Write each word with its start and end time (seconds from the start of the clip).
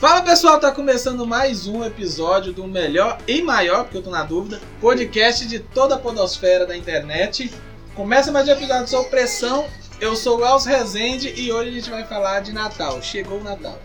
Fala 0.00 0.22
pessoal, 0.22 0.58
tá 0.58 0.72
começando 0.72 1.24
mais 1.24 1.68
um 1.68 1.84
episódio 1.84 2.52
do 2.52 2.66
melhor 2.66 3.18
e 3.28 3.42
maior, 3.42 3.84
porque 3.84 3.98
eu 3.98 4.02
tô 4.02 4.10
na 4.10 4.24
dúvida, 4.24 4.60
podcast 4.80 5.46
de 5.46 5.60
toda 5.60 5.94
a 5.94 5.98
podosfera 5.98 6.66
da 6.66 6.76
internet. 6.76 7.52
Começa 7.94 8.32
mais 8.32 8.48
um 8.48 8.52
episódio 8.52 8.88
sobre 8.88 9.10
pressão. 9.10 9.66
Eu 10.00 10.16
sou 10.16 10.40
o 10.40 10.44
Alves 10.44 10.66
Rezende 10.66 11.32
e 11.36 11.52
hoje 11.52 11.68
a 11.68 11.72
gente 11.72 11.90
vai 11.90 12.04
falar 12.04 12.40
de 12.40 12.52
Natal. 12.52 13.00
Chegou 13.00 13.38
o 13.38 13.44
Natal. 13.44 13.78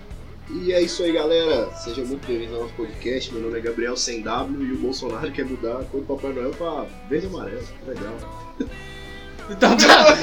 E 0.53 0.73
é 0.73 0.81
isso 0.81 1.03
aí, 1.03 1.13
galera. 1.13 1.69
Sejam 1.83 2.05
muito 2.05 2.27
bem-vindos 2.27 2.55
ao 2.55 2.63
nosso 2.63 2.73
podcast. 2.73 3.33
Meu 3.33 3.41
nome 3.43 3.57
é 3.57 3.61
Gabriel 3.61 3.95
Sem 3.95 4.21
W 4.21 4.65
e 4.67 4.73
o 4.73 4.77
Bolsonaro 4.77 5.31
quer 5.31 5.45
mudar 5.45 5.79
a 5.79 5.83
cor 5.85 6.01
do 6.01 6.07
Papai 6.07 6.33
Noel 6.33 6.51
pra 6.51 6.85
verde 7.09 7.27
e 7.27 7.29
amarelo. 7.29 7.63
Legal. 7.87 8.57
Então 9.49 9.75
tá. 9.77 10.05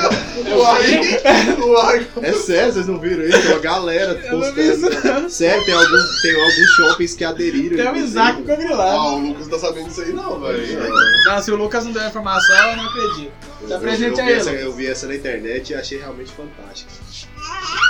É 2.23 2.33
sério, 2.33 2.73
vocês 2.73 2.87
não 2.87 2.99
viram 2.99 3.25
isso? 3.25 3.41
Tem 3.43 3.51
uma 3.53 3.59
galera 3.61 4.13
Eu 4.25 4.39
não 4.39 4.53
vi 4.55 4.69
isso 4.69 4.81
postando. 4.89 5.31
Sério, 5.31 5.65
tem 5.65 5.75
alguns, 5.75 6.23
tem 6.23 6.35
alguns 6.41 6.71
shoppings 6.77 7.15
que 7.15 7.25
aderiram. 7.25 7.77
Tem 7.77 8.03
o. 8.03 8.05
Isaac 8.05 8.39
ficou 8.39 8.55
Ah, 8.55 8.57
grilado. 8.57 8.99
o 9.17 9.29
Lucas 9.29 9.49
não 9.49 9.59
tá 9.59 9.67
sabendo 9.67 9.89
disso 9.89 10.01
aí 10.03 10.13
não, 10.13 10.41
velho. 10.41 10.79
Não, 11.27 11.43
se 11.43 11.51
o 11.51 11.57
Lucas 11.57 11.85
não 11.85 11.93
deu 11.93 12.03
a 12.03 12.09
informação, 12.09 12.71
eu 12.71 12.77
não 12.77 12.87
acredito. 12.89 13.33
Eu, 13.63 13.69
eu- 13.71 13.81
presente 13.81 14.19
eu 14.19 14.25
aí, 14.25 14.33
vi 14.33 14.39
essa, 14.39 14.51
Lucas. 14.51 14.65
eu 14.65 14.73
vi 14.73 14.87
essa 14.87 15.07
na 15.09 15.15
internet 15.17 15.71
e 15.71 15.75
achei 15.75 15.99
realmente 15.99 16.33
fantástica. 16.33 16.91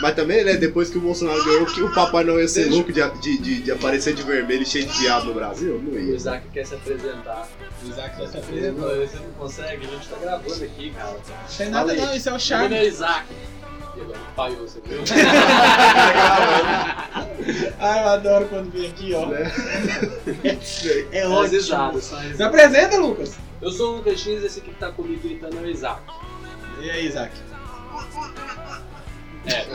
Mas 0.00 0.14
também, 0.14 0.44
né, 0.44 0.54
depois 0.56 0.88
que 0.90 0.98
o 0.98 1.00
Bolsonaro 1.00 1.42
ganhou, 1.44 1.66
que 1.66 1.82
o 1.82 1.92
Papai 1.92 2.22
Noel 2.24 2.40
ia 2.42 2.48
ser 2.48 2.62
Deixa- 2.64 2.76
louco 2.76 2.92
de, 2.92 3.02
de, 3.20 3.38
de, 3.38 3.62
de 3.62 3.72
aparecer 3.72 4.14
de 4.14 4.22
vermelho 4.22 4.62
e 4.62 4.66
cheio 4.66 4.86
de 4.86 4.96
diabo 4.98 5.26
no 5.26 5.34
Brasil? 5.34 5.80
Não 5.82 5.92
O 5.92 5.98
ia. 5.98 6.14
Isaac 6.14 6.46
quer 6.52 6.64
se 6.66 6.74
apresentar. 6.76 7.48
O 7.84 7.88
Isaac 7.88 8.16
já 8.20 8.26
se 8.28 8.32
Não, 8.36 8.40
apresentou. 8.42 8.88
Você 8.96 9.16
não 9.16 9.32
consegue, 9.32 9.86
a 9.86 9.90
gente 9.90 10.08
tá 10.08 10.16
gravando 10.20 10.64
aqui, 10.64 10.90
cara. 10.90 11.10
Não 11.12 11.56
tem 11.56 11.68
nada 11.70 11.88
Fala 11.88 11.92
aí. 11.92 12.00
não, 12.06 12.14
isso 12.16 12.28
é 12.28 12.32
o 12.32 12.34
Meu 12.34 12.40
Charme. 12.40 12.76
é 12.76 12.86
Isaac. 12.86 13.26
E 13.96 14.00
agora 14.00 14.18
falhou, 14.36 14.60
você 14.68 14.80
viu? 14.86 15.00
Ai, 17.80 17.98
eu 18.04 18.08
adoro 18.08 18.46
quando 18.46 18.70
vem 18.70 18.86
aqui, 18.86 19.12
ó. 19.14 19.26
Né? 19.26 19.50
É 21.12 21.26
ótimo. 21.26 21.98
as 21.98 22.04
Se 22.36 22.42
apresenta, 22.42 22.96
Lucas. 22.98 23.34
Eu 23.60 23.72
sou 23.72 23.94
o 23.94 23.96
Lucas 23.96 24.20
X, 24.20 24.44
esse 24.44 24.60
aqui 24.60 24.70
que 24.70 24.78
tá 24.78 24.92
comigo 24.92 25.20
gritando 25.20 25.58
é 25.58 25.62
o 25.62 25.66
Isaac. 25.68 26.00
E 26.80 26.88
aí, 26.90 27.06
Isaac? 27.08 27.32
É. 29.46 29.66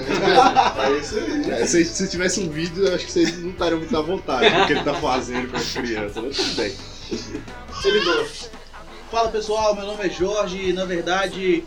É 0.86 0.98
isso 1.00 1.18
aí. 1.18 1.52
É, 1.52 1.66
se, 1.66 1.86
se 1.86 2.08
tivesse 2.10 2.40
um 2.40 2.50
vídeo, 2.50 2.86
eu 2.86 2.96
acho 2.96 3.06
que 3.06 3.12
vocês 3.12 3.38
não 3.40 3.52
estariam 3.52 3.80
muito 3.80 3.98
à 3.98 4.02
vontade 4.02 4.50
do 4.50 4.68
que 4.68 4.74
ele 4.74 4.84
tá 4.84 4.94
fazendo 4.96 5.50
com 5.50 5.58
as 5.58 5.72
crianças, 5.72 6.24
mas 6.24 6.38
tudo 6.38 6.56
bem. 6.56 6.76
Se 7.82 7.92
ligou. 7.92 8.28
Fala 9.12 9.30
pessoal, 9.30 9.76
meu 9.76 9.86
nome 9.86 10.06
é 10.06 10.10
Jorge 10.10 10.70
e 10.70 10.74
na 10.74 10.86
verdade 10.86 11.64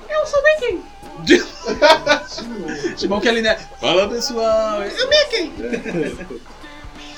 Que 2.99 3.07
bom 3.07 3.21
que 3.21 3.29
ele, 3.29 3.41
né? 3.41 3.57
Fala 3.81 4.09
pessoal. 4.09 4.83
Eu 4.83 5.09
me 5.09 5.25
quem? 5.27 5.53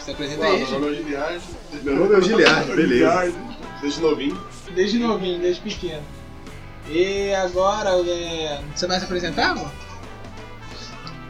Se 0.05 0.11
apresenta 0.11 0.47
Olá, 0.47 0.55
aí, 0.55 0.71
meu 0.71 0.81
nome 0.81 0.93
é 0.93 0.97
Giliard. 0.97 1.43
Meu 1.83 1.97
nome 1.97 2.15
é 2.15 2.19
o 2.19 2.23
Giliard, 2.23 2.67
beleza. 2.67 2.89
Giliard, 2.89 3.35
Desde 3.81 4.01
novinho. 4.01 4.49
Desde 4.75 4.99
novinho, 4.99 5.41
desde 5.41 5.61
pequeno. 5.63 6.03
E 6.89 7.33
agora, 7.35 7.91
é... 7.91 8.61
você 8.75 8.87
vai 8.87 8.99
se 8.99 9.05
apresentar, 9.05 9.51
amor? 9.51 9.71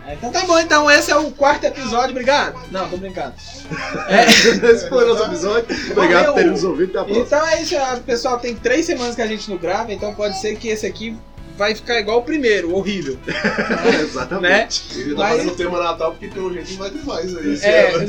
É, 0.09 0.15
Então 0.15 0.33
tá 0.33 0.45
bom, 0.47 0.59
então 0.59 0.91
esse 0.91 1.11
é 1.11 1.17
o 1.17 1.31
quarto 1.31 1.65
episódio, 1.65 2.13
obrigado. 2.13 2.59
Não, 2.71 2.89
tô 2.89 2.97
brincando. 2.97 3.35
Esse 4.09 4.89
foi 4.89 5.05
o 5.05 5.09
nosso 5.09 5.25
episódio. 5.25 5.67
Obrigado 5.93 6.27
por 6.27 6.35
terem 6.35 6.51
nos 6.51 6.65
ouvido. 6.65 6.99
A 6.99 7.05
próxima. 7.05 7.27
Então 7.27 7.47
é 7.47 7.61
isso, 7.61 7.75
pessoal, 8.07 8.39
tem 8.39 8.55
três 8.55 8.87
semanas 8.87 9.15
que 9.15 9.21
a 9.21 9.27
gente 9.27 9.51
não 9.51 9.59
grava, 9.59 9.93
então 9.93 10.15
pode 10.15 10.41
ser 10.41 10.57
que 10.57 10.69
esse 10.69 10.87
aqui 10.87 11.15
vai 11.59 11.75
ficar 11.75 11.99
igual 12.01 12.21
o 12.21 12.23
primeiro, 12.23 12.75
horrível, 12.75 13.19
É, 13.27 14.01
exatamente. 14.03 14.83
Ele 14.99 15.11
tá 15.15 15.17
Mas- 15.23 15.37
fazendo 15.37 15.53
o 15.53 15.57
tema 15.57 15.79
Natal 15.83 16.13
porque 16.13 16.29
pelo 16.29 16.53
jeito 16.53 16.71
não 16.71 16.79
vai 16.79 16.91
ter 16.91 17.05
mais 17.05 17.37
aí. 17.37 17.53
esse 17.55 17.67
É, 17.67 17.95
ano. 17.95 18.09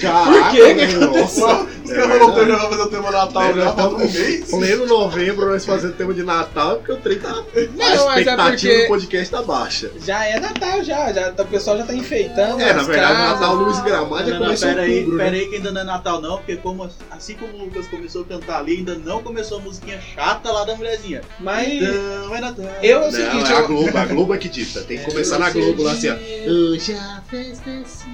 Caraca, 0.00 0.30
Por 0.50 0.50
quê? 0.52 0.74
mano, 0.96 1.18
nossa. 1.18 1.66
Os 1.84 1.90
É 1.90 1.94
caras 1.94 2.18
não 2.20 2.34
verdade. 2.34 2.50
já 2.50 2.56
vai 2.58 2.68
fazer 2.70 2.82
o 2.82 2.86
tema 2.90 3.10
Natal 3.10 3.42
É, 3.42 3.52
já 3.54 3.72
falta 3.72 3.82
um 3.96 4.04
estamos- 4.04 4.12
mês. 4.14 4.50
Pleno 4.50 4.86
novembro, 4.86 5.48
nós 5.48 5.64
fazendo 5.64 5.94
tema 5.94 6.14
de 6.14 6.22
Natal, 6.22 6.76
porque 6.76 6.92
o 6.92 6.96
trem 6.98 7.18
tá. 7.18 7.30
Não, 7.32 7.42
a 7.42 7.44
mas 7.54 7.90
é 7.90 8.20
expectativa 8.20 8.50
porque- 8.50 8.82
do 8.82 8.88
podcast 8.88 9.30
tá 9.30 9.42
baixa. 9.42 9.90
já 10.04 10.24
é 10.26 10.38
Natal, 10.38 10.84
já, 10.84 11.12
já 11.12 11.30
o 11.30 11.46
pessoal 11.46 11.78
já 11.78 11.84
tá 11.86 11.94
enfeitando. 11.94 12.60
É, 12.60 12.72
na 12.72 12.82
verdade, 12.82 13.12
casas. 13.14 13.40
Natal 13.40 13.54
Luiz 13.56 13.80
Gramado 13.80 14.24
já 14.24 14.30
não, 14.32 14.38
não, 14.38 14.44
começou 14.46 14.68
pera 14.68 14.82
aí, 14.82 14.98
outubro, 14.98 15.18
pera 15.18 15.30
né? 15.30 15.38
aí 15.38 15.48
que 15.48 15.56
ainda 15.56 15.72
não 15.72 15.80
é 15.80 15.84
Natal 15.84 16.20
não, 16.20 16.36
porque 16.36 16.56
como, 16.56 16.90
assim 17.10 17.34
como 17.34 17.54
o 17.54 17.64
Lucas 17.64 17.86
começou 17.88 18.22
a 18.22 18.24
cantar 18.24 18.58
ali, 18.60 18.76
ainda 18.78 18.94
não 18.96 19.22
começou 19.22 19.58
a 19.58 19.60
musiquinha 19.60 19.98
chata 20.14 20.50
lá 20.52 20.64
da 20.64 20.76
mulherzinha. 20.76 21.22
Mas 21.40 21.68
Então 21.72 22.34
é 22.36 22.40
Natal. 22.40 22.49
Eu 22.82 23.02
é 23.02 23.08
o 23.08 23.10
seguinte, 23.12 23.50
é 23.52 23.56
a 23.56 23.60
eu, 23.60 23.66
Globo, 23.68 23.98
a 23.98 24.04
Globo 24.06 24.34
é 24.34 24.38
que 24.38 24.48
dita. 24.48 24.80
Tem 24.82 24.98
que 24.98 25.04
começar 25.04 25.38
na 25.38 25.50
Globo 25.50 25.82
lá 25.82 25.92
assim, 25.92 26.08
ó. 26.10 26.14
É 26.14 26.78
sua. 26.78 27.06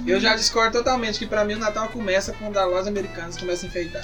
eu 0.05 0.19
já 0.19 0.35
discordo 0.35 0.77
totalmente 0.77 1.19
que 1.19 1.25
pra 1.25 1.43
mim 1.45 1.53
o 1.55 1.59
Natal 1.59 1.87
começa 1.89 2.33
quando 2.33 2.57
a 2.57 2.65
lojas 2.65 2.87
americanas 2.87 3.37
começa 3.37 3.65
a 3.65 3.69
enfeitar. 3.69 4.03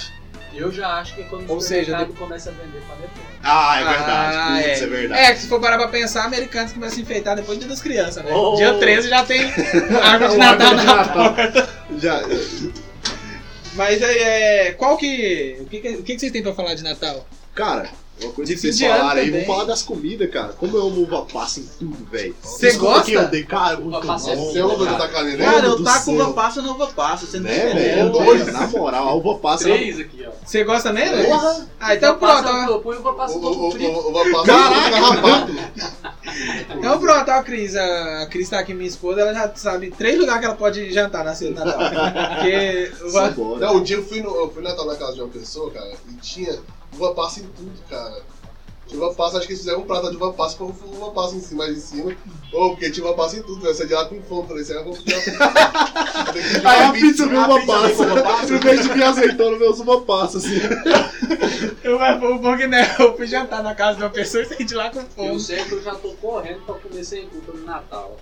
Eu 0.54 0.70
já 0.70 0.86
acho 1.00 1.16
que 1.16 1.22
é 1.22 1.24
quando 1.24 1.50
Ou 1.50 1.56
o 1.56 1.60
seja, 1.60 1.86
supermercado 1.86 2.16
começa 2.16 2.50
a 2.50 2.52
vender 2.52 2.80
panetone. 2.82 3.26
Ah, 3.42 3.80
é 3.80 3.84
verdade. 3.84 4.36
Ah, 4.36 4.62
Putz, 4.68 4.80
é. 4.80 4.84
é 4.84 4.86
verdade. 4.86 5.20
É, 5.22 5.34
que 5.34 5.40
se 5.40 5.48
for 5.48 5.60
parar 5.60 5.76
pra 5.78 5.88
pensar, 5.88 6.24
americanos 6.24 6.72
começam 6.72 6.98
a 6.98 7.02
enfeitar 7.02 7.34
depois 7.34 7.58
do 7.58 7.62
dia 7.62 7.68
das 7.70 7.82
crianças, 7.82 8.24
né? 8.24 8.30
Oh. 8.32 8.54
Dia 8.54 8.74
13 8.74 9.08
já 9.08 9.24
tem 9.24 9.42
árvore 10.00 10.30
de 10.30 10.36
O 10.36 10.38
Natal 10.38 10.68
de 10.76 10.84
na 10.84 10.94
Natal. 10.96 11.34
porta. 11.34 11.68
Já, 11.98 12.22
Mas 13.74 14.00
é, 14.00 14.68
é, 14.68 14.72
qual 14.74 14.96
que. 14.96 15.56
O 15.60 15.64
que, 15.66 15.80
que- 15.80 15.88
o 15.96 16.02
que 16.04 16.14
que 16.14 16.18
vocês 16.20 16.30
têm 16.30 16.42
pra 16.42 16.54
falar 16.54 16.74
de 16.74 16.84
Natal? 16.84 17.26
cara, 17.52 17.88
uma 18.24 18.32
coisa 18.32 18.48
De 18.54 18.54
que 18.60 18.60
vocês 18.72 18.80
falaram 18.80 19.20
aí, 19.20 19.30
vamos 19.30 19.46
falar 19.46 19.64
das 19.64 19.82
comidas, 19.82 20.30
cara. 20.30 20.52
Como 20.54 20.76
eu 20.76 20.86
amo 20.86 21.02
uva 21.02 21.22
passa 21.32 21.60
em 21.60 21.68
tudo, 21.78 22.04
velho. 22.10 22.34
Você 22.42 22.72
gosta? 22.74 23.04
que 23.04 23.12
eu 23.14 23.28
dei, 23.28 23.44
cara, 23.44 23.78
Uva 23.80 24.00
passa 24.00 24.30
é 24.32 24.36
bom. 24.36 24.52
Você 24.52 24.58
ama 24.60 24.74
cara. 24.86 25.08
da 25.08 25.66
eu 25.66 25.76
do 25.76 25.84
taco 25.84 26.10
uva 26.12 26.32
passa 26.32 26.62
na 26.62 26.70
uva 26.72 26.86
passa, 26.88 27.26
você 27.26 27.38
não 27.38 27.50
Né, 27.50 27.58
tá 27.68 27.74
velho? 27.74 28.10
dois. 28.10 28.52
Na 28.52 28.66
moral, 28.66 29.08
a 29.08 29.14
uva 29.14 29.38
passa. 29.38 29.64
Três 29.64 29.98
aqui, 30.00 30.24
ó. 30.26 30.30
Você 30.44 30.64
gosta 30.64 30.92
mesmo? 30.92 31.24
Porra! 31.24 31.66
Ah, 31.80 31.94
então 31.94 32.16
Uva 32.16 32.26
passa, 32.26 32.42
pronto. 32.42 32.80
ponho 32.80 33.00
uva 33.00 33.12
passa 33.14 33.38
todo 33.38 33.70
frito. 33.70 34.12
vai 34.12 34.30
passar 34.30 34.46
Caraca! 34.46 34.90
carrapato. 34.90 35.52
Então 36.76 36.98
pronto, 36.98 37.30
ó, 37.30 37.34
a 37.34 37.42
Cris. 37.42 37.76
A 37.76 38.26
Cris 38.30 38.48
tá 38.48 38.58
aqui, 38.58 38.74
minha 38.74 38.88
esposa, 38.88 39.20
ela 39.20 39.32
já 39.34 39.52
sabe 39.54 39.90
três 39.90 40.18
lugares 40.18 40.40
que 40.40 40.46
ela 40.46 40.54
pode 40.56 40.92
jantar 40.92 41.24
na 41.24 41.34
ceia 41.34 41.52
de 41.52 41.58
Natal. 41.58 41.78
Porque 42.34 42.92
uva-. 43.04 43.34
Não, 43.60 43.76
um 43.76 43.82
dia 43.82 43.96
eu 43.96 44.04
fui, 44.04 44.20
no, 44.20 44.34
eu 44.34 44.50
fui 44.50 44.62
no 44.62 44.68
Natal 44.68 44.86
na 44.86 44.96
casa 44.96 45.14
de 45.14 45.20
uma 45.20 45.28
pessoa, 45.28 45.70
cara, 45.70 45.90
e 46.10 46.14
tinha 46.20 46.58
uva 46.94 47.14
passa 47.14 47.40
em 47.40 47.44
tudo, 47.44 47.72
cara. 47.88 48.22
Tinha 48.86 49.00
uva 49.00 49.14
passa, 49.14 49.38
acho 49.38 49.46
que 49.46 49.52
eles 49.54 49.62
fizeram 49.62 49.80
um 49.80 49.86
prato 49.86 50.10
de 50.10 50.16
uva 50.16 50.32
passa 50.32 50.56
com 50.56 50.64
uva 50.64 51.10
passa 51.12 51.36
em 51.36 51.40
cima, 51.40 51.64
mais 51.64 51.76
em 51.76 51.80
cima. 51.80 52.16
Ô, 52.52 52.70
porque 52.70 52.90
tinha 52.90 53.06
uva 53.06 53.14
passa 53.16 53.38
em 53.38 53.42
tudo, 53.42 53.60
velho. 53.60 53.74
Você 53.74 53.86
de 53.86 53.94
lá 53.94 54.04
com 54.04 54.20
fome, 54.22 54.48
falei, 54.48 54.64
você 54.64 54.74
vai 54.74 54.84
uma 54.84 54.94
Aí 56.70 56.82
a 56.84 56.92
pizza 56.92 57.26
veio 57.26 57.46
veio 57.46 58.02
uva 58.02 58.22
passa. 58.22 58.54
Em 58.54 58.58
vez 58.58 58.82
de 58.82 58.92
vir 58.92 59.02
azeitona, 59.02 59.58
veio 59.58 59.70
uva 59.70 60.00
passa, 60.02 60.38
assim. 60.38 60.60
eu 61.82 61.98
vou 61.98 62.34
um 62.34 62.38
pouco 62.38 62.66
né? 62.66 62.94
Eu 62.98 63.16
fui 63.16 63.26
jantar 63.26 63.62
na 63.62 63.74
casa 63.74 63.96
de 63.98 64.04
uma 64.04 64.10
pessoa 64.10 64.42
e 64.42 64.46
saí 64.46 64.64
de 64.64 64.74
lá 64.74 64.90
com 64.90 65.00
Eu 65.00 65.06
fome. 65.06 65.40
sei 65.40 65.64
que 65.64 65.72
eu 65.72 65.82
já 65.82 65.94
tô 65.94 66.12
correndo 66.14 66.60
pra 66.66 66.74
comer 66.74 67.04
sem 67.04 67.26
culpa 67.28 67.52
no 67.52 67.64
Natal. 67.64 68.16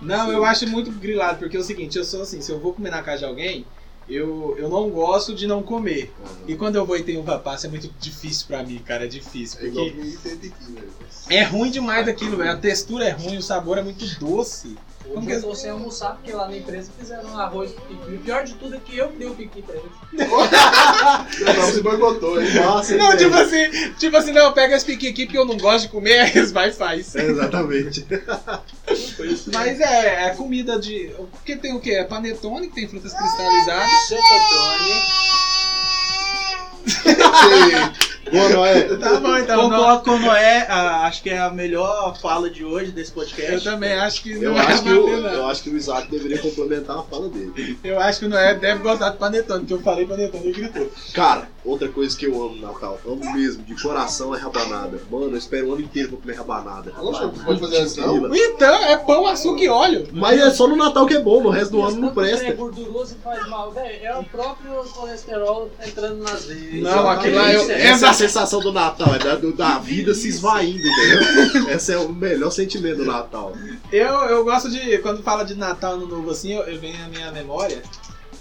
Não, 0.00 0.30
eu 0.30 0.44
acho 0.44 0.66
muito 0.68 0.90
grilado, 0.92 1.38
porque 1.38 1.56
é 1.56 1.60
o 1.60 1.62
seguinte, 1.62 1.98
eu 1.98 2.04
sou 2.04 2.22
assim, 2.22 2.40
se 2.40 2.52
eu 2.52 2.60
vou 2.60 2.72
comer 2.72 2.90
na 2.90 3.02
casa 3.02 3.18
de 3.18 3.24
alguém, 3.24 3.66
eu, 4.08 4.56
eu 4.58 4.68
não 4.68 4.88
gosto 4.90 5.34
de 5.34 5.46
não 5.46 5.62
comer. 5.62 6.12
E 6.46 6.54
quando 6.54 6.76
eu 6.76 6.86
vou 6.86 6.96
e 6.96 7.02
tem 7.02 7.18
uva 7.18 7.38
passa 7.38 7.66
é 7.66 7.70
muito 7.70 7.90
difícil 8.00 8.46
pra 8.46 8.62
mim, 8.62 8.78
cara, 8.78 9.04
é 9.04 9.08
difícil. 9.08 9.60
É 9.60 9.66
igual 9.66 9.84
Porque 9.86 10.00
velho. 10.28 10.42
é 11.30 11.42
ruim 11.42 11.70
demais 11.70 12.08
aquilo, 12.08 12.36
velho. 12.36 12.50
A 12.50 12.56
textura 12.56 13.04
é 13.04 13.10
ruim, 13.10 13.36
o 13.36 13.42
sabor 13.42 13.78
é 13.78 13.82
muito 13.82 14.04
doce. 14.18 14.76
Como 15.14 15.26
que- 15.26 15.32
eu 15.32 15.42
tô 15.42 15.54
sem 15.54 15.70
almoçar 15.70 16.10
porque 16.16 16.32
lá 16.32 16.46
na 16.48 16.56
empresa 16.56 16.90
fizeram 16.98 17.30
um 17.30 17.38
arroz 17.38 17.70
piqui. 17.72 18.14
O 18.14 18.18
pior 18.18 18.44
de 18.44 18.54
tudo 18.54 18.76
é 18.76 18.78
que 18.78 18.96
eu 18.96 19.08
dei 19.12 19.26
o 19.28 19.34
piqui 19.34 19.62
pra 19.62 19.74
eles. 19.76 19.90
Não, 21.40 21.66
você 21.66 21.80
boicotou, 21.80 22.40
hein? 22.40 22.52
Nossa, 22.54 22.96
Não, 22.96 23.16
tipo 23.16 23.34
assim, 23.34 23.92
tipo 23.98 24.16
assim, 24.16 24.32
não, 24.32 24.52
pega 24.52 24.76
esse 24.76 24.84
piqui 24.84 25.08
aqui 25.08 25.24
porque 25.26 25.38
eu 25.38 25.44
não 25.44 25.56
gosto 25.56 25.86
de 25.86 25.90
comer, 25.90 26.18
aí 26.20 26.32
eles 26.34 26.52
vai 26.52 26.68
e 26.68 26.72
faz. 26.72 27.14
É, 27.16 27.24
Exatamente. 27.24 28.06
Mas 29.52 29.80
é, 29.80 30.26
é 30.26 30.30
comida 30.34 30.78
de. 30.78 31.10
Porque 31.32 31.56
tem 31.56 31.74
o 31.74 31.80
quê? 31.80 31.92
É 31.92 32.04
panetone, 32.04 32.68
que 32.68 32.74
tem 32.74 32.88
frutas 32.88 33.12
cristalizadas. 33.14 33.90
Chocotone. 34.08 35.02
Boa, 38.30 38.48
Noé. 38.50 38.82
Tá 38.98 39.20
bom, 39.20 39.36
então. 39.38 39.56
não- 39.56 39.70
Concordo 39.70 40.02
com 40.04 40.10
o 40.12 40.18
Noé, 40.18 40.66
ah, 40.68 41.06
acho 41.06 41.22
que 41.22 41.30
é 41.30 41.38
a 41.38 41.50
melhor 41.50 42.18
fala 42.20 42.48
de 42.50 42.64
hoje 42.64 42.90
desse 42.90 43.10
eu 43.10 43.14
podcast. 43.14 43.64
também 43.64 43.92
acho 43.94 44.22
que 44.22 44.32
Eu 44.32 44.52
não 44.52 44.58
é 44.58 44.66
acho, 44.66 44.82
que 44.82 44.88
bater, 44.88 44.98
o, 44.98 45.20
não. 45.20 45.30
eu 45.30 45.46
acho 45.46 45.62
que 45.62 45.70
o 45.70 45.76
Isaac 45.76 46.10
deveria 46.10 46.38
complementar 46.38 46.98
a 46.98 47.02
fala 47.02 47.28
dele. 47.28 47.78
Eu 47.84 48.00
acho 48.00 48.20
que 48.20 48.26
o 48.26 48.28
Noé 48.28 48.54
deve 48.54 48.82
gostar 48.82 49.10
de 49.10 49.16
panetone, 49.18 49.60
porque 49.60 49.74
eu 49.74 49.80
falei 49.82 50.06
panetone 50.06 50.44
e 50.44 50.48
ele 50.48 50.60
gritou. 50.60 50.90
Cara, 51.14 51.48
outra 51.68 51.88
coisa 51.88 52.16
que 52.16 52.26
eu 52.26 52.34
amo 52.42 52.56
no 52.56 52.62
Natal, 52.66 52.98
amo 53.06 53.32
mesmo, 53.32 53.62
de 53.64 53.80
coração, 53.80 54.34
é 54.34 54.38
rabanada. 54.38 55.00
Mano, 55.10 55.30
eu 55.30 55.36
espero 55.36 55.68
o 55.68 55.72
ano 55.74 55.82
inteiro 55.82 56.08
pra 56.10 56.18
comer 56.18 56.34
rabanada. 56.34 56.90
Poxa, 56.92 57.22
não 57.26 57.30
pode 57.30 57.60
fazer 57.60 57.76
assim, 57.78 58.00
não? 58.00 58.34
Então, 58.34 58.74
é 58.84 58.96
pão, 58.96 59.26
açúcar 59.26 59.62
e 59.62 59.68
óleo. 59.68 60.08
Mas 60.12 60.40
é 60.40 60.50
só 60.50 60.66
no 60.66 60.76
Natal 60.76 61.06
que 61.06 61.14
é 61.14 61.20
bom, 61.20 61.42
no 61.42 61.50
resto 61.50 61.72
do 61.72 61.82
ano 61.82 61.96
não 62.00 62.08
É 62.08 62.12
presta. 62.12 62.52
gorduroso 62.52 63.16
e 63.18 63.22
faz 63.22 63.48
mal, 63.48 63.70
velho. 63.72 64.04
É 64.06 64.16
o 64.16 64.24
próprio 64.24 64.72
colesterol 64.94 65.70
entrando 65.86 66.22
nas 66.22 66.44
veias. 66.44 66.82
Não, 66.82 67.08
aquilo 67.08 67.36
lá 67.36 67.52
eu- 67.52 67.70
Essa 67.70 68.06
é 68.06 68.08
a 68.08 68.12
sensação 68.12 68.60
do 68.60 68.72
Natal, 68.72 69.14
é 69.14 69.18
da, 69.18 69.34
da 69.36 69.78
vida 69.78 70.14
se 70.14 70.28
esvaindo, 70.28 70.78
entendeu? 70.86 71.68
Esse 71.74 71.92
é 71.92 71.98
o 71.98 72.08
melhor 72.08 72.50
sentimento 72.50 72.98
do 72.98 73.04
Natal. 73.04 73.52
Eu, 73.92 74.14
eu 74.26 74.44
gosto 74.44 74.70
de, 74.70 74.98
quando 74.98 75.22
fala 75.22 75.44
de 75.44 75.54
Natal 75.54 75.94
Ano 75.94 76.06
Novo 76.06 76.30
assim, 76.30 76.52
eu, 76.54 76.62
eu 76.62 76.78
venho 76.78 76.98
na 76.98 77.08
minha 77.08 77.32
memória 77.32 77.82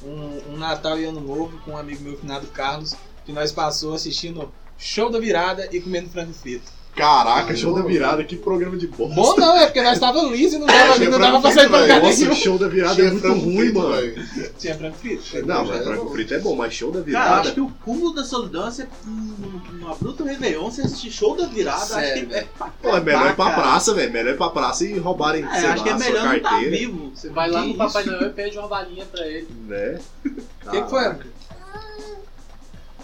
um, 0.04 0.54
um 0.54 0.58
Natal 0.58 1.00
e 1.00 1.06
Ano 1.06 1.22
Novo 1.22 1.60
com 1.66 1.72
um 1.72 1.78
amigo 1.78 2.04
meu 2.04 2.18
finado 2.18 2.48
Carlos, 2.48 2.96
que 3.28 3.34
nós 3.34 3.52
passou 3.52 3.94
assistindo 3.94 4.50
Show 4.78 5.12
da 5.12 5.20
Virada 5.20 5.68
e 5.72 5.82
comendo 5.82 6.10
frango 6.10 6.32
frito. 6.34 6.78
Caraca, 6.96 7.56
show 7.56 7.76
da 7.76 7.84
virada, 7.84 8.24
que 8.24 8.36
programa 8.36 8.76
de 8.76 8.88
bosta. 8.88 9.14
Bom 9.14 9.36
não, 9.38 9.56
é 9.56 9.68
porque 9.68 9.84
nós 9.84 9.94
estávamos 9.94 10.32
liso 10.32 10.56
e 10.56 10.58
não 10.58 10.66
dava, 10.66 10.94
tinha 10.96 11.10
não 11.12 11.20
dava 11.20 11.40
pra 11.42 11.52
sair 11.52 11.70
pra 11.70 11.82
lugar 11.82 12.02
Nossa, 12.02 12.34
show 12.34 12.58
da 12.58 12.68
virada 12.68 13.00
é 13.00 13.12
muito 13.12 13.28
ruim, 13.34 13.56
frito, 13.58 13.80
mano. 13.80 14.14
Tinha 14.58 14.76
frango 14.76 14.96
frito. 14.96 15.46
Não, 15.46 15.64
mas 15.64 15.80
é 15.80 15.84
frango 15.84 16.10
frito 16.10 16.34
é 16.34 16.40
bom, 16.40 16.56
mas 16.56 16.74
show 16.74 16.92
da 16.92 17.02
Cara, 17.02 17.06
eu 17.06 17.06
virada. 17.06 17.42
acho 17.42 17.54
que 17.54 17.62
o 17.62 17.70
cúmulo 17.86 18.16
da 18.16 18.24
solidão 18.24 18.68
é 18.68 18.88
numa 19.06 19.94
bruta 19.94 20.24
Réveillon, 20.24 20.72
você 20.72 20.82
assistir 20.82 21.12
show 21.12 21.36
da 21.38 21.46
virada, 21.46 21.86
Sério, 21.86 22.24
acho 22.24 22.30
que 22.30 22.34
é 22.36 22.48
pra 22.58 22.68
Pô, 22.82 22.98
é 22.98 23.00
melhor 23.00 23.30
ir 23.30 23.36
pra 23.36 23.46
cara. 23.46 23.62
praça, 23.62 23.94
velho. 23.94 24.12
Melhor 24.12 24.34
ir 24.34 24.38
pra 24.38 24.50
praça 24.50 24.84
e 24.84 24.98
roubarem, 24.98 25.46
É, 25.46 25.60
sei 25.60 25.70
acho 25.70 25.84
que 25.84 25.90
é 25.90 25.98
melhor 26.00 26.26
não 26.26 26.34
estar 26.36 26.50
carteira. 26.50 26.78
vivo. 26.78 27.12
Você 27.14 27.30
vai 27.30 27.52
lá 27.52 27.62
no 27.62 27.76
Papai? 27.76 28.06
Noel 28.06 28.24
e 28.24 28.30
pede 28.32 28.58
uma 28.58 28.68
balinha 28.68 29.06
pra 29.06 29.28
ele. 29.28 29.48
Né? 29.68 30.00
O 30.26 30.72
que, 30.72 30.82
que 30.82 30.90
foi, 30.90 31.16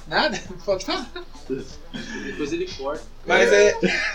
Nada? 0.07 0.39
Pode 0.65 0.85
falar. 0.85 1.09
Depois 2.25 2.51
ele 2.53 2.67
corta. 2.77 3.03
Mas 3.25 3.51
é, 3.51 3.73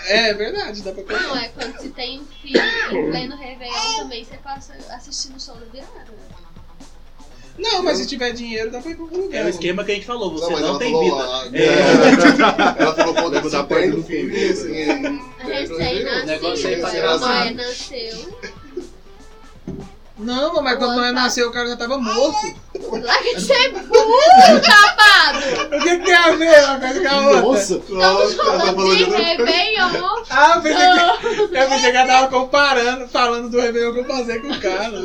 é 0.08 0.34
verdade, 0.34 0.82
dá 0.82 0.92
pra 0.92 1.02
Não, 1.02 1.28
contar. 1.30 1.44
é 1.44 1.48
quando 1.48 1.80
se 1.80 1.88
tem 1.90 2.20
um 2.20 2.26
filho 2.26 2.60
em 2.90 3.10
pleno 3.10 3.36
Réveillon 3.36 3.96
também, 3.96 4.24
você 4.24 4.36
passa 4.36 4.74
assistindo 4.90 5.36
o 5.36 5.40
show 5.40 5.54
da 5.56 5.66
virada. 5.66 6.12
Não, 7.58 7.82
mas 7.82 7.98
se 7.98 8.06
tiver 8.06 8.30
dinheiro, 8.32 8.70
dá 8.70 8.80
pra 8.80 8.90
ir 8.90 8.94
pra 8.94 9.04
algum 9.04 9.16
lugar. 9.22 9.40
É 9.40 9.44
o 9.44 9.48
esquema 9.48 9.82
que 9.84 9.90
a 9.90 9.94
gente 9.94 10.06
falou, 10.06 10.30
você 10.30 10.52
Não, 10.52 10.60
não, 10.60 10.78
tem 10.78 10.92
falou 10.92 11.48
vida. 11.50 11.58
É. 11.58 12.78
Ela 12.82 12.94
falou 12.94 13.14
quando 13.14 13.32
Lembra 13.32 13.50
da 13.50 13.62
você 13.62 13.68
parte 13.68 13.90
do 13.90 14.02
filho, 14.04 14.32
filho, 14.32 14.52
assim, 14.52 14.76
É 14.76 14.90
é- 15.56 15.60
Recém-nascido. 15.60 17.18
Noé 17.18 17.50
nasceu. 17.50 18.38
Não, 20.18 20.62
mas 20.62 20.78
quando 20.78 20.96
não 21.00 21.12
nasceu, 21.12 21.48
o 21.48 21.52
cara 21.52 21.68
já 21.68 21.76
tava 21.76 21.96
morto. 21.98 22.68
Larga 22.90 23.34
de 23.34 23.40
ser 23.40 23.70
burro, 23.72 24.60
tapado! 24.64 25.38
O 25.76 25.80
que, 25.82 25.98
que 25.98 26.04
tem 26.04 26.14
a 26.14 26.30
ver 26.32 26.64
uma 26.64 26.78
coisa 26.80 27.00
com 27.00 27.08
a 27.08 27.20
outra? 27.20 27.40
Nossa! 27.42 27.74
Estamos 27.76 28.34
tá 28.36 28.44
falando 28.44 28.96
de 28.96 29.04
de- 29.04 29.10
Réveillon. 29.10 30.22
Ah, 30.30 30.52
eu 30.56 30.62
pensei, 30.62 31.48
que, 31.48 31.56
eu 31.56 31.68
pensei 31.68 31.90
que 31.90 31.96
ela 31.96 32.06
tava 32.06 32.28
comparando, 32.28 33.08
falando 33.08 33.48
do 33.48 33.60
Réveillon 33.60 33.92
que 33.94 34.00
eu 34.00 34.04
passei 34.04 34.38
com 34.40 34.48
o 34.48 34.60
cara. 34.60 35.00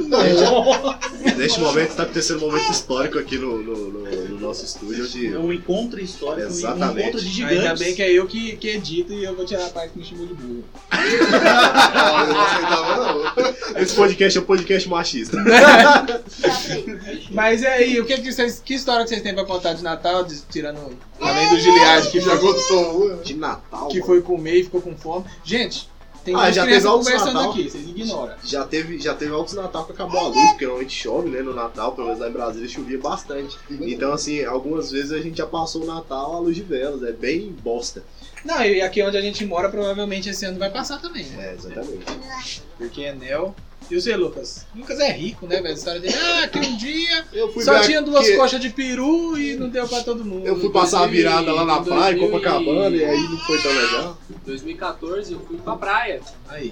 Neste 1.36 1.60
momento 1.60 1.90
está 1.90 2.04
acontecendo 2.04 2.44
um 2.44 2.48
momento 2.52 2.72
histórico 2.72 3.18
aqui 3.20 3.38
no, 3.38 3.58
no, 3.62 3.76
no- 3.92 4.04
no 4.30 4.40
nosso 4.40 4.66
estúdio. 4.66 5.04
É 5.04 5.08
Onde... 5.08 5.38
um 5.38 5.54
encontro 5.54 6.00
histórico, 6.00 6.48
um 6.48 6.52
Exatamente. 6.52 7.02
encontro 7.02 7.22
de 7.22 7.30
gigantes. 7.30 7.58
Ainda 7.60 7.76
bem 7.76 7.96
que 7.96 8.02
é 8.04 8.12
eu 8.12 8.26
que, 8.28 8.56
que 8.58 8.68
edito 8.70 9.14
e 9.14 9.24
eu 9.24 9.36
vou 9.36 9.46
tirar 9.46 9.66
a 9.66 9.70
parte 9.70 9.92
que 9.94 10.00
me 10.00 10.06
chamou 10.06 10.26
de 10.28 10.34
burro. 10.34 10.64
Ela 10.92 12.26
não 12.28 12.42
aceitava, 12.42 12.96
não. 12.98 13.82
Esse 13.82 13.96
podcast 13.96 14.38
é 14.38 14.42
um 14.42 14.46
podcast 14.46 14.90
machista. 15.04 15.38
Mas 17.30 17.62
e 17.62 17.68
aí, 17.68 18.00
o 18.00 18.06
que, 18.06 18.18
que, 18.18 18.32
vocês, 18.32 18.62
que 18.64 18.74
história 18.74 19.04
que 19.04 19.10
vocês 19.10 19.22
têm 19.22 19.34
pra 19.34 19.46
contar 19.46 19.74
de 19.74 19.84
Natal, 19.84 20.24
de- 20.24 20.42
tirando 20.44 20.98
além 21.20 21.50
do 21.50 21.60
Giliard 21.60 22.10
que, 22.10 22.20
do 22.20 22.68
Tom. 22.68 23.18
De 23.24 23.34
Natal. 23.36 23.88
que 23.90 23.96
mano. 24.00 24.06
foi 24.06 24.22
comer 24.22 24.56
e 24.60 24.64
ficou 24.64 24.82
com 24.82 24.96
fome? 24.96 25.26
Gente, 25.44 25.90
tem 26.24 26.34
Ah, 26.36 26.50
já 26.52 26.66
teve 26.66 26.88
altos 26.88 27.08
conversando 27.08 27.34
Natal. 27.34 27.52
aqui, 27.52 27.70
vocês 27.70 27.88
ignoram. 27.88 28.34
Já 28.44 28.64
teve, 28.66 29.00
já 29.00 29.14
teve 29.14 29.34
altos 29.34 29.54
Natal 29.54 29.86
que 29.86 29.92
acabou 29.92 30.20
a 30.20 30.28
luz, 30.30 30.50
porque 30.52 30.66
normalmente 30.66 30.96
chove, 30.96 31.30
né? 31.30 31.42
No 31.42 31.54
Natal, 31.54 31.92
pelo 31.94 32.08
menos 32.08 32.22
lá 32.22 32.30
em 32.30 32.34
Brasília, 32.34 32.70
chovia 32.70 32.98
bastante. 32.98 33.58
Então, 33.70 34.14
assim, 34.14 34.44
algumas 34.46 34.92
vezes 34.92 35.12
a 35.12 35.20
gente 35.20 35.38
já 35.38 35.46
passou 35.46 35.84
o 35.84 35.86
Natal 35.86 36.36
à 36.36 36.40
luz 36.40 36.56
de 36.56 36.64
velas. 36.64 37.04
É 37.04 37.12
bem 37.12 37.52
bosta. 37.62 38.04
Não, 38.46 38.62
e 38.64 38.82
aqui 38.82 39.02
onde 39.02 39.16
a 39.18 39.22
gente 39.22 39.46
mora, 39.46 39.70
provavelmente 39.70 40.30
esse 40.30 40.46
ano 40.46 40.60
vai 40.60 40.70
passar 40.70 41.00
também, 41.00 41.26
né? 41.26 41.50
É, 41.50 41.54
exatamente. 41.56 42.62
Porque 42.78 43.04
é 43.04 43.14
Nel. 43.14 43.56
E 43.92 43.96
o 43.96 44.02
seu 44.02 44.18
Lucas? 44.18 44.66
Lucas 44.76 45.00
é 45.00 45.12
rico, 45.12 45.46
né, 45.46 45.58
velho? 45.58 45.68
A 45.68 45.78
história 45.78 46.00
dele. 46.00 46.16
Ah, 46.18 46.48
que 46.48 46.60
um 46.60 46.78
dia 46.78 47.26
Eu 47.34 47.52
fui 47.54 47.64
só 47.64 47.80
tinha 47.82 48.02
duas 48.02 48.26
que- 48.26 48.36
coxas 48.38 48.60
de 48.60 48.70
peru 48.70 49.38
e 49.38 49.56
não 49.56 49.70
deu 49.70 49.88
pra 49.88 50.02
todo 50.04 50.24
mundo. 50.26 50.46
Eu 50.48 50.60
fui 50.60 50.70
passar 50.72 51.04
a 51.04 51.08
virada 51.08 51.52
lá 51.54 51.64
na 51.66 51.76
2000 51.80 51.96
praia, 51.96 52.14
em 52.14 52.18
e- 52.18 52.20
Copacabana, 52.20 52.96
e 52.96 53.06
aí 53.06 53.20
não 53.22 53.38
foi 53.40 53.62
tão 53.62 53.72
legal. 53.72 54.18
2014 54.46 55.34
eu 55.34 55.40
fui 55.42 55.58
pra 55.58 55.76
praia 55.76 56.22
Aí. 56.50 56.72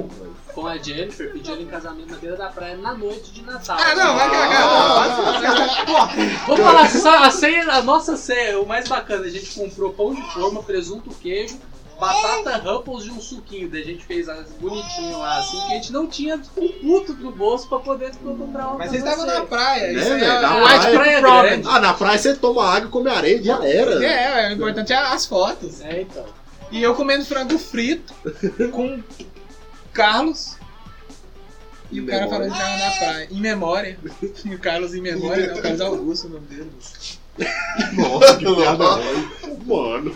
com 0.53 0.65
a 0.67 0.77
Jennifer, 0.77 1.31
pedi 1.31 1.49
ela 1.51 1.61
em 1.61 1.65
casamento 1.67 2.11
na 2.11 2.17
beira 2.17 2.35
da 2.37 2.47
praia 2.49 2.75
na 2.77 2.93
noite 2.93 3.31
de 3.31 3.41
Natal. 3.43 3.77
Ah, 3.79 3.95
não, 3.95 4.15
vai 4.15 4.29
cagar. 4.29 4.63
Ah, 4.63 6.45
Vou 6.47 6.57
falar, 6.57 6.89
só 6.89 7.23
a 7.23 7.31
ceia, 7.31 7.63
a 7.71 7.81
nossa 7.83 8.17
ceia, 8.17 8.59
o 8.59 8.65
mais 8.67 8.87
bacana, 8.87 9.25
a 9.25 9.29
gente 9.29 9.53
comprou 9.59 9.91
pão 9.93 10.13
de 10.15 10.21
forma, 10.33 10.63
presunto, 10.63 11.09
queijo, 11.21 11.57
batata 12.01 12.57
Ruffles 12.57 13.05
e 13.05 13.11
um 13.11 13.21
suquinho. 13.21 13.69
Daí 13.69 13.81
a 13.83 13.85
gente 13.85 14.03
fez 14.03 14.27
as 14.27 14.49
bonitinho 14.53 15.19
lá, 15.19 15.37
assim, 15.37 15.57
que 15.67 15.71
a 15.71 15.75
gente 15.75 15.93
não 15.93 16.07
tinha 16.07 16.41
um 16.57 16.67
puto 16.67 17.13
no 17.13 17.31
bolso 17.31 17.67
pra 17.69 17.79
poder 17.79 18.11
comprar 18.15 18.67
uma 18.69 18.77
Mas 18.79 18.89
vocês 18.89 19.03
estavam 19.03 19.25
na 19.25 19.41
praia. 19.45 19.93
Né, 19.93 19.99
isso 20.01 20.11
é 20.11 20.41
Na 20.41 20.57
o 20.57 20.61
praia- 20.63 20.91
praia 20.91 21.19
problem. 21.21 21.61
Ah, 21.65 21.79
na 21.79 21.93
praia 21.93 22.17
você 22.17 22.35
toma 22.35 22.65
água 22.65 22.87
e 22.87 22.91
come 22.91 23.09
areia, 23.09 23.41
já 23.43 23.63
era. 23.65 24.03
É, 24.03 24.45
é, 24.45 24.49
o 24.49 24.53
importante 24.53 24.91
é 24.91 24.97
as 24.97 25.25
fotos. 25.25 25.79
É, 25.81 26.01
então. 26.01 26.25
E 26.71 26.81
eu 26.81 26.95
comendo 26.95 27.23
frango 27.25 27.57
frito 27.59 28.13
com 28.71 29.01
Carlos. 29.93 30.57
E 31.91 31.99
o 31.99 32.03
Em 32.03 32.07
cara 32.07 32.21
memória. 32.25 32.49
falando 32.49 32.53
que 32.53 32.57
tava 32.57 32.77
na 32.77 32.91
praia. 32.97 33.27
Em 33.29 33.41
memória. 33.41 33.99
E 34.45 34.55
o 34.55 34.59
Carlos 34.59 34.95
em 34.95 35.01
memória, 35.01 35.47
né? 35.47 35.53
O 35.53 35.61
Carlos 35.61 35.81
Augusto, 35.81 36.27
o 36.27 36.29
nome 36.31 36.47
dele. 36.47 36.71
Nossa, 37.93 38.35
que 38.37 38.45
piada. 38.45 38.85
Mano. 39.65 40.15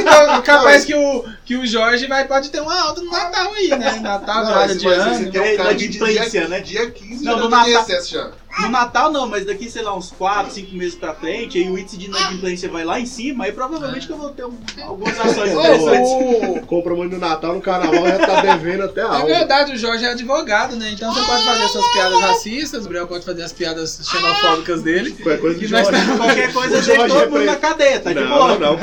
Então, 0.00 0.42
capaz 0.42 0.84
que 0.84 0.94
o, 0.94 1.24
que 1.44 1.56
o 1.56 1.66
Jorge 1.66 2.06
vai, 2.06 2.26
pode 2.26 2.50
ter 2.50 2.60
uma 2.60 2.80
alta 2.82 3.00
no 3.02 3.10
Natal 3.10 3.52
aí, 3.54 3.68
né? 3.68 3.98
Natal, 4.00 4.46
virada 4.46 4.74
de 4.74 4.86
ano. 4.86 5.30
quer 5.30 5.54
inadimplência, 5.54 6.48
né? 6.48 6.60
Dia 6.60 6.90
15 6.90 7.24
Não, 7.24 7.32
já 7.32 7.38
no 7.38 7.48
não 7.48 7.62
tem 7.64 7.72
Natal- 7.74 7.82
excesso 7.90 8.12
já. 8.12 8.30
No 8.58 8.68
Natal 8.68 9.10
não, 9.12 9.26
mas 9.28 9.46
daqui, 9.46 9.70
sei 9.70 9.82
lá, 9.82 9.96
uns 9.96 10.10
4, 10.10 10.52
5 10.52 10.74
meses 10.74 10.94
pra 10.96 11.14
frente, 11.14 11.56
aí 11.56 11.70
o 11.70 11.78
índice 11.78 11.96
de 11.96 12.06
inadimplência 12.06 12.68
vai 12.68 12.84
lá 12.84 12.98
em 13.00 13.06
cima, 13.06 13.44
aí 13.44 13.52
provavelmente 13.52 14.06
que 14.06 14.12
eu 14.12 14.16
vou 14.18 14.30
ter 14.30 14.44
um- 14.44 14.58
algumas 14.82 15.18
ações 15.20 15.52
interessantes. 15.52 16.66
Compra 16.66 16.94
muito 16.94 17.12
no 17.12 17.18
Natal, 17.18 17.54
no 17.54 17.60
carnaval 17.60 18.04
já 18.06 18.18
tá 18.26 18.40
devendo 18.42 18.82
até 18.84 19.02
a 19.02 19.20
É 19.20 19.24
verdade, 19.24 19.72
o 19.72 19.76
Jorge 19.78 20.04
é 20.04 20.10
advogado, 20.10 20.74
né? 20.76 20.90
Então 20.92 21.12
você 21.14 21.24
pode 21.24 21.44
fazer 21.44 21.68
suas 21.68 21.92
piadas 21.92 22.20
racistas, 22.20 22.80
o 22.80 22.82
Gabriel 22.84 23.06
pode 23.06 23.24
fazer 23.24 23.42
as 23.44 23.52
piadas 23.52 24.00
xenofóbicas 24.04 24.82
dele. 24.82 25.12
Qualquer 25.22 25.40
coisa 25.40 25.64
E 25.64 25.68
nós 25.68 25.86
Jorge. 25.86 26.00
estamos- 26.00 26.16
Qualquer 26.26 26.52
coisa, 26.52 26.82
Jorge 26.82 27.08
todo 27.08 27.22
é 27.22 27.26
mundo 27.26 27.44
na 27.44 27.56
cadeia, 27.56 28.00
tá 28.00 28.12
de 28.12 28.20
Não, 28.20 28.28
boa. 28.28 28.58
não, 28.58 28.76
não. 28.76 28.78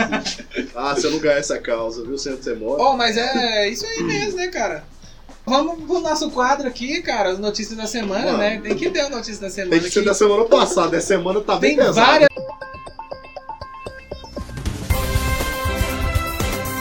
Ah, 0.76 0.96
você 0.96 1.10
não 1.10 1.20
ganha 1.20 1.38
essa 1.38 1.60
causa, 1.60 2.04
viu? 2.04 2.18
Você 2.18 2.32
onde 2.32 2.44
você 2.44 2.54
mora. 2.56 2.82
Oh, 2.82 2.96
mas 2.96 3.18
é 3.18 3.70
isso 3.70 3.86
aí 3.86 4.02
mesmo, 4.04 4.38
né, 4.38 4.48
cara? 4.48 4.84
Vamos 5.48 5.86
pro 5.86 6.02
nosso 6.02 6.30
quadro 6.30 6.68
aqui, 6.68 7.02
cara, 7.02 7.30
as 7.30 7.40
notícias 7.40 7.78
da 7.78 7.88
semana, 7.88 8.26
Mano. 8.34 8.38
né? 8.38 8.60
Tem 8.62 8.76
que 8.76 8.90
ter 8.90 9.00
a 9.00 9.10
notícia 9.10 9.40
da 9.40 9.50
semana 9.50 9.72
Tem 9.72 9.80
que 9.82 9.90
ser 9.90 10.04
da 10.04 10.14
semana 10.14 10.44
passada, 10.44 10.98
essa 10.98 11.08
semana 11.08 11.40
tá 11.40 11.56
bem 11.56 11.76
Tem 11.78 11.86
pesada. 11.86 12.06
várias. 12.06 12.28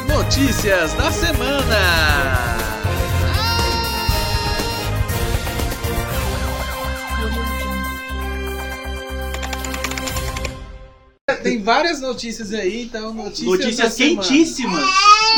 Notícias 0.09 0.93
da 0.95 1.13
semana. 1.13 2.57
Tem 11.43 11.61
várias 11.63 12.01
notícias 12.01 12.53
aí, 12.53 12.83
então 12.85 13.13
notícias, 13.13 13.47
Notícias 13.47 13.77
da 13.79 13.91
semana. 13.91 14.23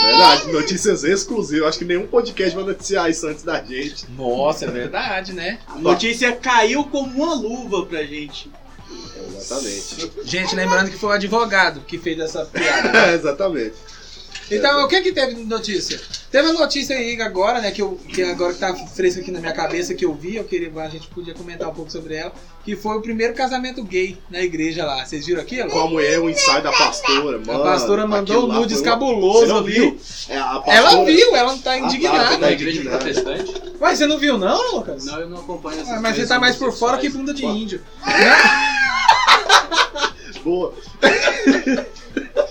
Verdade, 0.05 0.53
notícias 0.53 1.05
exclusivas. 1.05 1.69
Acho 1.69 1.79
que 1.79 1.85
nenhum 1.85 2.07
podcast 2.07 2.55
vai 2.55 2.65
noticiar 2.65 3.11
isso 3.11 3.27
antes 3.27 3.43
da 3.43 3.63
gente. 3.63 4.07
Nossa, 4.17 4.65
é 4.65 4.71
verdade, 4.71 5.33
né? 5.33 5.59
A 5.69 5.79
notícia 5.79 6.33
caiu 6.33 6.85
como 6.85 7.25
uma 7.25 7.35
luva 7.35 7.87
pra 7.87 8.03
gente. 8.05 8.51
Exatamente. 9.37 10.13
Gente, 10.25 10.57
lembrando 10.57 10.91
que 10.91 10.99
foi 10.99 11.11
o 11.11 11.13
advogado 11.13 11.81
que 11.81 11.99
fez 11.99 12.19
essa 12.19 12.45
piada. 12.47 12.99
É, 12.99 13.15
exatamente. 13.17 13.75
Então, 14.51 14.85
o 14.85 14.89
que 14.89 15.01
que 15.03 15.13
teve 15.13 15.35
de 15.35 15.45
notícia? 15.45 16.01
Teve 16.31 16.49
uma 16.49 16.61
notícia 16.61 16.97
aí 16.97 17.21
agora, 17.21 17.61
né, 17.61 17.71
que, 17.71 17.83
eu, 17.83 17.99
que 18.09 18.23
agora 18.23 18.53
que 18.53 18.61
tá 18.61 18.75
fresca 18.75 19.21
aqui 19.21 19.31
na 19.31 19.41
minha 19.41 19.53
cabeça, 19.53 19.95
que 19.95 20.05
eu 20.05 20.15
vi, 20.15 20.37
eu 20.37 20.45
queria, 20.45 20.71
a 20.83 20.89
gente 20.89 21.09
podia 21.09 21.35
comentar 21.35 21.69
um 21.69 21.75
pouco 21.75 21.91
sobre 21.91 22.15
ela, 22.15 22.33
que 22.65 22.77
foi 22.77 22.97
o 22.97 23.01
primeiro 23.01 23.35
casamento 23.35 23.83
gay 23.83 24.17
na 24.31 24.43
igreja 24.43 24.85
lá. 24.85 25.05
Vocês 25.05 25.27
viram 25.27 25.41
aquilo? 25.41 25.71
Com 25.71 25.81
a 25.81 25.89
mulher, 25.89 26.19
o 26.21 26.29
ensaio 26.29 26.63
da 26.63 26.73
pastora, 26.73 27.39
mano. 27.39 27.63
a 27.63 27.65
pastora 27.65 28.07
mandou 28.07 28.45
um 28.45 28.47
lá 28.47 28.55
nudes 28.57 28.79
foi 28.79 28.87
cabuloso 28.89 29.41
Você 29.41 29.47
não 29.53 29.59
ali. 29.59 29.73
viu? 29.73 29.99
É, 30.29 30.39
a 30.39 30.45
pastora... 30.61 30.77
Ela 30.77 31.05
viu, 31.05 31.37
ela 31.37 31.53
não 31.53 31.59
tá 31.59 31.71
tá, 31.71 31.79
indignada. 31.79 32.29
tá. 32.31 32.39
Na 32.39 32.53
igreja 32.53 32.83
protestante? 32.83 33.55
Mas 33.81 33.99
você 33.99 34.07
não 34.07 34.19
viu 34.19 34.39
não, 34.39 34.77
Lucas? 34.77 35.05
Não, 35.05 35.21
eu 35.21 35.29
não 35.29 35.39
acompanho 35.39 35.81
essas 35.81 35.95
Ah, 35.95 36.01
mas 36.01 36.17
você 36.17 36.27
tá 36.27 36.39
mais 36.39 36.57
por 36.57 36.73
fora 36.73 36.99
que 36.99 37.09
bunda 37.09 37.33
de 37.33 37.45
índio. 37.45 37.81
Boa. 40.45 40.73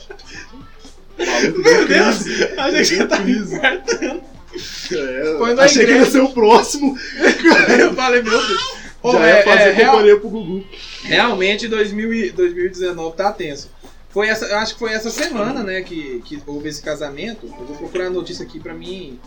Meu 1.17 1.87
Deus! 1.87 2.25
Achei 2.57 2.79
que 2.83 2.85
você 2.85 3.05
tava 3.07 3.23
crise. 3.23 3.55
infartando. 3.55 4.21
É, 4.91 5.61
achei 5.63 5.85
que 5.85 5.91
ia 5.91 6.05
ser 6.05 6.21
o 6.21 6.29
próximo. 6.29 6.97
Eu 7.79 7.93
falei, 7.93 8.21
meu 8.21 8.31
Deus. 8.47 8.61
Ô, 9.03 9.11
Já 9.13 9.27
é- 9.27 9.37
ia 9.39 9.43
fazer 9.43 9.61
é 9.61 9.71
real- 9.71 9.91
companhia 9.93 10.19
pro 10.19 10.29
Gugu. 10.29 10.63
Realmente 11.03 11.67
2000 11.67 12.13
e- 12.13 12.31
2019 12.31 13.15
tá 13.15 13.31
tenso. 13.31 13.69
Foi 14.09 14.27
essa, 14.27 14.45
eu 14.45 14.57
acho 14.57 14.73
que 14.73 14.79
foi 14.79 14.93
essa 14.93 15.11
semana, 15.11 15.61
né, 15.63 15.81
que, 15.83 16.21
que 16.25 16.41
houve 16.47 16.69
esse 16.69 16.81
casamento. 16.81 17.45
Eu 17.45 17.65
vou 17.65 17.77
procurar 17.77 18.07
a 18.07 18.09
notícia 18.09 18.43
aqui 18.43 18.59
pra 18.59 18.73
mim. 18.73 19.19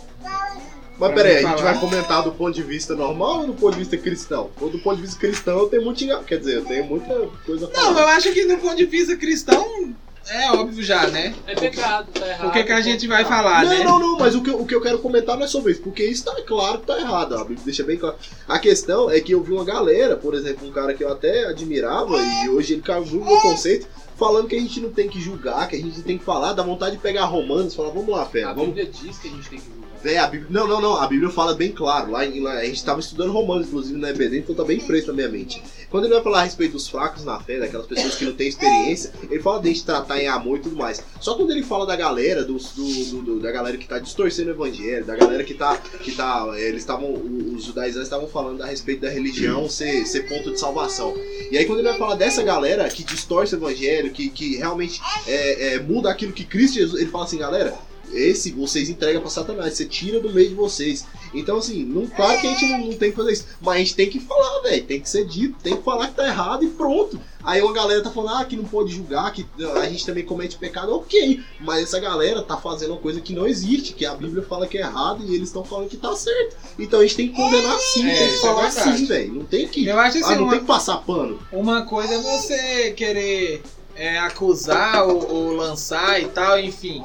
Mas 0.99 1.14
peraí, 1.14 1.37
a 1.44 1.49
gente 1.49 1.62
vai 1.62 1.78
comentar 1.78 2.23
do 2.25 2.32
ponto 2.32 2.52
de 2.54 2.62
vista 2.62 2.94
normal 2.94 3.40
ou 3.42 3.47
do 3.47 3.54
ponto 3.54 3.73
de 3.75 3.78
vista 3.78 3.97
cristão? 3.97 4.50
Ou 4.61 4.68
do 4.68 4.78
ponto 4.80 4.97
de 4.97 5.02
vista 5.02 5.18
cristão 5.18 5.59
eu 5.61 5.68
tenho 5.68 5.82
muito 5.85 6.04
Quer 6.25 6.38
dizer, 6.38 6.56
eu 6.56 6.64
tenho 6.64 6.85
muita 6.85 7.14
coisa 7.47 7.66
a 7.66 7.68
Não, 7.70 7.94
falar. 7.94 8.00
eu 8.02 8.09
acho 8.09 8.32
que 8.32 8.44
no 8.44 8.59
ponto 8.59 8.76
de 8.76 8.85
vista 8.87 9.16
cristão 9.16 9.94
é 10.30 10.52
óbvio 10.52 10.82
já, 10.82 11.06
né? 11.08 11.34
É 11.46 11.54
pecado, 11.54 12.08
tá 12.12 12.26
errado. 12.26 12.49
O 12.49 12.52
que, 12.52 12.62
que 12.64 12.72
a 12.72 12.80
gente 12.80 13.06
vai 13.06 13.25
falar, 13.25 13.64
não, 13.64 13.70
né? 13.70 13.84
não, 13.84 13.99
não, 13.99 14.18
mas 14.18 14.34
o 14.34 14.42
que, 14.42 14.50
eu- 14.50 14.60
o 14.60 14.66
que 14.66 14.75
eu 14.75 14.80
quero 14.80 14.99
comentar 14.99 15.37
não 15.37 15.44
é 15.44 15.49
sobre 15.49 15.72
isso, 15.72 15.82
porque 15.82 16.04
isso 16.04 16.25
tá 16.25 16.34
claro 16.46 16.78
que 16.80 16.87
tá 16.87 16.99
errado, 16.99 17.34
a 17.34 17.38
Bíblia 17.38 17.60
deixa 17.64 17.82
bem 17.84 17.96
claro. 17.96 18.16
A 18.49 18.58
questão 18.58 19.10
é 19.10 19.20
que 19.20 19.32
eu 19.32 19.42
vi 19.42 19.52
uma 19.52 19.64
galera, 19.64 20.16
por 20.16 20.34
exemplo, 20.34 20.66
um 20.68 20.72
cara 20.72 20.94
que 20.94 21.02
eu 21.04 21.10
até 21.12 21.46
admirava 21.46 22.16
e 22.44 22.49
hoje 22.49 22.75
ele 22.75 22.82
caiu 22.82 23.04
no 23.06 23.40
conceito, 23.42 23.87
falando 24.16 24.49
que 24.49 24.56
a 24.56 24.60
gente 24.60 24.80
não 24.80 24.90
tem 24.90 25.08
que 25.08 25.20
julgar, 25.20 25.66
que 25.68 25.76
a 25.76 25.78
gente 25.80 26.02
tem 26.02 26.18
que 26.18 26.25
falar, 26.25 26.52
dá 26.52 26.62
vontade 26.62 26.96
de 26.96 27.02
pegar 27.02 27.25
romanos 27.25 27.72
e 27.72 27.76
falar, 27.76 27.90
vamos 27.90 28.08
lá, 28.10 28.25
fé, 28.26 28.42
A 28.44 28.52
vamos 28.52 28.75
Bíblia 28.75 28.87
diz 28.87 29.16
que 29.18 29.28
a 29.28 29.30
gente 29.30 29.49
tem 29.49 29.58
que 29.58 29.64
julgar. 29.66 29.79
Véi, 30.02 30.16
a 30.16 30.26
Bíblia, 30.26 30.49
não, 30.50 30.66
não, 30.66 30.80
não, 30.80 30.97
a 30.97 31.07
Bíblia 31.07 31.28
fala 31.30 31.54
bem 31.54 31.73
claro. 31.73 32.11
Lá, 32.11 32.25
em- 32.25 32.40
lá- 32.40 32.54
a 32.54 32.64
gente 32.64 32.83
tava 32.85 33.00
estudando 33.00 33.33
Romanos, 33.33 33.69
inclusive, 33.69 33.99
na 33.99 34.11
EBD, 34.11 34.38
então 34.38 34.54
tá 34.54 34.64
bem 34.64 34.80
fresco 34.80 35.09
na 35.09 35.14
minha 35.14 35.28
mente. 35.28 35.62
Quando 35.90 36.04
ele 36.04 36.14
vai 36.14 36.23
falar 36.23 36.40
a 36.40 36.45
respeito 36.45 36.73
dos 36.73 36.88
fracos 36.88 37.25
na 37.25 37.38
fé, 37.40 37.59
daquelas 37.59 37.87
pessoas 37.87 38.14
que 38.14 38.25
não 38.25 38.33
têm 38.33 38.49
experiência, 38.49 39.12
ele 39.30 39.42
fala 39.42 39.61
de 39.61 39.83
tratar 39.85 40.19
em 40.23 40.28
amor 40.28 40.59
e 40.59 40.62
tudo 40.62 40.76
mais. 40.76 41.02
Só 41.21 41.35
quando 41.35 41.50
ele 41.50 41.62
fala 41.62 41.85
da 41.85 41.97
galera, 41.97 42.45
dos, 42.45 42.73
do, 42.73 43.23
do- 43.23 43.40
da 43.40 43.50
galera 43.50 43.76
que 43.76 43.87
tá 43.87 43.99
distorcendo 43.99 44.50
o 44.50 44.54
evangelho, 44.54 45.04
da 45.04 45.16
galera 45.16 45.45
que 45.45 45.52
tá. 45.54 45.76
Que 45.76 46.12
tá 46.12 46.47
eles 46.57 46.80
estavam. 46.83 47.12
Os 47.12 47.64
judaizantes 47.64 48.07
estavam 48.07 48.28
falando 48.28 48.62
a 48.62 48.66
respeito 48.66 49.02
da 49.02 49.11
religião 49.11 49.69
ser, 49.69 50.07
ser 50.07 50.28
ponto 50.28 50.50
de 50.52 50.59
salvação. 50.61 51.14
E 51.50 51.59
aí 51.59 51.64
quando 51.66 51.80
ele 51.80 51.88
vai 51.88 51.99
falar 51.99 52.14
dessa 52.14 52.42
galera 52.42 52.88
que 52.88 53.02
distorce 53.04 53.54
o 53.54 53.59
evangelho, 53.59 54.11
que, 54.12 54.30
que 54.30 54.57
realmente 54.57 55.00
é, 55.26 55.75
é, 55.75 55.78
muda 55.80 56.09
aquilo 56.11 56.33
que 56.33 56.45
Cristo 56.45 56.75
Jesus, 56.76 57.00
ele 57.02 57.11
fala 57.11 57.25
assim, 57.25 57.38
galera, 57.38 57.75
esse 58.12 58.50
vocês 58.52 58.88
entregam 58.88 59.21
pra 59.21 59.31
Satanás, 59.31 59.75
você 59.75 59.85
tira 59.85 60.21
do 60.21 60.33
meio 60.33 60.49
de 60.50 60.55
vocês. 60.55 61.05
Então, 61.35 61.59
assim, 61.59 61.85
não, 61.85 62.07
claro 62.07 62.40
que 62.40 62.47
a 62.47 62.50
gente 62.50 62.67
não, 62.67 62.79
não 62.87 62.95
tem 62.97 63.11
que 63.11 63.17
fazer 63.17 63.33
isso, 63.33 63.47
mas 63.61 63.75
a 63.76 63.79
gente 63.79 63.95
tem 63.95 64.09
que 64.11 64.21
falar, 64.21 64.61
velho, 64.62 64.85
tem 64.85 65.00
que 65.00 65.09
ser 65.09 65.25
dito, 65.26 65.57
tem 65.62 65.76
que 65.76 65.83
falar 65.83 66.09
que 66.09 66.14
tá 66.14 66.26
errado 66.26 66.64
e 66.64 66.69
pronto. 66.69 67.21
Aí 67.43 67.62
uma 67.62 67.73
galera 67.73 68.02
tá 68.02 68.11
falando, 68.11 68.37
ah, 68.37 68.45
que 68.45 68.55
não 68.57 68.64
pode 68.64 68.93
julgar, 68.93 69.33
que 69.33 69.47
a 69.81 69.88
gente 69.88 70.05
também 70.05 70.25
comete 70.25 70.59
pecado, 70.59 70.95
ok, 70.95 71.40
mas 71.61 71.85
essa 71.85 71.99
galera 71.99 72.43
tá 72.43 72.57
fazendo 72.57 72.90
uma 72.90 73.00
coisa 73.00 73.21
que 73.21 73.33
não 73.33 73.47
existe, 73.47 73.95
que 73.95 74.05
a 74.05 74.14
Bíblia 74.14 74.43
fala 74.43 74.67
que 74.67 74.76
é 74.76 74.83
errado 74.83 75.25
e 75.25 75.35
eles 75.35 75.49
estão 75.49 75.64
falando 75.64 75.88
que 75.88 75.97
tá 75.97 76.14
certo. 76.14 76.57
Então 76.79 77.00
a 77.00 77.02
gente 77.02 77.17
tem 77.17 77.29
que 77.29 77.37
condenar 77.37 77.79
sim, 77.79 78.07
É, 78.11 78.14
tem 78.19 78.29
que 78.29 78.35
é 78.35 78.38
falar 78.38 78.69
verdade. 78.69 78.99
sim, 78.99 79.05
velho, 79.07 79.35
não 79.35 79.45
tem 79.47 79.67
que. 79.69 79.87
Eu 79.87 79.99
acho 79.99 80.19
assim, 80.19 80.33
Ah, 80.33 80.37
não 80.37 80.43
uma, 80.45 80.50
tem 80.50 80.61
que 80.61 80.67
passar 80.67 80.99
pano. 80.99 81.38
uma 81.50 81.83
coisa 81.87 82.12
é 82.14 82.19
você 82.21 82.90
querer 82.90 83.62
é, 83.97 84.19
acusar 84.19 85.07
ou, 85.09 85.31
ou 85.33 85.52
lançar 85.57 86.21
e 86.21 86.26
tal, 86.26 86.59
enfim. 86.61 87.02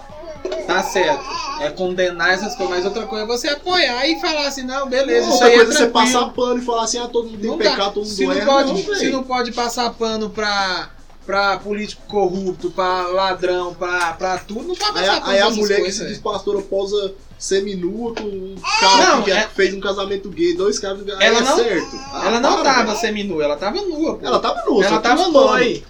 Tá 0.68 0.84
certo. 0.84 1.24
É 1.62 1.70
condenar 1.70 2.32
essas 2.34 2.56
coisas, 2.56 2.76
mas 2.76 2.86
outra 2.86 3.06
coisa 3.06 3.24
é 3.24 3.28
você 3.28 3.48
apoiar 3.50 4.06
e 4.08 4.20
falar 4.20 4.48
assim, 4.48 4.64
não, 4.64 4.88
beleza, 4.88 5.22
isso 5.28 5.32
Outra 5.34 5.48
aí 5.48 5.54
é 5.54 5.56
coisa 5.58 5.74
é 5.74 5.78
você 5.78 5.88
passar 5.88 6.26
pano 6.30 6.62
e 6.62 6.66
falar 6.66 6.84
assim, 6.84 6.98
ah, 7.00 7.08
todo 7.08 7.26
mundo 7.30 7.40
tem 7.40 7.50
Não 7.50 7.58
pecado, 7.58 7.94
todo 7.94 8.04
mundo 8.04 8.08
se 8.16 8.26
não, 8.26 8.34
erra. 8.34 8.46
pode, 8.46 8.74
não, 8.88 8.96
se 8.96 9.10
não 9.10 9.24
pode 9.24 9.52
passar 9.54 9.90
pano 9.92 10.30
pra, 10.30 10.90
pra 11.26 11.58
político 11.58 12.02
corrupto, 12.08 12.70
pra 12.72 13.08
ladrão, 13.08 13.74
pra, 13.74 14.14
pra 14.14 14.38
tudo, 14.40 14.64
não 14.68 14.76
pode 14.76 15.00
Aí, 15.00 15.06
passar 15.06 15.18
a- 15.18 15.22
pano 15.22 15.32
aí 15.34 15.40
a 15.42 15.50
mulher 15.50 15.76
que 15.76 15.82
coisas, 15.82 16.02
se 16.02 16.08
diz 16.08 16.18
pastora 16.20 16.62
posa 16.62 17.14
seminua 17.38 18.14
com 18.16 18.24
um 18.24 18.56
cara 18.80 19.16
Não, 19.16 19.24
que 19.24 19.32
é- 19.32 19.48
fez 19.54 19.74
um 19.74 19.80
casamento 19.80 20.30
gay, 20.30 20.56
dois 20.56 20.80
caras, 20.80 21.00
aí 21.20 21.28
Ela 21.28 21.40
é 21.40 21.42
não- 21.44 21.56
certo. 21.58 21.96
Ah, 22.12 22.24
Ela 22.28 22.40
não 22.40 22.54
para, 22.58 22.74
tava 22.74 22.96
seminua, 22.96 23.44
ela 23.44 23.56
tava 23.56 23.82
nua, 23.82 24.16
pô. 24.18 24.26
Ela 24.26 24.40
tava 24.40 24.64
nua, 24.66 24.84
Ela 24.86 24.96
só 24.96 25.02
tava 25.02 25.28
nua 25.30 25.58
aí. 25.58 25.84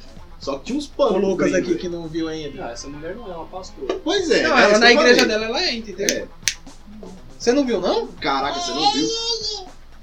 Só 0.46 0.60
que 0.60 0.66
tinha 0.66 0.78
uns 0.78 0.86
O 0.86 0.92
panos. 0.92 1.22
no 1.24 1.30
Lucas 1.30 1.52
aqui 1.56 1.70
velho. 1.70 1.80
que 1.80 1.90
não 1.90 2.08
viu 2.08 2.28
ainda. 2.28 2.62
Não, 2.62 2.70
essa 2.70 2.88
mulher 2.88 3.16
não 3.16 3.26
é 3.32 3.36
uma 3.36 3.46
pastora. 3.46 4.00
Pois 4.04 4.30
é. 4.30 4.44
Não, 4.48 4.56
é 4.56 4.64
ela 4.66 4.78
na 4.78 4.92
igreja 4.92 5.22
falei. 5.22 5.28
dela 5.40 5.46
ela 5.46 5.64
é, 5.64 5.74
entendeu? 5.74 6.06
É. 6.08 6.28
Você 7.40 7.52
não 7.52 7.66
viu, 7.66 7.82
não? 7.82 8.06
Caraca, 8.22 8.60
você 8.60 8.72
não 8.72 8.92
viu? 8.94 9.10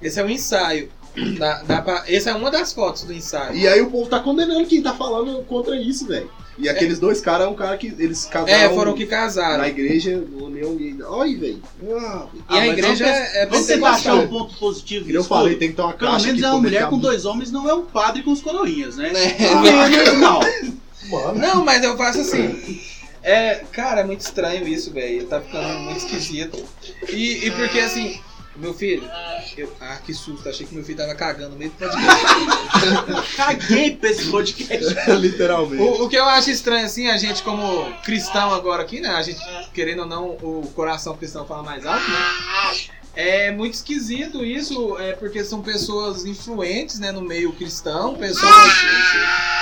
Esse 0.02 0.18
é 0.18 0.24
um 0.24 0.28
ensaio. 0.28 0.90
Dá, 1.38 1.62
dá 1.62 1.80
pra... 1.80 2.02
Essa 2.08 2.30
é 2.30 2.34
uma 2.34 2.50
das 2.50 2.72
fotos 2.72 3.04
do 3.04 3.12
ensaio. 3.12 3.54
E 3.56 3.68
aí 3.68 3.80
o 3.80 3.88
povo 3.90 4.10
tá 4.10 4.18
condenando 4.18 4.66
quem 4.66 4.82
tá 4.82 4.92
falando 4.94 5.44
contra 5.44 5.76
isso, 5.76 6.08
velho. 6.08 6.28
E 6.58 6.68
aqueles 6.68 6.98
dois 6.98 7.20
caras 7.20 7.46
é 7.46 7.50
um 7.50 7.54
cara 7.54 7.76
que 7.78 7.86
eles 7.98 8.26
casaram 8.26 8.52
É, 8.52 8.68
foram 8.68 8.92
que 8.94 9.06
casaram. 9.06 9.58
na 9.58 9.68
igreja, 9.68 10.16
no 10.16 10.46
União 10.46 10.76
Gay. 10.76 10.96
Olha, 11.02 11.38
velho. 11.38 11.62
Ah, 11.96 12.26
E 12.34 12.42
Ah, 12.48 12.60
a 12.60 12.66
igreja 12.68 13.06
é, 13.06 13.42
é 13.42 13.46
Vamos 13.46 13.66
tentar 13.66 13.90
achar 13.90 14.12
pentecostal. 14.12 14.18
um 14.18 14.28
ponto 14.28 14.58
positivo 14.58 15.06
que 15.06 15.14
eu 15.14 15.24
falei, 15.24 15.56
tem 15.56 15.70
que 15.70 15.76
ter 15.76 15.82
uma 15.82 15.94
Pelo 15.94 16.10
caixa 16.12 16.26
menos 16.26 16.42
aqui 16.42 16.48
é 16.48 16.52
uma 16.54 16.60
mulher 16.60 16.88
com 16.88 16.98
dois 16.98 17.24
homens, 17.24 17.50
não 17.50 17.68
é 17.68 17.74
um 17.74 17.86
padre 17.86 18.22
com 18.22 18.32
os 18.32 18.42
coroinhas, 18.42 18.96
né? 18.96 19.10
É, 19.14 19.30
Pelo 19.32 19.62
menos 19.62 20.18
não. 20.18 20.40
Mano, 21.10 21.38
Não, 21.38 21.64
mas 21.64 21.82
eu 21.82 21.96
faço 21.96 22.20
assim. 22.20 22.80
É, 23.24 23.62
cara, 23.72 24.00
é 24.00 24.04
muito 24.04 24.20
estranho 24.20 24.66
isso, 24.68 24.92
velho. 24.92 25.24
Tá 25.26 25.40
ficando 25.40 25.66
muito 25.80 25.98
esquisito. 25.98 26.62
E, 27.08 27.46
e 27.46 27.50
porque 27.52 27.78
assim, 27.80 28.20
meu 28.56 28.74
filho, 28.74 29.02
eu, 29.56 29.72
ah, 29.80 29.98
que 30.04 30.12
susto, 30.12 30.48
achei 30.48 30.66
que 30.66 30.74
meu 30.74 30.84
filho 30.84 30.98
tava 30.98 31.14
cagando 31.14 31.50
no 31.50 31.56
meio 31.56 31.70
do 31.70 31.76
podcast. 31.76 33.36
Caguei 33.36 33.96
pra 33.96 34.10
esse 34.10 34.30
podcast. 34.30 34.94
Literalmente. 35.18 35.82
O, 35.82 36.04
o 36.04 36.08
que 36.08 36.16
eu 36.16 36.24
acho 36.24 36.50
estranho, 36.50 36.84
assim, 36.84 37.08
a 37.08 37.16
gente 37.16 37.42
como 37.42 37.90
cristão 38.02 38.52
agora 38.52 38.82
aqui, 38.82 39.00
né? 39.00 39.08
A 39.08 39.22
gente, 39.22 39.40
querendo 39.72 40.00
ou 40.00 40.06
não, 40.06 40.30
o 40.30 40.70
coração 40.74 41.16
cristão 41.16 41.46
fala 41.46 41.62
mais 41.62 41.86
alto, 41.86 42.10
né? 42.10 43.01
É 43.14 43.50
muito 43.50 43.74
esquisito 43.74 44.42
isso, 44.42 44.96
é 44.98 45.12
porque 45.12 45.44
são 45.44 45.60
pessoas 45.60 46.24
influentes, 46.24 46.98
né, 46.98 47.12
no 47.12 47.20
meio 47.20 47.52
cristão, 47.52 48.14
pessoas, 48.14 48.52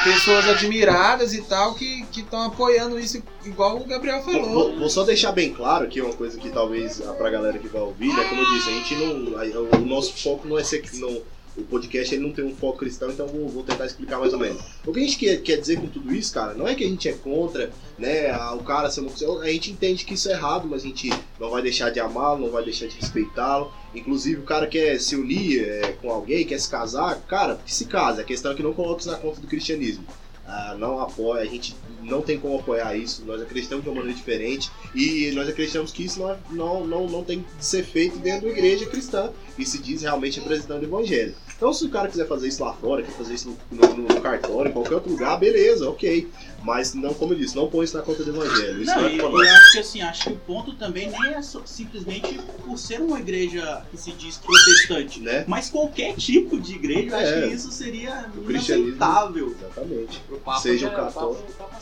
pessoas 0.05 0.49
admiradas 0.49 1.35
e 1.35 1.43
tal, 1.43 1.75
que 1.75 2.05
estão 2.17 2.43
apoiando 2.45 2.99
isso, 2.99 3.21
igual 3.45 3.77
o 3.77 3.85
Gabriel 3.85 4.23
falou. 4.23 4.49
vou- 4.49 4.79
vou 4.79 4.89
só 4.91 5.03
deixar 5.03 5.33
bem 5.33 5.53
claro 5.53 5.85
aqui 5.85 6.01
uma 6.01 6.15
coisa 6.15 6.39
que 6.39 6.49
talvez 6.51 7.01
ah, 7.07 7.13
pra 7.15 7.29
galera 7.29 7.59
que 7.59 7.67
vai 7.69 7.83
ouvir, 7.83 8.15
né? 8.15 8.25
Como 8.29 8.41
eu 8.41 8.51
disse, 8.53 8.69
a 8.69 8.73
gente 8.73 8.95
não. 8.95 9.81
O 9.83 9.87
nosso 9.87 10.13
foco 10.23 10.47
não 10.47 10.57
é 10.59 10.63
ser. 10.63 10.83
Não, 10.95 11.21
o 11.57 11.63
podcast 11.63 12.15
ele 12.15 12.23
não 12.23 12.33
tem 12.33 12.45
um 12.45 12.55
foco 12.55 12.79
cristão, 12.79 13.11
então 13.11 13.27
vou, 13.27 13.49
vou 13.49 13.63
tentar 13.63 13.87
explicar 13.87 14.19
mais 14.19 14.33
ou 14.33 14.39
menos. 14.39 14.63
O 14.87 14.93
que 14.93 14.99
a 15.01 15.03
gente 15.03 15.17
quer, 15.19 15.37
quer 15.43 15.57
dizer 15.57 15.81
com 15.81 15.87
tudo 15.89 16.15
isso, 16.15 16.33
cara, 16.33 16.55
não 16.55 16.67
é 16.67 16.75
que 16.75 16.85
a 16.85 16.89
gente 16.89 17.09
é 17.09 17.13
contra, 17.13 17.71
né? 17.99 18.31
a- 18.31 18.55
O 18.55 18.63
cara 18.63 18.91
ser 18.91 19.01
homossexual. 19.01 19.41
A 19.41 19.47
gente 19.51 19.71
entende 19.71 20.05
que 20.05 20.15
isso 20.15 20.29
é 20.29 20.33
errado, 20.33 20.67
mas 20.69 20.83
a 20.83 20.87
gente 20.87 21.11
não 21.39 21.51
vai 21.51 21.61
deixar 21.63 21.91
de 21.91 22.01
amá-lo, 22.01 22.41
não 22.47 22.51
vai 22.51 22.65
deixar 22.65 22.87
de 22.87 22.97
respeitá-lo. 22.97 23.73
Inclusive, 23.95 24.41
o 24.41 24.45
cara 24.45 24.67
quer 24.67 24.99
se 25.01 25.17
unir 25.17 25.65
é, 25.69 25.93
com 26.01 26.11
alguém, 26.11 26.47
quer 26.47 26.59
se 26.61 26.69
casar, 26.71 27.17
cara, 27.23 27.59
que 27.67 27.75
se 27.75 27.87
casa. 27.87 28.21
A 28.23 28.25
questão 28.25 28.53
é 28.53 28.55
que 28.55 28.63
não 28.63 28.73
coloque 28.73 29.01
isso 29.03 29.11
na 29.11 29.19
conta 29.19 29.41
do 29.41 29.47
cristianismo. 29.47 30.05
Ah, 30.53 30.75
não 30.77 30.99
apoia, 31.01 31.43
a 31.43 31.47
gente 31.47 31.77
não 32.03 32.23
tem 32.23 32.37
como 32.39 32.59
apoiar 32.59 32.97
isso, 32.97 33.25
nós 33.25 33.41
acreditamos 33.41 33.85
de 33.85 33.89
uma 33.89 33.97
maneira 34.01 34.19
diferente 34.19 34.69
e 34.95 35.31
nós 35.33 35.49
acreditamos 35.49 35.93
que 35.93 36.05
isso 36.05 36.19
não, 36.19 36.31
é- 36.33 36.39
não, 36.51 36.85
não, 36.85 37.07
não 37.07 37.23
tem 37.23 37.43
que 37.43 37.65
ser 37.65 37.85
feito 37.85 38.19
dentro 38.19 38.47
da 38.49 38.53
igreja 38.53 38.85
cristã 38.87 39.31
e 39.57 39.65
se 39.65 39.79
diz 39.79 40.03
realmente 40.03 40.41
representando 40.41 40.83
o 40.83 40.87
evangelho. 40.87 41.35
Então, 41.61 41.75
se 41.75 41.85
o 41.85 41.91
cara 41.91 42.09
quiser 42.09 42.27
fazer 42.27 42.49
isso 42.49 42.65
lá 42.65 42.73
fora, 42.73 43.03
quer 43.03 43.11
fazer 43.13 43.35
isso 43.35 43.55
no, 43.71 43.87
no- 43.87 44.09
no 44.09 44.21
cartório, 44.23 44.71
em 44.71 44.73
qualquer 44.73 44.95
outro 44.95 45.11
lugar, 45.11 45.39
beleza, 45.39 45.91
ok. 45.91 46.27
Mas, 46.65 46.95
não, 46.95 47.13
como 47.13 47.35
eu 47.35 47.39
disse, 47.39 47.55
não 47.55 47.69
põe 47.69 47.85
isso 47.85 47.95
na 47.99 48.03
conta 48.03 48.25
do 48.25 48.31
evangelho. 48.31 48.81
Isso 48.81 48.91
Não, 48.95 49.03
não, 49.03 49.11
e 49.11 49.15
é 49.15 49.19
pra 49.19 49.27
eu 49.29 49.41
acho 49.41 49.73
que 49.73 49.79
assim, 49.79 50.01
acho 50.01 50.23
que 50.25 50.31
o 50.33 50.37
ponto 50.37 50.73
também 50.77 51.11
nem 51.11 51.35
é 51.35 51.43
só- 51.43 51.61
simplesmente 51.67 52.41
por 52.65 52.79
ser 52.79 53.03
uma 53.03 53.19
igreja 53.21 53.85
que 53.91 53.99
se 53.99 54.11
diz 54.13 54.39
protestante. 54.39 55.21
Né? 55.21 55.45
Mas 55.47 55.69
qualquer 55.69 56.15
tipo 56.17 56.59
de 56.59 56.77
igreja, 56.77 57.11
eu 57.11 57.17
acho 57.19 57.31
É. 57.35 57.49
que 57.49 57.55
isso 57.55 57.71
seria 57.71 58.31
O 58.35 58.43
cristianismo. 58.43 58.95
inaceitável. 58.95 59.49
Exatamente. 59.51 60.23
Papa 60.43 60.61
Seja 60.61 60.87
já, 60.87 60.93
o 60.95 60.97
católico. 60.97 61.53
Papa. 61.59 61.79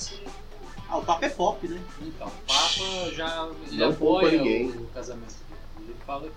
Ah, 0.91 0.97
o 0.99 1.05
papo 1.05 1.25
é 1.25 1.29
pop, 1.29 1.69
né? 1.69 1.79
Então, 2.03 2.27
o 2.27 2.31
Papa 2.49 3.15
já 3.15 3.49
ele 3.71 3.77
Não 3.81 3.91
apoia 3.91 4.33
ninguém. 4.39 4.71
o 4.71 4.87
casamento. 4.93 5.35
Ele 5.81 5.95
fala. 6.05 6.29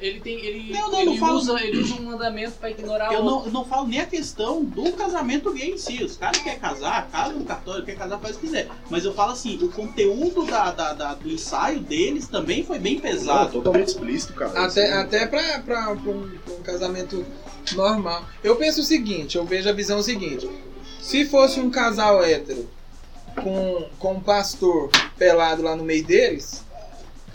Ele 0.00 0.20
tem. 0.20 0.34
Ele, 0.44 0.72
Não, 0.72 0.90
não, 0.90 1.00
ele, 1.00 1.10
não 1.10 1.16
falo- 1.18 1.38
usa, 1.38 1.60
ele 1.62 1.78
usa 1.78 1.94
um 1.94 2.02
mandamento 2.02 2.52
pra 2.60 2.70
ignorar 2.70 3.12
Eu 3.12 3.20
o 3.20 3.24
não, 3.24 3.44
eu 3.46 3.50
não 3.50 3.64
falo 3.64 3.86
nem 3.88 4.00
a 4.00 4.06
questão 4.06 4.62
do 4.64 4.92
casamento 4.92 5.52
gay 5.52 5.70
em 5.72 5.78
si. 5.78 6.02
Os 6.04 6.16
caras 6.16 6.40
querem 6.42 6.58
casar, 6.58 7.08
casa 7.10 7.32
no 7.32 7.44
cartório, 7.44 7.84
quer 7.84 7.96
casar, 7.96 8.18
faz 8.18 8.36
o 8.36 8.38
que 8.38 8.46
quiser. 8.46 8.68
Mas 8.90 9.04
eu 9.04 9.14
falo 9.14 9.32
assim, 9.32 9.56
o 9.62 9.68
conteúdo 9.70 10.44
da, 10.44 10.70
da- 10.70 10.92
da- 10.92 11.14
do 11.14 11.28
ensaio 11.30 11.80
deles 11.80 12.28
também 12.28 12.62
foi 12.64 12.78
bem 12.78 12.94
Não, 12.96 13.00
pesado. 13.02 13.52
totalmente 13.52 13.88
explícito, 13.88 14.34
cara. 14.34 14.64
Até, 14.66 14.88
Isso- 14.90 14.98
até 14.98 15.26
pra, 15.26 15.42
pra, 15.60 15.96
pra 15.96 16.10
um, 16.10 16.30
pra 16.44 16.54
um 16.54 16.62
casamento 16.62 17.24
normal. 17.74 18.24
Eu 18.44 18.56
penso 18.56 18.80
o 18.80 18.84
seguinte, 18.84 19.36
eu 19.36 19.44
vejo 19.44 19.68
a 19.68 19.72
visão 19.72 20.02
seguinte. 20.02 20.48
Se 21.00 21.24
fosse 21.24 21.58
um 21.60 21.70
casal 21.70 22.22
hétero 22.22 22.68
com, 23.42 23.88
com 23.98 24.14
um 24.14 24.20
pastor 24.20 24.90
pelado 25.16 25.62
lá 25.62 25.74
no 25.76 25.84
meio 25.84 26.04
deles, 26.04 26.64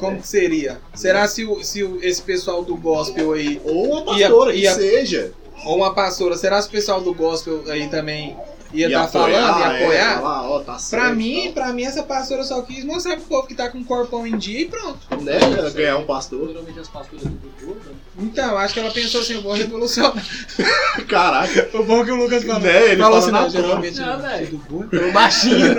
como 0.04 0.22
que 0.22 0.28
seria? 0.28 0.80
Será 0.94 1.28
se, 1.28 1.46
o, 1.46 1.64
se 1.64 1.84
o- 1.84 2.00
esse 2.04 2.22
pessoal 2.22 2.64
do 2.64 2.76
gospel 2.76 3.34
aí, 3.34 3.62
Ou 3.64 4.02
uma 4.04 4.18
E 4.20 4.24
a- 4.24 4.28
pastora, 4.30 4.56
e 4.56 4.62
que 4.62 4.68
a- 4.68 4.74
seja. 4.76 5.32
ou 5.66 5.78
uma 5.78 5.94
pastora, 5.94 6.36
será 6.38 6.62
se 6.62 6.68
o 6.68 6.72
pessoal 6.72 7.02
do 7.02 7.14
gospel 7.14 7.64
aí 7.68 7.88
também 7.88 8.36
ia 8.74 8.88
E 8.88 8.90
estar 8.90 9.08
falando, 9.08 9.32
ia 9.60 9.66
é, 9.78 9.84
apoiar. 9.84 10.16
falar, 10.16 10.50
ó, 10.50 10.60
tá 10.62 10.80
certo, 10.80 11.04
Pra 11.04 11.14
mim, 11.14 11.44
tal. 11.46 11.54
pra 11.54 11.74
mim, 11.74 11.84
essa 11.84 12.02
pastora 12.02 12.44
só 12.44 12.60
quis 12.64 12.84
mostrar 12.84 13.16
pro 13.18 13.26
povo 13.26 13.48
que 13.48 13.54
tá 13.54 13.70
com 13.70 13.78
o 13.78 13.86
corpão 13.86 14.26
em 14.26 14.36
dia 14.36 14.62
e 14.62 14.66
pronto. 14.66 14.98
né? 15.22 15.38
Ganhar 15.76 15.98
um 15.98 16.06
pastor. 16.06 16.48
Geralmente 16.48 16.80
as 16.80 16.88
pastoras 16.88 17.24
né? 17.24 17.32
Então, 18.18 18.58
acho 18.58 18.74
que 18.74 18.80
ela 18.80 18.92
pensou 18.92 19.22
assim, 19.22 19.34
eu 19.36 19.42
vou 19.44 19.54
revolucionar. 19.54 20.14
Caraca. 21.08 21.70
O 21.74 21.84
bom 21.84 22.04
que 22.04 22.12
o 22.12 22.16
Lucas 22.16 22.44
falou. 22.44 22.62
Né, 22.62 22.92
ele 22.92 23.02
falou 23.02 23.18
assim, 23.20 23.32
não, 23.32 23.50
geralmente 23.50 24.00
Não, 24.00 24.08
não, 24.18 24.22
velho. 24.22 25.14
baixinho. 25.14 25.76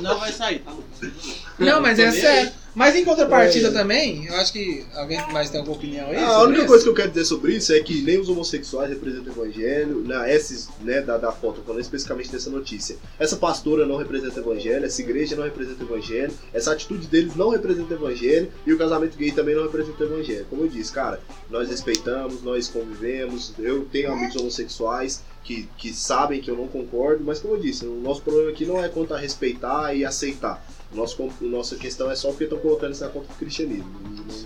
Não 0.00 0.18
vai 0.18 0.32
sair, 0.32 0.58
tá. 0.60 0.72
Não, 1.58 1.80
mas 1.82 1.98
é 1.98 2.10
sério. 2.10 2.52
Mas 2.74 2.96
em 2.96 3.04
contrapartida 3.04 3.68
É. 3.68 3.70
também, 3.70 4.26
eu 4.26 4.34
acho 4.34 4.52
que 4.52 4.84
alguém 4.94 5.18
mais 5.32 5.48
tem 5.48 5.60
alguma 5.60 5.76
opinião 5.76 6.08
aí? 6.08 6.16
Ah, 6.16 6.28
a 6.36 6.42
única 6.42 6.58
isso? 6.60 6.66
coisa 6.68 6.82
que 6.84 6.90
eu 6.90 6.94
quero 6.94 7.08
dizer 7.10 7.24
sobre 7.24 7.54
isso 7.54 7.72
é 7.72 7.80
que 7.80 8.02
nem 8.02 8.18
os 8.18 8.28
homossexuais 8.28 8.90
representam 8.90 9.32
o 9.32 9.42
evangelho, 9.44 10.02
na 10.04 10.28
esses, 10.28 10.68
né, 10.82 11.00
da, 11.00 11.16
da 11.16 11.30
foto, 11.30 11.62
falando 11.64 11.80
especificamente 11.82 12.32
dessa 12.32 12.50
notícia. 12.50 12.96
Essa 13.18 13.36
pastora 13.36 13.86
não 13.86 13.96
representa 13.96 14.40
o 14.40 14.42
evangelho, 14.52 14.84
essa 14.84 15.00
igreja 15.00 15.36
não 15.36 15.44
representa 15.44 15.84
o 15.84 15.86
evangelho, 15.86 16.32
essa 16.52 16.72
atitude 16.72 17.06
deles 17.06 17.36
não 17.36 17.50
representa 17.50 17.94
o 17.94 17.96
evangelho 17.96 18.50
e 18.66 18.72
o 18.72 18.78
casamento 18.78 19.16
gay 19.16 19.30
também 19.30 19.54
não 19.54 19.62
representa 19.62 20.02
o 20.02 20.06
evangelho. 20.06 20.46
Como 20.50 20.62
eu 20.62 20.68
disse, 20.68 20.92
cara, 20.92 21.20
nós 21.48 21.68
respeitamos, 21.68 22.42
nós 22.42 22.66
convivemos, 22.68 23.52
eu 23.58 23.84
tenho 23.84 24.12
amigos 24.12 24.34
homossexuais 24.36 25.22
que, 25.44 25.68
que 25.76 25.92
sabem 25.92 26.40
que 26.40 26.50
eu 26.50 26.56
não 26.56 26.66
concordo, 26.66 27.22
mas 27.22 27.38
como 27.38 27.54
eu 27.54 27.60
disse, 27.60 27.84
o 27.84 28.00
nosso 28.00 28.22
problema 28.22 28.50
aqui 28.50 28.64
não 28.64 28.82
é 28.82 28.88
quanto 28.88 29.14
a 29.14 29.18
respeitar 29.18 29.94
e 29.94 30.04
aceitar. 30.04 30.64
O 30.94 30.96
nosso, 30.96 31.28
nossa 31.40 31.74
questão 31.76 32.08
é 32.08 32.14
só 32.14 32.28
porque 32.28 32.44
estão 32.44 32.58
colocando 32.58 32.92
isso 32.92 33.02
na 33.02 33.10
conta 33.10 33.26
do 33.26 33.34
cristianismo. 33.34 33.84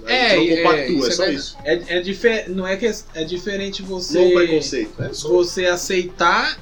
É, 0.06 0.34
não 0.36 0.42
é, 0.42 0.56
compactua, 0.56 0.96
isso 0.96 1.06
é 1.06 1.08
é 1.08 1.12
só 1.12 1.26
isso. 1.28 1.56
É, 1.62 1.98
é 1.98 2.00
difer... 2.00 2.48
Não 2.50 2.66
é 2.66 2.76
que 2.76 2.86
é, 2.86 2.94
é 3.14 3.24
diferente 3.24 3.82
você. 3.82 4.18
Não 4.24 4.30
preconceito, 4.32 5.02
é 5.02 5.12
só 5.12 5.28
Você 5.28 5.66
aceitar 5.66 6.58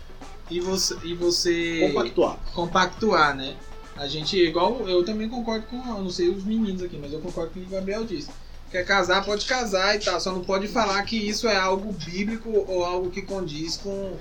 e 0.51 0.61
você. 0.61 0.97
E 1.05 1.15
você 1.15 1.81
compactuar. 1.89 2.39
compactuar, 2.53 3.37
né? 3.37 3.55
A 3.97 4.07
gente, 4.09 4.37
igual 4.37 4.87
eu 4.89 5.05
também 5.05 5.29
concordo 5.29 5.67
com, 5.69 5.77
eu 5.77 6.03
não 6.03 6.11
sei 6.11 6.29
os 6.29 6.45
meninos 6.45 6.83
aqui, 6.83 6.99
mas 7.01 7.13
eu 7.13 7.21
concordo 7.21 7.53
com 7.53 7.61
o 7.61 7.63
que 7.63 7.69
o 7.69 7.73
Gabriel 7.73 8.05
disse. 8.05 8.29
Quer 8.71 8.85
casar, 8.85 9.25
pode 9.25 9.47
casar 9.47 9.95
e 9.95 10.01
tal, 10.01 10.21
só 10.21 10.33
não 10.33 10.43
pode 10.43 10.67
falar 10.67 11.01
que 11.05 11.17
isso 11.17 11.47
é 11.47 11.57
algo 11.57 11.93
bíblico 11.93 12.51
ou 12.69 12.85
algo 12.85 13.09
que 13.11 13.23
condiz 13.23 13.77
com 13.77 14.17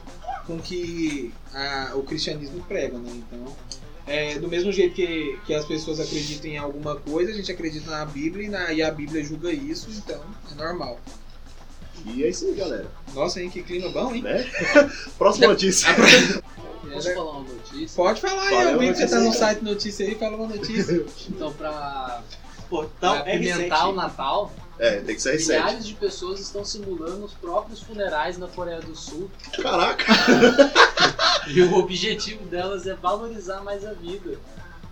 com 0.45 0.59
que 0.59 1.33
a- 1.51 1.93
o 1.95 2.03
cristianismo 2.03 2.63
prega, 2.67 2.99
né? 2.99 3.09
Então, 3.15 3.45
é, 4.07 4.37
do 4.39 4.47
mesmo 4.47 4.71
jeito 4.71 4.93
que, 4.95 5.37
que 5.45 5.53
as 5.53 5.65
pessoas 5.65 5.99
acreditam 5.99 6.49
em 6.51 6.57
alguma 6.57 6.95
coisa, 6.95 7.31
a 7.31 7.35
gente 7.35 7.51
acredita 7.51 7.89
na 7.89 8.05
Bíblia 8.05 8.45
e, 8.45 8.49
na- 8.49 8.71
e 8.73 8.81
a 8.83 8.91
Bíblia 8.91 9.23
julga 9.23 9.51
isso, 9.51 9.87
então 9.89 10.21
é 10.51 10.55
normal. 10.55 10.99
E 12.05 12.23
é 12.23 12.29
isso 12.29 12.45
aí, 12.45 12.53
galera. 12.53 12.91
Nossa, 13.15 13.41
hein, 13.41 13.49
que 13.49 13.63
clima 13.63 13.89
bom, 13.89 14.13
hein? 14.13 14.21
Né? 14.21 14.45
Próxima 15.17 15.47
notícia. 15.47 15.87
Posso 16.93 17.13
falar 17.13 17.31
uma 17.31 17.49
notícia? 17.49 17.95
Pode 17.95 18.21
falar 18.21 18.43
aí, 18.47 18.71
eu 18.73 18.79
vi 18.79 18.87
que 18.93 18.95
você 18.99 19.07
tá 19.07 19.19
no 19.19 19.33
site 19.33 19.63
notícia 19.63 20.05
aí, 20.05 20.15
fala 20.15 20.37
uma 20.37 20.47
notícia. 20.47 21.03
Então, 21.29 21.51
pra, 21.51 22.21
Portal 22.69 23.17
apimentar 23.17 23.89
o 23.89 23.93
R7. 23.93 23.95
Natal, 23.95 24.53
É, 24.77 24.99
tem 24.99 25.15
que 25.15 25.21
ser 25.21 25.37
R7. 25.37 25.47
milhares 25.47 25.85
de 25.87 25.93
pessoas 25.93 26.39
estão 26.39 26.65
simulando 26.65 27.25
os 27.25 27.33
próprios 27.33 27.81
funerais 27.81 28.37
na 28.37 28.47
Coreia 28.47 28.81
do 28.81 28.95
Sul. 28.95 29.29
Caraca. 29.61 30.05
E 31.47 31.61
o 31.61 31.77
objetivo 31.77 32.43
delas 32.45 32.87
é 32.87 32.95
valorizar 32.95 33.61
mais 33.61 33.85
a 33.85 33.93
vida. 33.93 34.39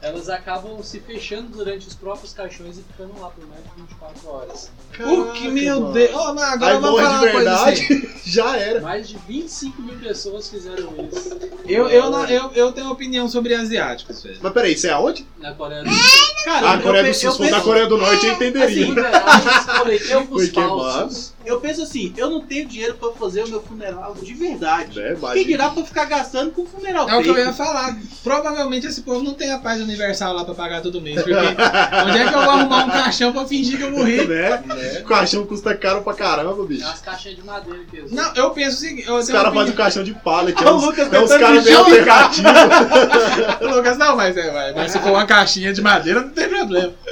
Elas 0.01 0.27
acabam 0.29 0.83
se 0.83 0.99
fechando 0.99 1.47
durante 1.47 1.87
os 1.87 1.95
próprios 1.95 2.33
caixões 2.33 2.77
e 2.77 2.83
ficando 2.83 3.19
lá 3.19 3.29
por 3.29 3.47
mais 3.47 3.63
de 3.63 3.81
24 3.81 4.29
horas. 4.29 4.71
o 4.99 5.31
que, 5.31 5.47
meu 5.47 5.79
mano. 5.79 5.93
Deus. 5.93 6.11
Oh, 6.13 6.33
não, 6.33 6.43
agora 6.43 6.73
Aí 6.73 6.79
vamos 6.79 7.01
falar 7.01 7.19
de 7.19 7.25
uma 7.25 7.31
coisa 7.31 7.69
assim. 7.69 8.07
já 8.33 8.57
era. 8.57 8.81
Mais 8.81 9.07
de 9.07 9.17
25 9.27 9.81
mil 9.81 9.95
pessoas 9.95 10.49
fizeram 10.49 10.93
isso 11.11 11.37
Eu, 11.67 11.87
eu, 11.89 12.09
não- 12.09 12.25
eu, 12.25 12.51
eu 12.53 12.71
tenho 12.71 12.89
opinião 12.91 13.27
sobre 13.29 13.53
asiáticos, 13.55 14.21
velho. 14.23 14.37
Mas 14.41 14.53
peraí, 14.53 14.73
isso 14.73 14.87
é 14.87 14.91
aonde? 14.91 15.25
na 15.39 15.53
Coreia 15.53 15.83
do 15.83 15.89
Sul. 15.89 16.33
Cara, 16.45 16.67
Ah, 16.67 16.71
a 16.73 16.75
eu 16.75 16.81
Coreia 16.81 17.03
pe- 17.05 17.09
do 17.11 17.15
Sul, 17.15 17.25
eu 17.27 17.31
se 17.31 17.37
fosse 17.37 17.49
da 17.49 17.55
penso- 17.57 17.67
Coreia 17.69 17.87
do 17.87 17.97
Norte, 17.97 18.25
eu 18.25 18.33
entenderia. 18.33 18.85
Funerais 18.87 19.65
coletivos 19.77 20.27
Foi 20.29 20.47
queimado. 20.49 20.81
falsos. 20.83 21.33
Eu 21.45 21.59
penso 21.59 21.81
assim, 21.83 22.13
eu 22.15 22.29
não 22.29 22.41
tenho 22.41 22.65
dinheiro 22.67 22.93
pra 22.95 23.11
fazer 23.11 23.43
o 23.43 23.49
meu 23.49 23.61
funeral 23.61 24.15
de 24.21 24.33
verdade. 24.33 24.97
Né? 24.97 25.07
Quem 25.09 25.17
Imagina. 25.17 25.45
dirá 25.45 25.69
pra 25.69 25.83
ficar 25.83 26.05
gastando 26.05 26.51
com 26.51 26.65
funeral 26.65 27.09
É 27.09 27.17
o 27.17 27.21
que 27.21 27.29
eu 27.29 27.33
fake? 27.35 27.47
ia 27.47 27.53
falar. 27.53 27.97
Provavelmente 28.23 28.87
esse 28.87 29.01
povo 29.01 29.21
não 29.23 29.33
tem 29.33 29.51
a 29.51 29.59
paz 29.59 29.81
universal 29.81 30.33
lá 30.33 30.45
pra 30.45 30.53
pagar 30.55 30.81
todo 30.81 31.01
mês. 31.01 31.21
Porque 31.21 31.33
onde 31.35 32.17
é 32.17 32.29
que 32.29 32.35
eu 32.35 32.41
vou 32.41 32.49
arrumar 32.49 32.85
um 32.85 32.89
caixão 32.89 33.33
pra 33.33 33.45
fingir 33.45 33.77
que 33.77 33.83
eu 33.83 33.91
morri? 33.91 34.25
Né? 34.25 34.63
O 35.01 35.03
caixão 35.05 35.45
custa 35.45 35.75
caro 35.75 36.01
pra 36.01 36.13
caramba, 36.13 36.63
bicho. 36.65 36.79
Tem 36.81 36.89
umas 36.89 37.01
caixinhas 37.01 37.37
de 37.37 37.43
madeira 37.43 37.79
que 37.91 37.97
eles 37.97 38.11
Não, 38.23 38.33
eu 38.43 38.49
penso 38.51 38.77
o 38.77 38.79
seguinte. 38.79 39.07
Eu 39.07 39.15
Os 39.15 39.27
caras 39.29 39.53
fazem 39.53 39.73
o 39.73 39.75
caixão 39.75 40.03
de 40.03 40.13
pallet. 40.13 40.57
Ah, 40.63 40.67
É 40.67 40.71
o 40.71 40.75
Lucas 40.77 41.11
é 41.13 41.19
uns 41.19 41.29
tentando 41.29 41.39
caras 41.39 41.63
bem 41.63 41.73
me 41.73 41.79
jogar. 41.99 42.23
alternativos. 42.23 42.51
opinião. 43.55 43.75
Lucas, 43.77 43.97
não, 43.97 44.15
mas, 44.15 44.37
é, 44.37 44.51
mas, 44.51 44.75
mas 44.75 44.91
se 44.91 44.99
for 44.99 45.09
uma 45.11 45.25
caixinha 45.25 45.73
de 45.73 45.81
madeira, 45.81 46.21
não 46.21 46.29
tem 46.29 46.47
problema. 46.49 46.93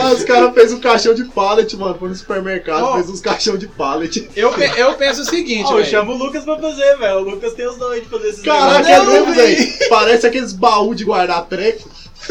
Ah, 0.00 0.12
os 0.12 0.24
caras 0.24 0.52
fez 0.54 0.72
um 0.72 0.80
caixão 0.80 1.14
de 1.14 1.24
pallet, 1.24 1.76
mano. 1.76 1.96
Foi 1.98 2.08
no 2.08 2.14
supermercado, 2.14 2.84
Oh. 2.84 2.94
fez 2.94 3.08
uns 3.08 3.20
caixão 3.20 3.56
de 3.56 3.66
pallet. 3.68 4.28
Eu, 4.36 4.52
eu 4.76 4.94
penso 4.94 5.22
o 5.22 5.24
seguinte, 5.24 5.64
Ó, 5.68 5.78
eu 5.78 5.84
chamo 5.84 6.12
o 6.12 6.16
Lucas 6.16 6.44
pra 6.44 6.58
fazer, 6.58 6.96
velho. 6.96 7.18
O 7.18 7.22
Lucas 7.30 7.52
tem 7.54 7.66
os 7.68 7.76
dons 7.76 7.94
de 8.00 8.06
fazer 8.08 8.28
esses 8.28 8.42
Caraca, 8.42 8.88
é 8.88 9.04
mesmo, 9.04 9.34
velho. 9.34 9.72
Parece 9.88 10.26
aqueles 10.26 10.52
baús 10.52 10.96
de 10.96 11.04
guardar 11.04 11.44
treco. 11.46 11.88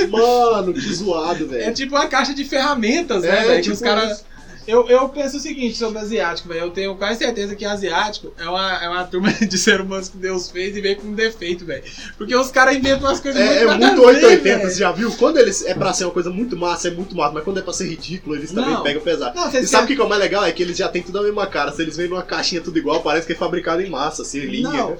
Mano, 0.09 0.73
que 0.73 0.93
zoado, 0.93 1.45
É 1.45 1.47
velho. 1.47 1.73
tipo 1.73 1.95
uma 1.95 2.07
caixa 2.07 2.33
de 2.33 2.43
ferramentas, 2.45 3.23
né, 3.23 3.29
É, 3.29 3.41
velho? 3.41 3.55
que 3.55 3.61
tipo 3.63 3.75
os 3.75 3.81
caras. 3.81 4.23
Eu, 4.67 4.87
eu 4.87 5.09
penso 5.09 5.37
o 5.37 5.39
seguinte 5.39 5.77
sobre 5.77 5.99
asiático, 5.99 6.47
velho. 6.49 6.61
Eu 6.61 6.69
tenho 6.71 6.95
quase 6.95 7.19
certeza 7.19 7.55
que 7.55 7.65
asiático 7.65 8.31
é 8.37 8.45
uma, 8.47 8.83
é 8.83 8.89
uma 8.89 9.03
turma 9.03 9.31
de 9.41 9.57
ser 9.57 9.81
humanos 9.81 10.09
que 10.09 10.17
Deus 10.17 10.49
fez 10.51 10.75
e 10.75 10.81
veio 10.81 10.97
com 10.97 11.13
defeito, 11.13 11.65
velho. 11.65 11.83
Porque 12.17 12.35
os 12.35 12.51
caras 12.51 12.75
inventam 12.75 13.07
umas 13.09 13.19
coisas 13.19 13.41
É, 13.41 13.63
é 13.63 13.65
muito 13.65 13.79
nada 13.79 13.95
muito 13.95 14.07
a 14.07 14.11
ver, 14.11 14.17
880, 14.25 14.57
velho. 14.57 14.69
você 14.71 14.79
já 14.79 14.91
viu? 14.91 15.11
Quando 15.13 15.37
eles 15.37 15.65
é 15.65 15.73
pra 15.73 15.93
ser 15.93 16.05
uma 16.05 16.11
coisa 16.11 16.29
muito 16.29 16.55
massa, 16.55 16.87
é 16.87 16.91
muito 16.91 17.15
massa, 17.15 17.33
mas 17.33 17.43
quando 17.43 17.59
é 17.59 17.61
pra 17.61 17.73
ser 17.73 17.87
ridículo, 17.87 18.35
eles 18.35 18.51
também 18.51 18.73
Não. 18.73 18.83
pegam 18.83 19.01
pesado. 19.01 19.35
Não, 19.35 19.49
E 19.49 19.65
sabe 19.67 19.85
o 19.85 19.87
que 19.87 19.95
que 19.95 20.01
é 20.01 20.03
o 20.05 20.09
mais 20.09 20.21
legal? 20.21 20.43
É 20.45 20.51
que 20.51 20.61
eles 20.61 20.77
já 20.77 20.87
têm 20.87 21.01
tudo 21.01 21.19
a 21.19 21.23
mesma 21.23 21.47
cara. 21.47 21.71
Se 21.71 21.81
eles 21.81 21.97
vêm 21.97 22.07
numa 22.07 22.23
caixinha 22.23 22.61
tudo 22.61 22.77
igual, 22.77 23.01
parece 23.01 23.25
que 23.25 23.33
é 23.33 23.35
fabricado 23.35 23.81
em 23.81 23.89
massa, 23.89 24.21
assim, 24.21 24.39
linha. 24.41 24.69
Não. 24.69 24.97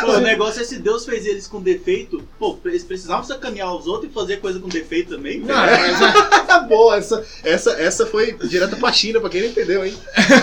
Pô, 0.00 0.12
o 0.16 0.20
negócio 0.20 0.60
é 0.60 0.64
se 0.64 0.78
Deus 0.78 1.04
fez 1.04 1.24
eles 1.26 1.46
com 1.46 1.60
defeito, 1.60 2.22
pô, 2.38 2.58
eles 2.64 2.82
precisavam 2.84 3.24
sacanear 3.24 3.74
os 3.74 3.86
outros 3.86 4.10
e 4.10 4.14
fazer 4.14 4.38
coisa 4.38 4.58
com 4.58 4.68
defeito 4.68 5.10
também. 5.14 5.40
Não, 5.40 5.46
velho. 5.54 5.82
mas 5.98 6.02
é- 6.02 6.44
Tá 6.44 6.60
boa, 6.68 6.96
essa, 6.96 7.24
essa, 7.42 7.72
essa 7.72 8.06
foi 8.06 8.32
direta 8.48 8.76
pra 8.76 8.92
China, 8.94 9.20
pra 9.20 9.28
quem 9.28 9.42
não 9.42 9.48
entendeu, 9.48 9.84
hein? 9.84 9.94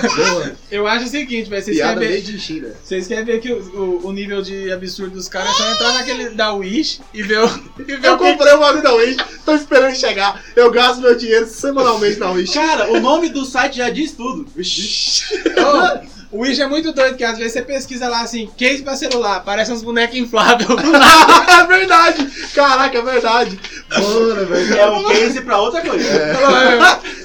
Eu 0.70 0.86
acho 0.86 1.06
o 1.06 1.08
seguinte, 1.08 1.50
velho. 1.50 1.64
Vocês 1.64 1.78
Piada 1.78 2.00
querem 2.00 2.22
ver. 2.22 2.40
China. 2.40 2.68
Vocês 2.84 3.08
querem 3.08 3.26
ver 3.26 3.40
que 3.40 3.52
o, 3.52 3.58
o, 3.58 4.08
o 4.08 4.12
nível 4.12 4.42
de 4.42 4.72
absurdo 4.72 5.16
dos 5.16 5.28
caras 5.28 5.50
é 5.50 5.54
só 5.54 5.72
entrar 5.72 5.94
naquele 5.94 6.30
da 6.30 6.54
Wish 6.54 7.02
e 7.14 7.24
ver 7.24 7.40
o. 7.44 7.48
E 7.80 7.84
ver 7.84 8.06
Eu 8.06 8.14
o 8.14 8.18
que... 8.18 8.24
comprei 8.24 8.54
uma 8.54 8.74
vida 8.74 8.94
Wish, 8.94 9.18
tô 9.46 9.56
esperando 9.56 9.96
chegar. 9.96 10.44
Eu 10.56 10.70
gasto 10.70 11.02
meu 11.02 11.16
dinheiro 11.18 11.48
semanalmente 11.48 12.20
na 12.20 12.32
Wish. 12.32 12.54
Cara, 12.54 12.92
o 12.92 13.00
nome 13.00 13.30
do 13.30 13.46
site 13.46 13.78
já 13.78 13.90
diz 13.90 14.12
tudo. 14.12 14.46
Ô, 14.46 16.20
o 16.32 16.39
Wish 16.39 16.62
é 16.62 16.67
muito 16.67 16.94
doido, 16.94 17.17
que 17.17 17.24
às 17.24 17.38
vezes 17.38 17.54
você 17.54 17.62
pesquisa 17.62 18.08
lá 18.08 18.22
assim, 18.22 18.50
case 18.58 18.82
pra 18.82 18.96
celular, 18.96 19.44
parece 19.44 19.72
uns 19.72 19.84
bonecos 19.84 20.15
infláveis 20.15 20.67
é 21.60 21.67
verdade! 21.67 22.26
Caraca, 22.54 22.98
é 22.98 23.02
verdade! 23.02 23.60
Mano, 23.89 24.41
é 24.41 24.46
verdade. 24.46 24.80
É 24.80 24.89
um 24.89 25.04
case 25.10 25.41
pra 25.41 25.60
outra 25.60 25.82
coisa. 25.82 26.08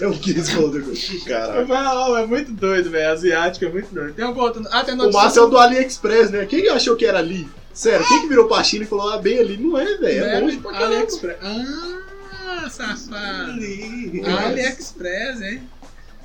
Eu 0.00 0.12
quis 0.12 0.50
falar 0.50 0.64
outra 0.64 0.82
coisa. 0.82 1.24
Caraca. 1.24 1.64
Não, 1.64 2.16
é 2.16 2.26
muito 2.26 2.50
doido, 2.52 2.90
velho. 2.90 3.12
Asiático 3.12 3.64
é 3.64 3.68
muito 3.68 3.94
doido. 3.94 4.14
Tem 4.14 4.24
algum 4.24 4.40
outro. 4.40 4.64
Ah, 4.72 4.82
tem 4.82 4.94
O 4.94 4.96
notícia. 4.96 5.20
Márcio 5.20 5.42
é 5.42 5.44
o 5.44 5.48
do 5.48 5.58
AliExpress, 5.58 6.30
né? 6.30 6.44
Quem 6.44 6.68
achou 6.68 6.96
que 6.96 7.06
era 7.06 7.18
ali? 7.18 7.48
Sério, 7.72 8.06
quem 8.08 8.22
que 8.22 8.28
virou 8.28 8.48
pra 8.48 8.64
China 8.64 8.84
e 8.84 8.88
falou, 8.88 9.10
ah, 9.12 9.18
bem 9.18 9.38
ali? 9.38 9.56
Não 9.56 9.78
é, 9.78 9.96
velho. 9.96 10.24
É 10.24 10.40
longe 10.40 10.56
pra 10.56 10.72
caramba. 10.72 10.94
AliExpress. 10.96 11.36
Ah, 11.42 12.68
safado. 12.70 13.52
AliExpress, 14.44 15.40
hein? 15.42 15.62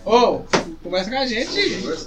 Ô, 0.06 0.40
conversa 0.84 1.10
com 1.10 1.18
a 1.18 1.26
gente. 1.26 1.60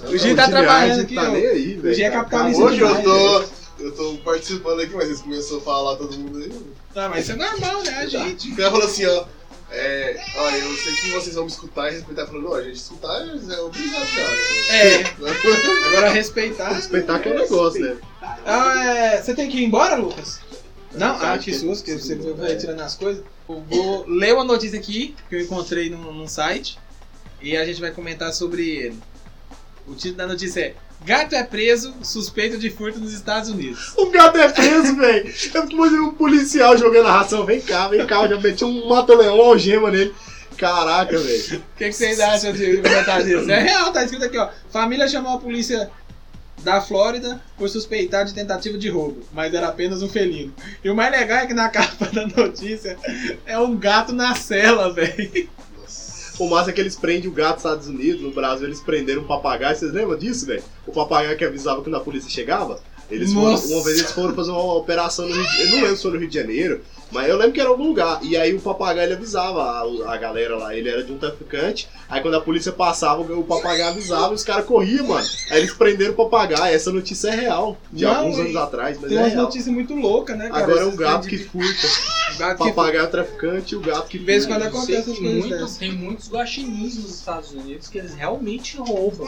O 0.07 0.17
Gi 0.17 0.35
tá 0.35 0.43
Não, 0.43 0.49
trabalhando 0.49 1.01
aqui, 1.01 1.15
Tá 1.15 1.23
ó. 1.29 1.31
nem 1.31 1.45
aí, 1.47 1.73
velho. 1.75 1.95
Gi 1.95 2.03
é 2.03 2.09
capitalista 2.09 2.63
Hoje 2.63 2.79
eu 2.81 3.03
tô. 3.03 3.43
Eu 3.77 3.91
tô 3.91 4.13
participando 4.23 4.79
aqui, 4.79 4.95
mas 4.95 5.07
vocês 5.07 5.21
começaram 5.21 5.57
a 5.57 5.61
falar 5.61 5.95
todo 5.97 6.17
mundo 6.17 6.37
aí. 6.37 6.49
Não, 6.95 7.09
mas 7.09 7.23
isso 7.27 7.33
é 7.33 7.35
normal, 7.35 7.83
né, 7.83 7.93
a 7.97 8.05
gente? 8.07 8.51
O 8.51 8.55
cara 8.55 8.71
falou 8.71 8.85
assim, 8.85 9.05
ó. 9.05 9.25
É, 9.69 10.17
ó, 10.37 10.49
eu 10.49 10.75
sei 10.77 10.93
que 10.95 11.09
vocês 11.11 11.35
vão 11.35 11.43
me 11.43 11.51
escutar 11.51 11.89
e 11.91 11.95
respeitar. 11.95 12.25
Falou, 12.27 12.41
não, 12.41 12.53
a 12.53 12.61
gente 12.61 12.75
escutar 12.77 13.13
é 13.21 13.59
obrigado, 13.61 14.07
cara. 14.15 14.37
É, 14.69 15.03
agora 15.89 16.09
respeitar. 16.09 16.69
Respeitar 16.71 17.19
que 17.19 17.27
é 17.27 17.31
um 17.33 17.35
negócio, 17.39 17.81
né? 17.81 17.97
Ah, 18.45 18.85
é, 18.85 19.21
você 19.21 19.33
tem 19.35 19.49
que 19.49 19.57
ir 19.57 19.65
embora, 19.65 19.95
Lucas? 19.97 20.39
Não? 20.93 21.19
Tá, 21.19 21.33
Ah, 21.33 21.37
que 21.37 21.51
que- 21.51 21.57
susto, 21.59 21.83
que 21.83 21.93
você 21.97 22.15
vai 22.15 22.55
tirando 22.55 22.79
as 22.79 22.95
coisas. 22.95 23.23
Eu 23.49 23.61
vou 23.69 24.05
ler 24.07 24.33
uma 24.35 24.45
notícia 24.45 24.79
aqui 24.79 25.13
que 25.27 25.35
eu 25.35 25.41
encontrei 25.41 25.89
num, 25.89 26.13
num 26.13 26.27
site 26.27 26.79
e 27.45 27.55
a 27.55 27.63
gente 27.63 27.79
vai 27.79 27.91
comentar 27.91 28.33
sobre 28.33 28.67
ele. 28.67 28.99
O 29.87 29.93
título 29.93 30.17
da 30.17 30.27
notícia 30.27 30.61
é 30.61 30.73
Gato 31.05 31.35
é 31.35 31.43
preso 31.43 31.93
suspeito 32.01 32.57
de 32.57 32.71
furto 32.71 32.99
nos 32.99 33.13
Estados 33.13 33.51
Unidos. 33.51 33.93
O 33.95 34.09
gato 34.09 34.39
é 34.39 34.49
preso, 34.51 34.95
velho. 34.95 35.31
Eu 35.53 35.69
imaginei 35.69 35.99
um 35.99 36.15
policial 36.15 36.75
jogando 36.75 37.07
a 37.07 37.19
ração. 37.19 37.45
Vem 37.45 37.61
cá, 37.61 37.87
vem 37.87 38.03
cá. 38.07 38.23
Eu 38.23 38.29
já 38.29 38.39
meti 38.39 38.65
um 38.65 38.89
mata-leão, 38.89 39.39
algema 39.39 39.91
nele. 39.91 40.15
Caraca, 40.57 41.19
velho. 41.19 41.59
O 41.59 41.77
que, 41.77 41.85
que 41.85 41.91
vocês 41.91 42.19
acham 42.19 42.51
de 42.51 42.77
comentar 42.77 43.23
disso? 43.23 43.51
É 43.51 43.59
real, 43.59 43.91
tá 43.93 44.03
escrito 44.03 44.25
aqui, 44.25 44.37
ó. 44.39 44.49
Família 44.71 45.07
chamou 45.07 45.33
a 45.33 45.39
polícia 45.39 45.91
da 46.63 46.81
Flórida 46.81 47.39
por 47.55 47.69
suspeitar 47.69 48.25
de 48.25 48.33
tentativa 48.33 48.75
de 48.75 48.89
roubo, 48.89 49.21
mas 49.31 49.53
era 49.53 49.67
apenas 49.67 50.01
um 50.01 50.09
felino. 50.09 50.51
E 50.83 50.89
o 50.89 50.95
mais 50.95 51.11
legal 51.11 51.39
é 51.39 51.45
que 51.45 51.53
na 51.53 51.69
capa 51.69 52.07
da 52.07 52.25
notícia 52.25 52.97
é 53.45 53.59
um 53.59 53.77
gato 53.77 54.13
na 54.13 54.33
cela, 54.33 54.91
velho. 54.91 55.47
O 56.37 56.49
massa 56.49 56.69
é 56.69 56.73
que 56.73 56.81
eles 56.81 56.95
prendem 56.95 57.29
o 57.29 57.33
gato 57.33 57.55
nos 57.55 57.65
Estados 57.65 57.87
Unidos, 57.87 58.21
no 58.21 58.31
Brasil 58.31 58.67
eles 58.67 58.81
prenderam 58.81 59.21
um 59.21 59.25
papagaio, 59.25 59.75
vocês 59.75 59.93
lembram 59.93 60.17
disso, 60.17 60.45
velho? 60.45 60.63
O 60.85 60.91
papagaio 60.91 61.37
que 61.37 61.45
avisava 61.45 61.81
quando 61.81 61.95
a 61.95 61.99
polícia 61.99 62.29
chegava. 62.29 62.79
Eles 63.09 63.31
foram, 63.31 63.55
uma 63.55 63.83
vez 63.83 63.99
eles 63.99 64.11
foram 64.11 64.33
fazer 64.33 64.51
uma 64.51 64.73
operação 64.73 65.27
no 65.27 65.33
Rio 65.35 65.47
de 65.47 65.61
Eu 65.61 65.69
não 65.69 65.75
lembro 65.81 65.95
se 65.95 66.01
foi 66.01 66.11
no 66.11 66.17
Rio 66.17 66.27
de 66.27 66.33
Janeiro, 66.33 66.81
mas 67.11 67.29
eu 67.29 67.37
lembro 67.37 67.53
que 67.53 67.59
era 67.61 67.69
algum 67.69 67.87
lugar. 67.87 68.19
E 68.23 68.35
aí 68.35 68.53
o 68.53 68.59
papagaio 68.59 69.07
ele 69.07 69.13
avisava 69.15 69.61
a, 69.63 70.13
a 70.13 70.17
galera 70.17 70.55
lá, 70.57 70.75
ele 70.75 70.89
era 70.89 71.03
de 71.03 71.11
um 71.11 71.17
traficante. 71.17 71.87
Aí 72.09 72.21
quando 72.21 72.35
a 72.35 72.41
polícia 72.41 72.71
passava, 72.71 73.21
o 73.21 73.43
papagaio 73.43 73.87
avisava 73.89 74.31
e 74.31 74.35
os 74.35 74.43
caras 74.43 74.65
corriam, 74.65 75.07
mano. 75.07 75.25
Aí 75.49 75.59
eles 75.59 75.73
prenderam 75.73 76.13
o 76.13 76.15
papagaio. 76.15 76.73
Essa 76.75 76.91
notícia 76.91 77.29
é 77.29 77.35
real, 77.35 77.77
de 77.91 78.03
Não, 78.03 78.15
alguns 78.15 78.39
anos 78.39 78.55
atrás, 78.55 78.97
mas 78.99 79.09
Tem 79.09 79.17
é 79.17 79.21
umas 79.21 79.31
real. 79.33 79.43
notícias 79.45 79.73
muito 79.73 79.95
loucas, 79.95 80.37
né, 80.37 80.49
cara? 80.49 80.63
Agora 80.63 80.81
é 80.81 80.85
um 80.85 80.95
gato 80.95 81.27
que 81.27 81.37
furta. 81.37 81.87
gato 82.37 82.61
O 82.61 82.65
que 82.65 82.69
papagaio 82.73 83.03
é 83.03 83.07
o 83.07 83.11
traficante 83.11 83.73
e 83.73 83.77
o 83.77 83.81
gato 83.81 84.07
que 84.09 84.19
De 84.19 84.25
vez 84.25 84.43
em 84.43 84.47
furta. 84.47 84.59
quando 84.65 84.67
acontece 84.75 85.03
coisas 85.05 85.19
muito- 85.19 85.49
dessas. 85.49 85.77
tem 85.77 85.91
muitos 85.93 86.29
guaxinins 86.29 86.97
nos 86.97 87.15
Estados 87.15 87.51
Unidos 87.51 87.87
que 87.87 87.97
eles 87.97 88.13
realmente 88.13 88.77
roubam. 88.77 89.25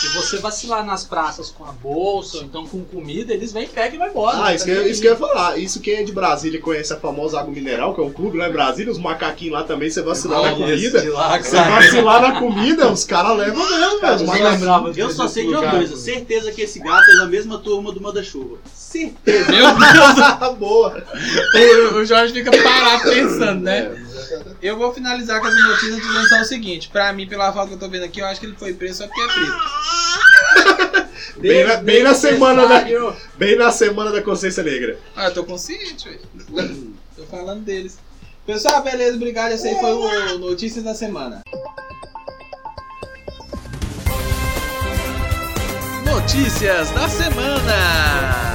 Se 0.00 0.08
você 0.08 0.38
vacilar 0.38 0.84
nas 0.84 1.04
praças 1.04 1.50
com 1.50 1.64
a 1.64 1.72
bolsa 1.72 2.38
ou 2.38 2.42
então 2.42 2.66
com 2.66 2.82
comida, 2.84 3.32
eles 3.32 3.52
vêm, 3.52 3.68
pegam 3.68 3.94
e 3.94 3.98
vai 3.98 4.10
embora. 4.10 4.44
Ah, 4.44 4.54
isso 4.54 4.64
que, 4.64 4.70
eu- 4.70 4.86
isso 4.88 5.00
que 5.00 5.06
eu 5.06 5.12
ia 5.12 5.18
falar. 5.18 5.56
Isso 5.58 5.80
quem 5.80 5.94
é 5.94 6.02
de 6.02 6.12
Brasília 6.12 6.58
e 6.58 6.60
conhece 6.60 6.92
a 6.92 6.96
famosa 7.02 7.40
Água 7.40 7.52
Mineral, 7.52 7.92
que 7.94 8.00
é 8.00 8.04
um 8.04 8.12
clube 8.12 8.38
lá 8.38 8.48
em 8.48 8.52
Brasília, 8.52 8.92
os 8.92 8.98
macaquinhos 8.98 9.54
lá 9.54 9.64
também, 9.64 9.90
você 9.90 10.00
vacilar 10.00 10.42
na 10.42 10.52
comida. 10.52 11.12
Lá, 11.12 11.38
Você 11.38 11.56
vacilar 11.56 12.22
na 12.22 12.38
comida, 12.38 12.90
os 12.90 13.04
caras 13.04 13.36
levam 13.36 13.68
mesmo, 13.68 14.00
velho. 14.00 14.20
Eu 14.20 14.26
macaquinhos. 14.26 14.52
lembrava 14.52 14.92
Eu 14.96 15.10
só 15.10 15.26
sei 15.26 15.46
de 15.46 15.52
uma 15.52 15.68
coisa, 15.68 15.96
certeza 15.96 16.52
que 16.52 16.62
esse 16.62 16.78
gato 16.78 17.10
é 17.10 17.16
da 17.16 17.26
mesma 17.26 17.58
turma 17.58 17.92
do 17.92 18.00
Manda-Chuva. 18.00 18.58
Certeza. 18.72 19.50
Meu 19.50 19.66
Deus, 19.74 20.58
Boa. 20.58 21.04
o, 21.92 21.96
o 21.96 22.04
Jorge 22.04 22.32
fica 22.32 22.50
parado 22.50 23.02
pensando, 23.10 23.60
né? 23.62 23.90
Eu 24.62 24.78
vou 24.78 24.94
finalizar 24.94 25.40
com 25.40 25.46
as 25.48 25.54
notícias 25.54 25.96
dizendo 25.96 26.28
só 26.28 26.40
o 26.40 26.44
seguinte: 26.44 26.88
pra 26.88 27.12
mim, 27.12 27.26
pela 27.26 27.52
foto 27.52 27.68
que 27.68 27.74
eu 27.74 27.78
tô 27.78 27.88
vendo 27.88 28.04
aqui, 28.04 28.20
eu 28.20 28.26
acho 28.26 28.38
que 28.38 28.46
ele 28.46 28.54
foi 28.56 28.72
preso 28.72 28.98
só 28.98 29.08
porque 29.08 29.20
é 29.20 29.26
preto. 29.26 31.02
Bem 31.38 31.66
na, 31.66 31.76
bem 31.76 32.02
na 32.02 32.14
semana 32.14 32.66
da, 32.66 32.84
bem 33.36 33.56
na 33.56 33.72
semana 33.72 34.12
da 34.12 34.20
consciência 34.22 34.62
negra. 34.62 34.98
Ah, 35.16 35.26
eu 35.26 35.34
tô 35.34 35.44
consciente, 35.44 36.08
velho. 36.08 36.91
Falando 37.32 37.64
deles. 37.64 37.98
Pessoal, 38.44 38.82
beleza, 38.82 39.16
obrigado. 39.16 39.52
Esse 39.52 39.68
aí 39.68 39.80
foi 39.80 39.90
o 39.94 40.38
Notícias 40.38 40.84
da 40.84 40.94
Semana. 40.94 41.40
Notícias 46.04 46.90
da 46.90 47.08
Semana. 47.08 48.52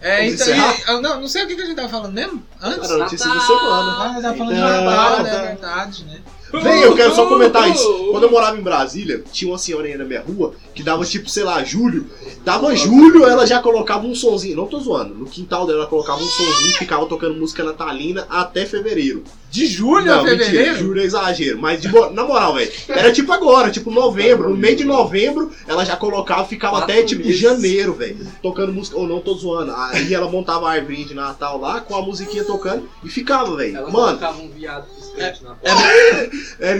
É, 0.00 0.18
Vamos 0.18 0.34
então, 0.34 0.46
encerrar? 0.54 0.74
e- 0.78 0.90
eu 0.90 1.02
não, 1.02 1.20
não 1.22 1.28
sei 1.28 1.44
o 1.44 1.46
que 1.48 1.56
que 1.56 1.62
a 1.62 1.66
gente 1.66 1.76
tava 1.76 1.88
falando 1.88 2.12
mesmo 2.12 2.42
antes. 2.60 2.90
Era 2.90 2.98
notícia 2.98 3.28
da 3.28 3.40
semana. 3.40 3.92
Ah, 4.18 4.18
tava 4.22 4.36
falando 4.36 4.54
de 4.54 4.60
Então, 4.60 4.84
Natal, 4.84 5.22
né? 5.22 5.30
tá. 5.30 5.36
É 5.36 5.46
verdade, 5.46 6.04
né? 6.04 6.20
Bem, 6.52 6.82
eu 6.82 6.94
quero 6.94 7.14
só 7.14 7.26
comentar 7.26 7.68
isso. 7.70 8.08
Quando 8.10 8.24
eu 8.24 8.30
morava 8.30 8.56
em 8.56 8.62
Brasília, 8.62 9.22
tinha 9.32 9.50
uma 9.50 9.58
senhorinha 9.58 9.98
na 9.98 10.04
minha 10.04 10.20
rua 10.20 10.54
que 10.74 10.82
dava 10.82 11.04
tipo, 11.04 11.28
sei 11.28 11.42
lá, 11.44 11.62
julho. 11.64 12.06
Dava 12.44 12.74
julho, 12.74 13.24
ela 13.24 13.46
já 13.46 13.60
colocava 13.60 14.06
um 14.06 14.14
sonzinho. 14.14 14.56
Não 14.56 14.66
tô 14.66 14.78
zoando. 14.78 15.14
No 15.14 15.26
quintal 15.26 15.66
dela 15.66 15.80
ela 15.80 15.86
colocava 15.88 16.20
um 16.22 16.26
sonzinho 16.28 16.70
e 16.70 16.78
ficava 16.78 17.06
tocando 17.06 17.34
música 17.34 17.64
natalina 17.64 18.26
até 18.30 18.64
fevereiro. 18.64 19.24
De 19.50 19.66
julho 19.66 20.04
não, 20.04 20.20
a 20.20 20.24
fevereiro? 20.24 20.52
mentira, 20.52 20.74
julho 20.74 21.00
é 21.00 21.04
exagero. 21.04 21.58
Mas 21.58 21.80
de 21.80 21.88
na 22.12 22.24
moral, 22.24 22.54
velho. 22.54 22.70
Era 22.88 23.10
tipo 23.12 23.32
agora, 23.32 23.70
tipo 23.70 23.90
novembro. 23.90 24.50
No 24.50 24.56
meio 24.56 24.76
de 24.76 24.84
novembro, 24.84 25.50
ela 25.66 25.84
já 25.84 25.96
colocava, 25.96 26.44
ficava 26.44 26.78
até 26.78 27.02
tipo 27.02 27.30
janeiro, 27.32 27.94
velho. 27.94 28.18
Tocando 28.42 28.72
música. 28.72 28.98
Ou 28.98 29.06
não, 29.08 29.20
tô 29.20 29.34
zoando. 29.34 29.72
Aí 29.74 30.12
ela 30.12 30.28
montava 30.30 30.68
a 30.68 30.72
árvore 30.72 31.04
de 31.04 31.14
Natal 31.14 31.58
lá 31.58 31.80
com 31.80 31.94
a 31.96 32.02
musiquinha 32.02 32.44
tocando 32.44 32.88
e 33.02 33.08
ficava, 33.08 33.56
velho. 33.56 33.76
Ela 33.78 33.90
Mano, 33.90 34.18
colocava 34.18 34.42
um 34.42 34.50
viado 34.50 34.86
piscante 34.94 35.42
na 35.42 35.56
é 35.62 35.70
porta. 35.70 35.86
é, 35.88 36.30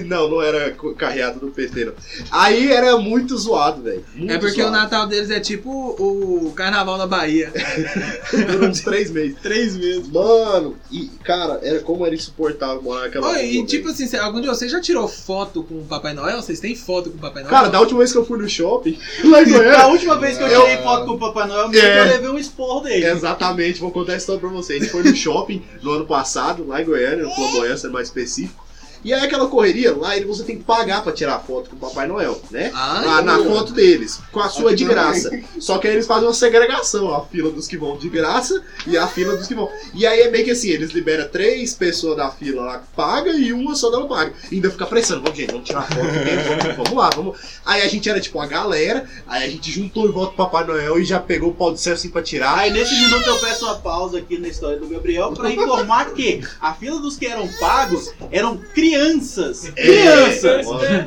não, 0.07 0.29
não 0.31 0.43
era 0.43 0.71
carreado 0.97 1.41
do 1.41 1.49
PT, 1.49 1.85
não. 1.87 1.93
Aí 2.31 2.71
era 2.73 2.97
muito 2.97 3.37
zoado, 3.37 3.83
velho. 3.83 4.05
É 4.29 4.39
porque 4.39 4.61
o 4.61 4.67
zoado. 4.67 4.71
Natal 4.77 5.07
deles 5.07 5.31
é 5.31 5.41
tipo 5.41 5.71
o 5.71 6.53
carnaval 6.55 6.97
na 6.99 7.07
Bahia. 7.07 7.53
Durou 8.53 8.69
uns 8.69 8.81
três 8.81 9.11
meses. 9.11 9.37
Três 9.43 9.77
meses. 9.77 10.09
Mano, 10.09 10.77
e 10.91 11.07
cara, 11.25 11.61
era 11.63 11.81
como 11.81 12.05
era 12.07 12.15
insuportável 12.15 12.83
morar 12.83 13.03
naquela 13.03 13.29
Oi, 13.29 13.35
rua, 13.35 13.43
e 13.45 13.67
tipo 13.67 13.89
assim, 13.89 14.15
algum 14.17 14.41
de 14.41 14.47
vocês 14.49 14.71
já 14.71 14.81
tirou 14.81 15.07
foto 15.09 15.63
com 15.63 15.75
o 15.81 15.85
Papai 15.85 16.13
Noel? 16.15 16.41
Vocês 16.43 16.61
têm 16.61 16.75
foto 16.75 17.11
com 17.11 17.17
o 17.19 17.21
Papai 17.21 17.43
Noel? 17.43 17.51
Cara, 17.55 17.69
da 17.69 17.81
última 17.81 17.99
vez 17.99 18.13
que 18.13 18.19
eu 18.19 18.25
fui 18.25 18.39
no 18.39 18.49
shopping, 18.49 18.99
lá 19.25 19.43
em 19.43 19.47
A 19.47 19.49
Goiânia, 19.59 19.87
última 19.87 20.19
vez 20.19 20.37
que 20.37 20.43
eu 20.45 20.49
Eu- 20.49 20.63
tirei 20.63 20.79
foto 20.79 21.07
com 21.07 21.13
o 21.13 21.19
Papai 21.19 21.47
Noel, 21.49 21.69
mesmo 21.69 21.87
É. 21.87 22.01
eu 22.01 22.05
levei 22.13 22.31
um 22.31 22.39
esporro 22.39 22.81
dele. 22.81 23.07
Exatamente, 23.07 23.81
vou 23.81 23.91
contar 23.91 24.13
a 24.15 24.17
história 24.17 24.41
pra 24.41 24.51
vocês. 24.51 24.81
A 24.81 24.83
gente 24.85 24.93
foi 24.93 25.03
no 25.03 25.15
shopping 25.15 25.63
no 25.83 25.93
ano 25.93 26.07
passado, 26.07 26.67
lá 26.67 26.81
em 26.81 26.85
Goiânia, 26.85 27.25
no 27.25 27.31
Flamboyant, 27.35 27.77
sendo 27.79 27.93
mais 27.93 28.09
específico. 28.09 28.66
E 29.07 29.13
aí 29.15 29.25
aquela 29.25 29.47
correria, 29.47 29.97
lá 29.97 30.17
ele- 30.17 30.27
você 30.27 30.43
tem 30.43 30.57
que 30.59 30.65
pagar 30.65 31.03
pra 31.03 31.13
tirar 31.13 31.39
foto 31.39 31.71
com 31.71 31.77
o 31.77 31.79
Papai 31.79 32.07
Noel, 32.09 32.41
né? 32.51 32.73
Ah, 32.75 33.03
Lá 33.07 33.23
na 33.23 33.39
foto 33.45 33.73
deles, 33.73 34.19
com 34.33 34.41
a 34.41 34.49
sua 34.49 34.75
de 34.75 34.85
graça. 34.85 35.31
Só 35.61 35.79
que 35.79 35.87
aí 35.87 35.95
eles 35.95 36.07
fazem 36.07 36.25
uma 36.27 36.35
segregação, 36.35 37.15
a 37.15 37.25
fila 37.25 37.51
dos 37.51 37.69
que 37.69 37.77
vão 37.77 37.97
de 37.97 38.09
graça 38.09 38.61
e 38.87 38.97
a 38.99 39.07
fila 39.07 39.37
dos 39.37 39.47
que 39.47 39.55
vão. 39.55 39.71
E 39.95 40.05
aí 40.05 40.21
é 40.23 40.31
meio 40.31 40.45
que 40.45 40.51
assim, 40.51 40.71
eles 40.71 40.91
liberam 40.91 41.29
três 41.29 41.73
pessoas 41.75 42.17
da 42.17 42.31
fila 42.33 42.63
lá 42.63 42.79
que 42.81 42.87
paga 42.97 43.31
e 43.31 43.53
uma 43.53 43.77
só 43.77 43.91
não 43.91 44.09
paga. 44.09 44.33
E 44.51 44.57
ainda 44.57 44.71
fica 44.71 44.87
pressando, 44.87 45.23
vamos 45.23 45.39
gente, 45.39 45.53
vamos 45.53 45.67
tirar 45.67 45.83
foto, 45.83 46.01
aqui, 46.01 46.73
vamos, 46.77 46.93
lá, 46.95 47.11
vamos. 47.11 47.39
Aí 47.65 47.83
a 47.83 47.89
gente 47.89 48.09
era 48.11 48.19
tipo 48.21 48.39
uma 48.39 48.47
galera, 48.49 49.09
aí 49.27 49.45
a 49.45 49.49
gente 49.51 49.71
juntou 49.71 50.07
em 50.09 50.11
volta 50.11 50.33
do 50.33 50.37
Papai 50.37 50.65
Noel 50.67 50.99
e 50.99 51.05
já 51.05 51.21
pegou 51.21 51.51
o 51.51 51.55
pau 51.55 51.73
de 51.73 51.81
céu 51.81 51.95
assim 51.95 52.11
pra 52.11 52.23
tirar. 52.23 52.59
Aí 52.59 52.73
nesse 52.73 52.95
minuto 52.95 53.25
eu 53.29 53.37
peço 53.39 53.65
uma 53.67 53.77
pausa 53.77 54.19
aqui 54.19 54.37
na 54.39 54.49
história 54.49 54.79
do 54.81 54.89
Gabriel 54.89 55.31
pra 55.33 55.49
informar 55.77 56.07
que 56.13 56.43
a 56.61 56.75
fila 56.75 56.99
dos 57.01 57.17
que 57.17 57.27
eram 57.27 57.47
pagos 57.61 58.11
eram 58.33 58.57
crianças. 58.75 58.96
Crianças! 59.01 59.73
É, 59.77 61.05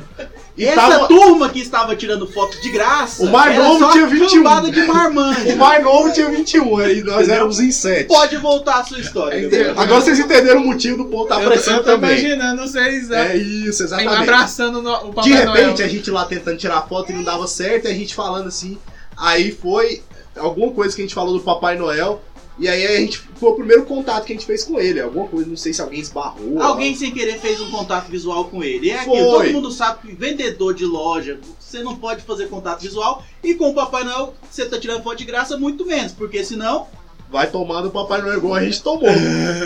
E 0.57 0.65
Essa 0.65 0.75
tava- 0.89 1.07
turma 1.07 1.47
que 1.49 1.59
estava 1.61 1.95
tirando 1.95 2.27
foto 2.27 2.59
de 2.61 2.69
graça. 2.69 3.23
O 3.23 3.29
mais 3.31 3.55
novo 3.57 3.89
tinha 3.93 4.05
21. 4.07 4.43
cambada 4.43 4.69
de 4.69 4.81
marmanjo. 4.85 5.49
O 5.53 5.55
mais 5.57 5.81
novo 5.81 6.11
tinha 6.11 6.29
21, 6.29 6.77
aí 6.79 7.01
nós 7.01 7.29
éramos 7.29 7.61
em 7.61 7.71
7. 7.71 8.07
Pode 8.09 8.35
voltar 8.35 8.79
a 8.79 8.83
sua 8.83 8.99
história. 8.99 9.39
Gabriel. 9.41 9.73
Agora 9.79 10.01
vocês 10.01 10.19
entenderam 10.19 10.61
o 10.61 10.65
motivo 10.65 10.97
do 10.97 11.05
povo 11.05 11.27
tá 11.29 11.41
eu, 11.41 11.49
pressando 11.49 11.77
eu 11.77 11.83
tô 11.85 11.91
também. 11.91 12.11
imaginando 12.11 12.61
vocês 12.67 13.09
É 13.09 13.27
é, 13.31 13.37
isso, 13.37 13.83
exatamente. 13.83 14.15
abraçando 14.17 14.81
no- 14.81 14.93
o 14.95 15.13
Papai 15.13 15.23
De 15.31 15.37
repente, 15.37 15.55
Noel. 15.77 15.85
a 15.85 15.87
gente 15.87 16.11
lá 16.11 16.25
tentando 16.25 16.57
tirar 16.57 16.81
foto 16.89 17.09
e 17.13 17.15
não 17.15 17.23
dava 17.23 17.47
certo, 17.47 17.85
e 17.87 17.91
a 17.91 17.93
gente 17.93 18.13
falando 18.13 18.47
assim. 18.49 18.77
Aí 19.17 19.51
foi 19.53 20.01
alguma 20.37 20.71
coisa 20.73 20.93
que 20.93 21.01
a 21.01 21.05
gente 21.05 21.15
falou 21.15 21.33
do 21.37 21.39
Papai 21.39 21.77
Noel. 21.77 22.21
E 22.59 22.67
aí 22.67 22.85
a 22.85 22.99
gente 22.99 23.19
foi 23.35 23.51
o 23.51 23.55
primeiro 23.55 23.85
contato 23.85 24.25
que 24.25 24.33
a 24.33 24.35
gente 24.35 24.45
fez 24.45 24.65
com 24.65 24.77
ele. 24.77 24.99
Alguma 24.99 25.27
coisa, 25.27 25.49
não 25.49 25.55
sei 25.55 25.73
se 25.73 25.81
alguém 25.81 26.01
esbarrou. 26.01 26.61
Alguém 26.61 26.93
sem 26.93 27.11
querer 27.11 27.39
fez 27.39 27.61
um 27.61 27.71
contato 27.71 28.09
visual 28.09 28.45
com 28.45 28.61
ele. 28.61 28.89
É 28.89 28.99
aquilo, 28.99 29.31
todo 29.31 29.53
mundo 29.53 29.71
sabe 29.71 30.07
que 30.07 30.13
vendedor 30.13 30.73
de 30.73 30.85
loja, 30.85 31.39
você 31.57 31.81
não 31.81 31.95
pode 31.95 32.21
fazer 32.23 32.49
contato 32.49 32.81
visual. 32.81 33.23
E 33.41 33.55
com 33.55 33.69
o 33.69 33.73
Papai 33.73 34.03
Noel, 34.03 34.33
você 34.51 34.65
tá 34.65 34.77
tirando 34.77 35.03
foto 35.03 35.17
de 35.17 35.25
graça, 35.25 35.57
muito 35.57 35.85
menos. 35.85 36.11
Porque 36.11 36.43
senão, 36.43 36.87
Vai 37.31 37.45
tomar 37.45 37.81
do 37.81 37.91
Papai 37.91 38.23
Noel 38.23 38.37
igual 38.37 38.55
a 38.55 38.63
gente 38.63 38.81
tomou. 38.81 39.07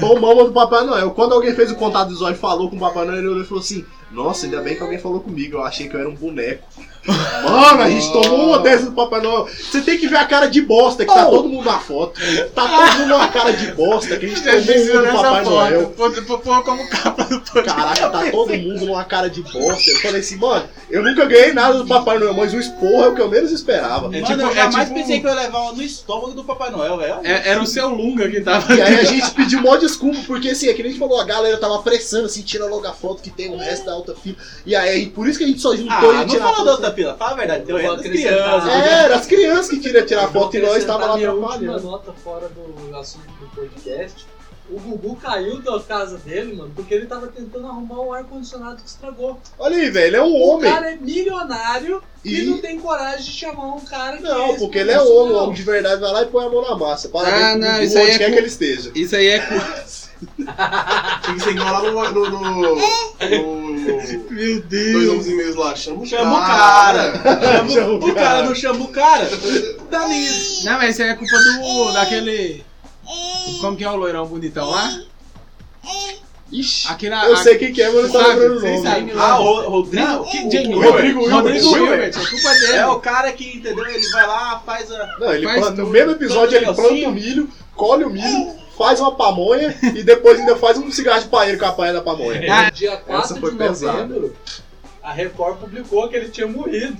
Tomamos 0.01 0.47
do 0.47 0.51
Papai 0.51 0.85
Noel. 0.85 1.11
Quando 1.11 1.33
alguém 1.33 1.55
fez 1.55 1.71
o 1.71 1.75
contato 1.75 2.09
visual 2.09 2.29
e 2.29 2.35
falou 2.35 2.69
com 2.69 2.75
o 2.75 2.79
Papai 2.79 3.05
Noel, 3.05 3.19
ele 3.19 3.27
olhou 3.27 3.41
e 3.41 3.47
falou 3.47 3.63
assim: 3.63 3.85
Nossa, 4.11 4.45
ainda 4.45 4.61
bem 4.61 4.75
que 4.75 4.83
alguém 4.83 4.99
falou 4.99 5.21
comigo. 5.21 5.55
Eu 5.55 5.63
achei 5.63 5.87
que 5.87 5.95
eu 5.95 5.99
era 6.01 6.09
um 6.09 6.15
boneco. 6.15 6.67
Mano, 7.05 7.81
a 7.81 7.89
gente 7.89 8.11
tomou 8.13 8.47
uma 8.47 8.59
dessas 8.59 8.85
do 8.85 8.93
Papai 8.93 9.21
Noel. 9.21 9.47
Você 9.47 9.81
tem 9.81 9.97
que 9.97 10.07
ver 10.07 10.15
a 10.17 10.25
cara 10.25 10.47
de 10.47 10.61
bosta 10.61 11.05
que 11.05 11.13
tá 11.13 11.27
Oh. 11.27 11.31
todo 11.31 11.49
mundo 11.49 11.65
na 11.65 11.79
foto. 11.79 12.19
Tá 12.55 12.67
todo 12.67 12.99
mundo 12.99 13.15
uma 13.15 13.27
cara 13.27 13.51
de 13.53 13.71
bosta 13.73 14.17
que 14.17 14.25
a 14.25 14.29
gente 14.29 14.41
tomou 14.91 15.01
uma 15.03 15.11
do 15.11 15.17
Papai 15.21 15.43
Noel. 15.43 15.93
foto. 15.97 16.23
Pô 16.23 16.61
como 16.63 16.87
capa 16.87 17.23
do 17.25 17.39
podcast. 17.41 17.63
Caraca, 17.75 18.09
tá 18.09 18.31
todo 18.31 18.53
mundo 18.53 18.85
numa 18.85 19.03
cara 19.03 19.29
de 19.29 19.41
bosta. 19.41 19.91
Eu 19.91 19.99
falei 19.99 20.21
assim, 20.21 20.37
mano, 20.37 20.65
eu 20.89 21.03
nunca 21.03 21.25
ganhei 21.25 21.53
nada 21.53 21.77
do 21.77 21.85
Papai 21.85 22.17
Noel, 22.19 22.33
mas 22.33 22.53
o 22.53 22.59
esporro 22.59 23.03
é 23.03 23.07
o 23.09 23.15
que 23.15 23.21
eu 23.21 23.29
menos 23.29 23.51
esperava. 23.51 24.07
É 24.07 24.21
mano, 24.21 24.25
tipo- 24.25 24.41
eu 24.41 24.49
é 24.49 24.55
jamais 24.55 24.87
tipo- 24.87 24.99
pensei 24.99 25.19
que 25.19 25.27
eu 25.27 25.31
ia 25.31 25.35
levar 25.41 25.59
uma 25.59 25.71
no 25.73 25.83
estômago 25.83 26.31
do 26.33 26.43
Papai 26.43 26.71
Noel, 26.71 26.97
velho. 26.97 27.15
É- 27.23 27.49
era 27.49 27.61
o 27.61 27.67
seu 27.67 27.89
Lunga 27.89 28.29
que 28.29 28.39
tava 28.41 28.73
E 28.73 28.81
aí 28.81 28.99
a 28.99 29.03
gente 29.03 29.29
pediu 29.31 29.61
mó 29.61 29.75
desculpa, 29.75 30.19
porque 30.25 30.49
assim, 30.49 30.69
é 30.69 30.73
que 30.73 30.81
nem 30.81 30.89
a 30.89 30.93
gente 30.93 30.99
falou, 30.99 31.19
a 31.19 31.25
galera 31.25 31.57
tava 31.57 31.79
pressando, 31.79 32.25
assim, 32.25 32.41
tira 32.41 32.65
logo 32.65 32.87
a 32.87 32.93
foto 32.93 33.21
que 33.21 33.29
tem 33.29 33.49
o 33.49 33.57
resto 33.57 33.85
da 33.85 33.95
outra 33.95 34.15
fila. 34.15 34.37
E 34.65 34.75
aí, 34.75 35.07
por 35.07 35.27
isso 35.27 35.37
que 35.37 35.43
a 35.43 35.47
gente 35.47 35.59
só 35.59 35.75
juntou 35.75 36.11
Ah, 36.11 36.23
e 36.25 36.37
fala 36.39 36.53
foto. 36.55 36.92
Fila, 36.93 37.15
fala 37.15 37.31
a 37.31 37.35
verdade, 37.35 37.65
tem 37.65 37.75
o 37.75 37.77
Vou 37.81 37.91
resto 37.95 38.03
das 38.09 38.11
crianças. 38.21 38.69
É, 38.69 39.03
era 39.03 39.15
as 39.15 39.25
crianças 39.25 39.67
que 39.69 39.79
queriam 39.79 40.05
tirar 40.05 40.27
foto 40.31 40.55
e 40.57 40.61
nós 40.61 40.83
tava 40.85 41.05
lá 41.05 41.15
atrapalhando. 41.15 41.81
nota 41.83 42.13
fora 42.23 42.47
do 42.49 42.95
assunto 42.97 43.27
do 43.39 43.47
podcast. 43.55 44.25
O 44.71 44.79
Gugu 44.79 45.17
caiu 45.17 45.61
da 45.61 45.77
casa 45.81 46.17
dele, 46.19 46.55
mano, 46.55 46.71
porque 46.73 46.93
ele 46.93 47.05
tava 47.05 47.27
tentando 47.27 47.67
arrumar 47.67 47.99
um 47.99 48.13
ar-condicionado 48.13 48.81
que 48.81 48.87
estragou. 48.87 49.37
Olha 49.59 49.75
aí, 49.75 49.89
velho, 49.89 50.07
ele 50.07 50.15
é 50.15 50.21
um 50.23 50.31
O 50.33 50.49
homem. 50.55 50.71
cara 50.71 50.91
é 50.93 50.95
milionário 50.95 52.01
e, 52.23 52.39
E- 52.39 52.45
não 52.45 52.57
tem 52.59 52.79
coragem 52.79 53.25
de 53.25 53.31
chamar 53.31 53.75
um 53.75 53.81
cara 53.81 54.15
que 54.17 54.23
Não, 54.23 54.51
é 54.53 54.57
porque 54.57 54.79
ele 54.79 54.91
é 54.91 54.95
homem, 55.01 55.03
o 55.03 55.09
ex-profissional. 55.11 55.43
homem 55.43 55.55
de 55.55 55.63
verdade 55.63 56.01
vai 56.01 56.11
lá 56.13 56.21
e 56.23 56.25
põe 56.27 56.45
a 56.45 56.49
mão 56.49 56.61
na 56.61 56.75
massa. 56.77 57.09
Parabéns 57.09 57.43
Ah, 57.43 57.55
não, 57.57 57.71
Gugu, 57.73 57.83
isso 57.83 57.97
aí 57.97 58.03
onde 58.05 58.11
é 58.13 58.17
quer 58.17 58.25
cu- 58.27 58.31
que 58.31 58.39
ele 58.39 58.47
esteja. 58.47 58.91
Isso 58.95 59.15
aí 59.17 59.27
é 59.27 59.39
Tinha 61.23 61.35
que 61.35 61.41
ser 61.41 61.51
igual 61.51 61.83
lá 61.93 62.11
no. 62.11 62.29
no, 62.29 62.29
no, 62.29 62.75
no 62.75 63.62
Meu 64.29 64.61
dois 64.61 65.09
homens 65.09 65.27
e 65.27 65.33
meios 65.35 65.55
lá. 65.55 65.75
Chama 65.75 66.03
o 66.03 66.09
cara. 66.45 67.11
cara. 67.19 67.69
Chama 67.69 67.93
o 67.93 68.13
cara 68.15 68.43
não 68.43 68.55
chama 68.55 68.83
o 68.83 68.87
cara. 68.87 69.29
Tá 69.91 70.07
nisso. 70.07 70.65
Não, 70.65 70.77
mas 70.77 70.91
isso 70.91 71.03
aí 71.03 71.09
é 71.09 71.15
culpa 71.15 71.37
do. 71.37 71.91
daquele. 71.93 72.63
Como 73.59 73.75
que 73.77 73.83
é 73.83 73.89
o 73.89 73.95
loirão 73.95 74.25
bonitão 74.25 74.69
lá? 74.69 74.99
Ixi, 76.51 76.87
Aquele, 76.87 77.15
eu 77.15 77.35
sei 77.37 77.57
quem 77.57 77.73
que 77.73 77.81
é, 77.81 77.89
mas 77.89 78.03
não 78.03 78.11
tá 78.11 78.19
Sabe, 78.19 78.29
lembrando 78.39 78.57
o 78.57 78.59
vocês 78.59 78.83
nome. 78.83 78.87
sabem. 78.87 79.13
Ah, 79.17 79.39
o 79.39 79.69
Rodrigo. 79.69 80.05
Não, 80.05 80.23
que 80.25 80.37
o- 80.37 80.43
Rodrigo. 80.43 81.29
Rodrigo 81.29 81.75
é 81.77 82.11
culpa 82.11 82.53
dele. 82.53 82.73
É 82.73 82.85
o 82.87 82.99
cara 82.99 83.31
que, 83.31 83.57
entendeu? 83.57 83.87
Ele 83.87 84.07
vai 84.09 84.27
lá, 84.27 84.61
faz 84.63 84.91
a. 84.91 85.17
Não, 85.19 85.33
ele 85.33 85.45
Faz 85.47 85.59
planta, 85.59 85.81
no 85.81 85.89
mesmo 85.89 86.11
episódio 86.11 86.55
ele 86.55 86.65
Planta 86.65 86.81
o 87.09 87.11
milho, 87.11 87.49
colhe 87.75 88.03
o 88.03 88.09
milho, 88.11 88.53
faz 88.77 88.99
uma 88.99 89.15
pamonha 89.15 89.75
e 89.83 90.03
depois 90.03 90.39
ainda 90.39 90.55
faz 90.55 90.77
um 90.77 90.91
cigarro 90.91 91.21
de 91.21 91.27
paeiro 91.29 91.57
com 91.59 91.65
a 91.65 91.71
palha 91.71 91.93
da 91.93 92.01
pamonha. 92.01 92.41
Ah, 92.51 92.69
Dia 92.69 92.97
4 92.97 93.39
foi 93.39 93.51
de 93.51 93.57
novembro, 93.57 94.35
a 95.01 95.11
Record 95.11 95.57
publicou 95.59 96.07
que 96.09 96.15
ele 96.15 96.29
tinha 96.29 96.47
morrido. 96.47 96.97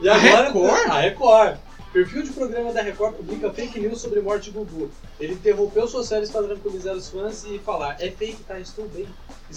E 0.00 0.08
A 0.08 0.14
agora, 0.14 0.44
Record? 0.46 0.90
A 0.90 1.00
Record. 1.00 1.56
Perfil 1.92 2.22
de 2.22 2.30
programa 2.30 2.72
da 2.72 2.82
Record 2.82 3.14
publica 3.14 3.50
fake 3.50 3.80
news 3.80 4.00
sobre 4.00 4.20
morte 4.20 4.44
de 4.44 4.58
Gugu. 4.58 4.90
Ele 5.18 5.32
interrompeu 5.32 5.88
suas 5.88 6.06
séries 6.06 6.30
para 6.30 6.46
tranquilizar 6.46 6.94
os 6.94 7.08
fãs 7.08 7.44
e 7.44 7.58
falar: 7.58 7.96
É 7.98 8.10
fake, 8.10 8.42
tá? 8.46 8.60
Estou 8.60 8.86
bem. 8.88 9.08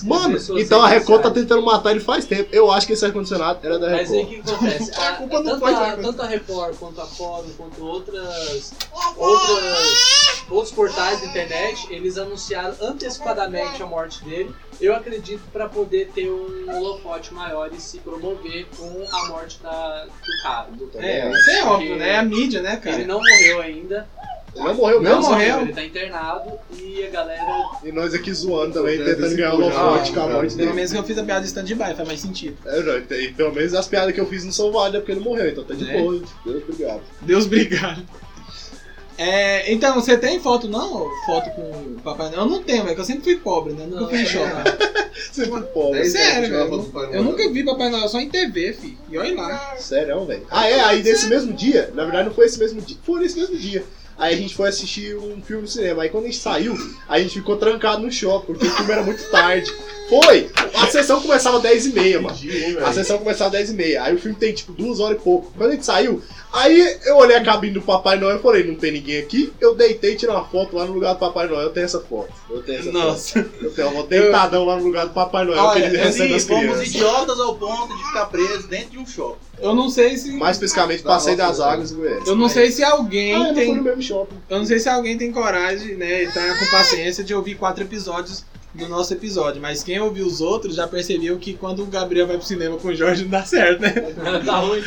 Mano, 0.04 0.38
então 0.58 0.82
a 0.82 0.88
Record 0.88 1.22
tá 1.22 1.30
tentando 1.30 1.62
matar 1.64 1.92
ele 1.92 2.00
faz 2.00 2.26
tempo. 2.26 2.48
Eu 2.52 2.72
acho 2.72 2.88
que 2.88 2.94
esse 2.94 3.04
ar-condicionado 3.06 3.60
era 3.62 3.78
da 3.78 3.90
Mas 3.90 4.12
aí 4.12 4.24
o 4.24 4.26
Record. 4.28 4.44
que 4.46 4.52
acontece? 4.54 4.92
A 5.02 5.12
culpa 5.14 5.40
não 5.42 5.60
tanto, 5.60 5.66
a, 5.66 5.70
Record. 5.86 6.02
tanto 6.06 6.22
a 6.22 6.26
Record 6.28 6.76
quanto 6.78 7.02
a 7.02 7.06
Fórum, 7.06 7.50
quanto 7.58 7.86
outras, 7.86 8.74
outras, 9.18 10.44
outros 10.50 10.72
portais 10.74 11.20
da 11.22 11.28
internet, 11.28 11.88
eles 11.90 12.18
anunciaram 12.18 12.76
antecipadamente 12.82 13.84
a 13.84 13.86
morte 13.86 14.24
dele. 14.24 14.54
Eu 14.80 14.96
acredito 14.96 15.44
para 15.52 15.68
poder 15.70 16.10
ter 16.14 16.30
um 16.30 16.66
holofote 16.76 17.34
maior 17.34 17.70
e 17.72 17.80
se 17.80 18.00
promover 18.00 18.66
com 18.78 19.06
a 19.12 19.28
morte 19.28 19.60
da, 19.62 20.06
do 20.06 20.44
cara. 20.44 20.68
Do, 20.72 20.90
É, 20.96 21.30
isso 21.32 21.50
é 21.52 21.64
óbvio, 21.66 21.96
né? 21.98 22.10
É 22.12 22.18
a 22.18 22.24
mídia, 22.24 22.62
né, 22.62 22.78
cara? 22.78 22.96
Ele 22.96 23.06
não 23.06 23.20
morreu 23.20 23.62
ainda. 23.62 24.08
Ele 24.54 24.64
não 24.66 24.74
morreu 24.76 25.02
Não 25.02 25.16
mesmo? 25.18 25.32
morreu. 25.32 25.62
Ele 25.62 25.74
tá 25.74 25.84
internado 25.86 26.52
e 26.78 27.06
a 27.06 27.10
galera. 27.10 27.70
E 27.84 27.92
nós 27.92 28.14
aqui 28.14 28.34
zoando 28.34 28.74
também, 28.74 28.98
Deve 28.98 29.16
tentando 29.16 29.36
ganhar 29.36 29.54
o 29.54 29.58
holofote 29.58 30.12
com 30.12 30.20
a 30.20 30.28
morte 30.28 30.48
Pelo 30.56 30.58
dele. 30.58 30.74
menos 30.74 30.92
que 30.92 30.98
eu 30.98 31.04
fiz 31.04 31.18
a 31.18 31.24
piada 31.24 31.42
de 31.42 31.48
stand-by, 31.48 31.96
faz 31.96 32.08
mais 32.08 32.20
sentido. 32.20 32.58
É, 32.66 32.82
não, 32.84 32.98
e 33.18 33.34
pelo 33.34 33.54
menos 33.54 33.74
as 33.74 33.88
piadas 33.88 34.14
que 34.14 34.20
eu 34.20 34.26
fiz 34.26 34.44
não 34.44 34.52
são 34.52 34.72
válidas 34.72 35.02
porque 35.02 35.14
ele 35.14 35.22
morreu, 35.22 35.50
então 35.50 35.64
tá 35.64 35.74
de 35.74 35.90
É. 35.90 36.02
boa. 36.02 36.22
Deus 36.46 36.64
obrigado. 36.64 37.02
Deus 37.22 37.46
obrigado. 37.46 38.04
É, 39.18 39.72
então, 39.72 39.94
você 39.94 40.18
tem 40.18 40.40
foto 40.40 40.68
não? 40.68 41.08
Foto 41.28 41.52
com 41.52 41.62
o 41.62 42.02
Papai 42.04 42.30
Noel? 42.32 42.42
Eu 42.42 42.46
não 42.50 42.64
tenho, 42.64 42.84
velho, 42.84 42.96
que 42.96 43.02
eu 43.02 43.06
sempre 43.06 43.24
fui 43.24 43.36
pobre, 43.36 43.74
né? 43.74 43.86
Nunca 43.86 44.02
Não, 44.02 44.10
fui 44.10 44.18
em 44.18 44.22
é 44.24 44.26
shopping. 44.26 45.12
Você 45.32 45.46
foi 45.48 45.62
pobre. 45.62 46.00
É 46.00 46.06
sério, 46.06 46.50
velho. 46.50 46.64
Eu 46.74 46.92
Noel. 46.92 47.24
nunca 47.24 47.50
vi 47.52 47.64
Papai 47.64 47.90
Noel 47.90 48.10
só 48.10 48.20
em 48.20 48.30
TV, 48.30 48.74
fi. 48.74 48.98
E 49.12 49.18
olha 49.20 49.36
lá. 49.36 49.76
Sério, 49.78 50.26
velho. 50.26 50.48
Ah, 50.50 50.68
é? 50.68 50.80
Aí 50.80 51.04
nesse 51.04 51.28
mesmo 51.28 51.54
dia, 51.54 51.92
na 51.94 52.04
verdade 52.04 52.30
não 52.30 52.34
foi 52.36 52.48
esse 52.48 52.58
mesmo 52.58 52.82
dia, 52.82 52.98
foi 53.04 53.20
nesse 53.20 53.40
mesmo 53.40 53.56
dia. 53.58 53.84
Aí 54.22 54.36
a 54.36 54.38
gente 54.38 54.54
foi 54.56 54.70
assistir 54.70 55.16
um 55.18 55.42
filme 55.42 55.64
no 55.64 55.68
cinema. 55.68 56.04
Aí 56.04 56.10
quando 56.10 56.26
a 56.26 56.28
gente 56.28 56.38
saiu, 56.40 56.78
a 57.10 57.20
gente 57.20 57.34
ficou 57.34 57.58
trancado 57.58 58.02
no 58.04 58.12
shopping, 58.12 58.46
porque 58.54 58.68
o 58.68 58.70
filme 58.70 58.92
era 58.92 59.02
muito 59.02 59.24
tarde. 59.32 59.74
Foi! 60.10 60.50
A 60.76 60.88
sessão 60.88 61.20
começava 61.22 61.58
às 61.58 61.64
10h30, 61.64 62.20
mano. 62.22 62.36
Dia, 62.36 62.86
A 62.86 62.94
sessão 62.94 63.18
começava 63.18 63.58
às 63.58 63.70
10h30. 63.70 63.98
Aí 64.02 64.14
o 64.16 64.20
filme 64.20 64.38
tem 64.38 64.54
tipo 64.54 64.74
duas 64.74 65.00
horas 65.00 65.18
e 65.18 65.22
pouco. 65.24 65.52
Quando 65.58 65.70
a 65.70 65.74
gente 65.74 65.86
saiu, 65.86 66.22
aí 66.54 66.98
eu 67.06 67.16
olhei 67.18 67.38
a 67.38 67.44
cabine 67.44 67.74
do 67.74 67.82
Papai 67.82 68.20
Noel 68.20 68.38
e 68.38 68.42
falei, 68.42 68.64
não 68.64 68.76
tem 68.76 68.92
ninguém 68.92 69.20
aqui. 69.20 69.52
Eu 69.60 69.74
deitei 69.74 70.14
e 70.14 70.16
tirei 70.18 70.36
uma 70.36 70.46
foto 70.46 70.76
lá 70.76 70.86
no 70.86 70.94
lugar 70.94 71.14
do 71.14 71.20
Papai 71.20 71.48
Noel. 71.48 71.62
Eu 71.62 71.70
tenho 71.72 71.86
essa 71.86 72.00
foto. 72.02 72.30
Eu 72.50 72.62
tenho 72.62 72.80
essa 72.80 72.92
Nossa. 72.92 73.42
foto. 73.42 73.50
Eu 73.64 73.72
tenho 73.74 73.88
uma 73.88 73.96
foto 74.02 74.10
deitadão 74.10 74.66
lá 74.66 74.76
no 74.78 74.84
lugar 74.84 75.08
do 75.08 75.14
Papai 75.14 75.46
Noel 75.46 75.60
Olha, 75.64 75.82
que 75.82 75.88
ele 75.88 75.98
recebe 75.98 76.26
Assim, 76.26 76.36
as 76.36 76.44
fomos 76.46 76.64
crianças. 76.66 76.88
idiotas 76.90 77.40
ao 77.40 77.56
ponto 77.56 77.98
de 77.98 78.04
ficar 78.08 78.26
presos 78.26 78.66
dentro 78.66 78.90
de 78.92 78.98
um 79.00 79.08
shopping. 79.08 79.40
Eu 79.62 79.76
não 79.76 79.90
sei 79.90 80.18
se. 80.18 80.32
Mais 80.34 80.58
especificamente, 80.58 81.04
Da 81.04 81.10
passei 81.12 81.36
das 81.36 81.60
águas 81.60 81.92
e 81.92 81.96
Goiás. 81.96 82.28
Eu 82.28 82.36
não 82.36 82.50
sei 82.50 82.72
se 82.72 82.84
alguém 82.84 83.34
Ah, 83.36 83.54
tem. 83.54 83.80
Shopping. 84.12 84.36
Eu 84.50 84.58
não 84.60 84.65
sei 84.65 84.80
se 84.80 84.89
alguém 84.89 85.17
tem 85.17 85.32
coragem, 85.32 85.95
né? 85.95 86.24
E 86.24 86.28
tá 86.32 86.58
com 86.58 86.65
paciência 86.65 87.24
de 87.24 87.34
ouvir 87.34 87.56
quatro 87.56 87.84
episódios 87.84 88.45
do 88.74 88.88
nosso 88.88 89.13
episódio. 89.13 89.62
Mas 89.62 89.84
quem 89.84 90.00
ouviu 90.00 90.26
os 90.26 90.41
outros 90.41 90.76
já 90.76 90.88
percebeu 90.88 91.38
que 91.38 91.54
quando 91.54 91.84
o 91.84 91.88
Gabriel 91.88 92.28
vai 92.28 92.38
pro 92.38 92.45
cinema 92.45 92.78
com 92.78 92.89
o 92.89 92.95
Jorge 92.95 93.24
não 93.24 93.32
dá 93.32 93.43
certo, 93.45 93.82
né? 93.82 93.91
tá 94.45 94.58
ruim. 94.58 94.82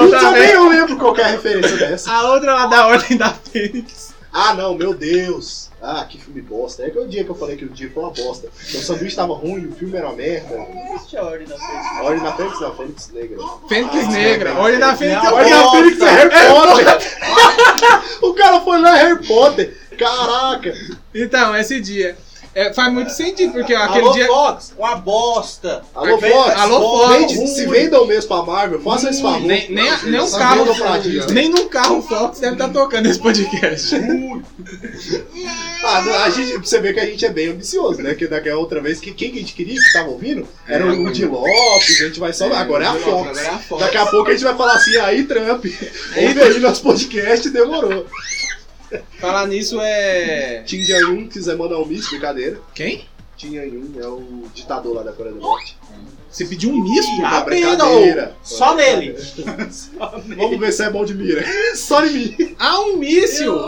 Outra 0.00 0.20
também 0.20 0.50
eu 0.50 0.68
lembro 0.68 0.96
qualquer 0.96 1.30
referência 1.32 1.76
dessa. 1.76 2.10
A 2.10 2.32
outra 2.32 2.54
lá 2.54 2.66
da 2.66 2.86
Ordem 2.86 3.16
da 3.16 3.30
Fênix. 3.30 4.17
Ah, 4.40 4.54
não, 4.54 4.72
meu 4.72 4.94
Deus. 4.94 5.68
Ah, 5.82 6.06
que 6.08 6.16
filme 6.16 6.40
bosta. 6.40 6.84
É 6.84 6.90
que 6.90 6.98
o 6.98 7.08
dia 7.08 7.24
que 7.24 7.30
eu 7.30 7.34
falei 7.34 7.56
que 7.56 7.64
o 7.64 7.68
dia 7.68 7.90
foi 7.92 8.04
uma 8.04 8.12
bosta. 8.12 8.46
O 8.46 8.78
sanduíche 8.78 9.16
tava 9.16 9.34
ruim, 9.34 9.66
o 9.66 9.72
filme 9.72 9.96
era 9.96 10.06
uma 10.06 10.14
merda. 10.14 10.56
Não 10.56 10.94
existe 10.94 11.16
a 11.16 11.24
ordem 11.24 11.48
da 11.48 11.56
frente. 11.58 12.04
Ordem 12.04 12.22
da 12.22 12.32
Fênix 12.36 12.60
não, 12.60 12.76
Fênix 12.76 13.08
Negra. 13.12 13.38
Fênix 13.68 13.94
Ah, 13.96 14.10
Negra. 14.12 14.54
Ordem 14.54 14.78
da 14.78 14.96
Fênix 14.96 15.24
é 15.24 15.32
Ordem 15.32 15.52
da. 15.52 15.70
Fênix 15.72 16.00
é 16.00 16.10
Harry 16.10 16.30
Potter. 16.52 18.18
o 18.22 18.34
cara 18.34 18.60
foi 18.60 18.80
lá 18.80 18.94
Harry 18.94 19.26
Potter. 19.26 19.76
Caraca. 19.98 20.72
Então, 21.12 21.56
esse 21.56 21.80
dia. 21.80 22.16
É, 22.58 22.72
faz 22.72 22.92
muito 22.92 23.10
sentido, 23.10 23.52
porque 23.52 23.72
aquele 23.72 24.04
Alô, 24.06 24.12
dia. 24.12 24.26
Fox, 24.26 24.74
uma 24.76 24.96
bosta. 24.96 25.84
Alô. 25.94 26.18
Fox. 26.18 26.56
Alô, 26.60 26.80
Fox. 26.80 27.32
Vende- 27.32 27.46
se 27.46 27.66
vendam 27.66 28.04
mesmo 28.04 28.26
pra 28.26 28.42
Marvel, 28.42 28.80
faça 28.80 29.10
esse 29.10 29.22
favor. 29.22 29.42
Nem, 29.42 29.70
nem, 29.70 29.88
Não, 29.88 30.02
nem 30.02 30.20
um 30.20 30.30
carro. 30.32 30.66
Nem 31.32 31.48
num 31.50 31.68
carro 31.68 32.02
Fox 32.02 32.40
deve 32.40 32.54
estar 32.54 32.68
tocando 32.70 33.06
esse 33.06 33.20
podcast. 33.20 33.94
Ah, 35.84 36.24
a 36.24 36.30
gente, 36.30 36.56
você 36.58 36.80
vê 36.80 36.92
que 36.92 36.98
a 36.98 37.06
gente 37.06 37.24
é 37.24 37.30
bem 37.30 37.50
ambicioso, 37.50 38.02
né? 38.02 38.16
Que 38.16 38.26
daquela 38.26 38.58
outra 38.58 38.80
vez, 38.80 38.98
que 38.98 39.12
quem 39.12 39.30
que 39.30 39.36
a 39.36 39.40
gente 39.40 39.54
queria 39.54 39.80
que 39.80 39.92
tava 39.92 40.08
ouvindo 40.08 40.44
era 40.66 40.84
o 40.84 41.02
Woody 41.04 41.26
Lopes, 41.26 42.00
a 42.00 42.06
gente 42.06 42.18
vai 42.18 42.32
só. 42.32 42.52
Agora 42.52 42.84
é 42.84 42.88
a 42.88 42.94
Fox. 42.94 43.28
Agora 43.28 43.40
é 43.40 43.48
a 43.50 43.58
Fox. 43.58 43.82
Daqui 43.84 43.96
a 43.98 44.06
pouco 44.06 44.30
a 44.30 44.32
gente 44.32 44.42
vai 44.42 44.56
falar 44.56 44.72
assim, 44.72 44.96
aí 44.96 45.22
Trump, 45.24 45.64
ouve 46.16 46.42
aí 46.42 46.58
nosso 46.58 46.82
podcast, 46.82 47.48
demorou. 47.50 48.04
Falar 49.18 49.46
nisso 49.46 49.80
é. 49.80 50.62
Kim 50.66 50.82
Jong-un 50.82 51.28
quiser 51.28 51.56
mandar 51.56 51.78
um 51.78 51.86
misto, 51.86 52.10
brincadeira. 52.10 52.60
Quem? 52.74 53.06
Kim 53.36 53.52
Jong-un 53.52 54.00
é 54.00 54.06
o 54.06 54.48
ditador 54.54 54.96
lá 54.96 55.02
da 55.02 55.12
Coreia 55.12 55.34
do 55.34 55.40
Norte. 55.40 55.77
Você 56.38 56.44
pediu 56.44 56.70
um 56.70 56.80
misto? 56.80 57.10
Abrindo. 57.24 57.66
brincadeira. 57.66 58.36
Só 58.44 58.72
nele. 58.76 59.16
Vamos 60.36 60.60
ver 60.60 60.72
se 60.72 60.84
é 60.84 60.90
bom 60.90 61.04
de 61.04 61.12
mira. 61.12 61.44
Só 61.74 62.06
em 62.06 62.12
mim. 62.12 62.54
Ah, 62.56 62.80
um 62.82 62.96
míssil! 62.96 63.58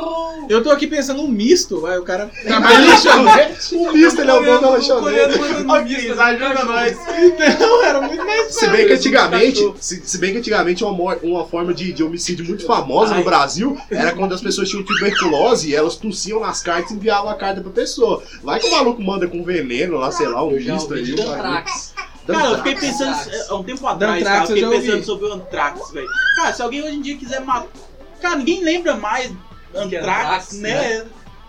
Eu 0.48 0.62
tô 0.62 0.70
aqui 0.70 0.86
pensando 0.86 1.22
um 1.22 1.28
misto, 1.28 1.80
vai, 1.80 1.98
o 1.98 2.02
cara 2.02 2.30
trabalha 2.44 2.78
lanchonete. 2.78 3.74
O 3.74 3.92
misto, 3.92 4.20
ele 4.20 4.30
é 4.30 4.34
o 4.34 4.44
dono 4.44 4.60
da 4.60 4.70
lanchonete. 4.70 5.34
Ok, 5.68 6.10
ajuda 6.12 6.64
nós. 6.64 6.96
Então, 7.18 7.84
era 7.84 8.00
muito 8.02 8.24
mais 8.24 8.54
Se 8.54 8.68
bem 8.68 8.86
que 8.86 8.92
antigamente, 8.92 9.74
se, 9.80 10.02
se 10.04 10.18
bem 10.18 10.32
que 10.32 10.38
antigamente 10.38 10.84
uma, 10.84 11.16
uma 11.22 11.46
forma 11.46 11.74
de, 11.74 11.92
de 11.92 12.04
homicídio 12.04 12.44
muito 12.44 12.64
famosa 12.66 13.12
no 13.12 13.18
Ai. 13.18 13.24
Brasil 13.24 13.76
era 13.90 14.12
quando 14.12 14.32
as 14.32 14.40
pessoas 14.40 14.68
tinham 14.68 14.84
tuberculose 14.84 15.70
e 15.70 15.74
elas 15.74 15.96
tossiam 15.96 16.40
nas 16.40 16.62
cartas 16.62 16.92
e 16.92 16.94
enviavam 16.94 17.30
a 17.30 17.34
carta 17.34 17.60
pra 17.60 17.70
pessoa. 17.70 18.22
Vai 18.42 18.60
que 18.60 18.66
o 18.66 18.70
maluco 18.70 19.02
manda 19.02 19.26
com 19.26 19.42
veneno 19.42 19.98
lá, 19.98 20.12
sei 20.12 20.28
lá, 20.28 20.44
um 20.44 20.52
Eu 20.52 20.72
misto 20.72 20.94
aí. 20.94 21.14
um. 21.14 22.09
Cara, 22.32 22.48
eu 22.50 22.56
fiquei 22.58 22.74
pensando 22.76 23.16
há 23.48 23.54
um 23.56 23.62
tempo 23.62 23.86
atrás, 23.86 24.22
cara, 24.24 24.42
eu 24.42 24.46
fiquei 24.46 24.68
pensando 24.80 25.04
sobre 25.04 25.26
o 25.26 25.32
Antrax, 25.34 25.90
velho. 25.90 26.08
Cara, 26.36 26.52
se 26.52 26.62
alguém 26.62 26.82
hoje 26.82 26.96
em 26.96 27.02
dia 27.02 27.16
quiser 27.16 27.40
matar. 27.40 27.68
Cara, 28.20 28.36
ninguém 28.36 28.62
lembra 28.62 28.96
mais 28.96 29.30
Antrax, 29.74 29.94
Antrax, 29.94 30.52
né? 30.58 31.04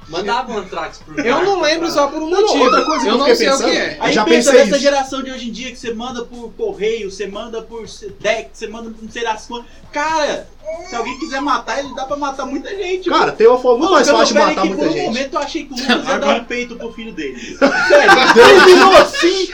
Mandava 0.08 0.52
um 0.52 0.58
Antrax 0.58 0.98
pro 0.98 1.20
Eu 1.22 1.44
não 1.46 1.62
lembro 1.62 1.90
só 1.90 2.08
por 2.08 2.22
um 2.22 2.30
Não, 2.30 2.42
motivo. 2.42 2.64
outra 2.66 2.84
coisa 2.84 3.08
eu 3.08 3.18
não 3.18 3.26
sei 3.28 3.34
o 3.48 3.52
pensando- 3.52 3.72
que 3.72 3.78
é. 3.78 3.98
Aí 4.00 4.14
já 4.14 4.26
pensa 4.26 4.52
pensei 4.52 4.66
nessa 4.66 4.76
isso. 4.76 4.80
geração 4.84 5.24
de 5.24 5.32
hoje 5.32 5.48
em 5.48 5.52
dia 5.52 5.70
que 5.72 5.78
você 5.78 5.94
manda 5.94 6.26
por 6.26 6.52
correio, 6.54 7.10
você 7.10 7.28
manda 7.28 7.62
por 7.62 7.86
deck, 8.20 8.50
você 8.52 8.68
manda 8.68 8.90
por 8.90 9.02
não 9.04 9.12
sei 9.12 9.24
das 9.24 9.46
quantas. 9.46 9.70
Cara, 9.94 10.48
se 10.90 10.96
alguém 10.96 11.18
quiser 11.20 11.42
matar, 11.42 11.80
ele 11.80 11.94
dá 11.96 12.06
pra 12.06 12.16
matar 12.18 12.46
muita 12.46 12.70
gente. 12.70 13.10
Cara, 13.10 13.32
tem 13.32 13.48
uma 13.48 13.58
forma 13.60 13.80
muito 13.80 13.92
mais 13.92 14.10
fácil 14.10 14.36
de 14.36 14.42
matar 14.42 14.66
muita 14.66 14.84
por 14.84 14.90
um 14.90 14.94
gente. 14.94 15.06
momento 15.06 15.34
eu 15.34 15.40
achei 15.40 15.64
que 15.66 15.74
o 15.74 15.78
Lucas 15.78 16.08
ia 16.08 16.18
dar 16.20 16.36
um 16.36 16.44
peito 16.44 16.76
pro 16.76 16.92
filho 16.94 17.12
dele. 17.14 17.36
Ele 17.36 18.66
virou 18.66 18.92
assim, 18.98 19.48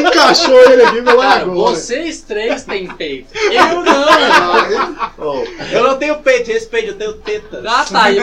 encaixou 0.00 0.60
ele 0.70 0.82
aqui 0.82 1.02
Cara, 1.02 1.42
agora. 1.42 1.46
vocês 1.54 2.20
três 2.22 2.64
têm 2.64 2.86
peito. 2.88 3.28
Eu 3.52 3.82
não! 3.82 4.96
Ó, 5.18 5.44
Eu 5.72 5.84
não 5.84 5.96
tenho 5.98 6.18
peito, 6.18 6.50
respeito, 6.50 6.88
eu 6.88 6.94
tenho 6.98 7.12
teta. 7.14 7.62
Ah, 7.66 7.84
tá 7.84 8.02
aí. 8.04 8.16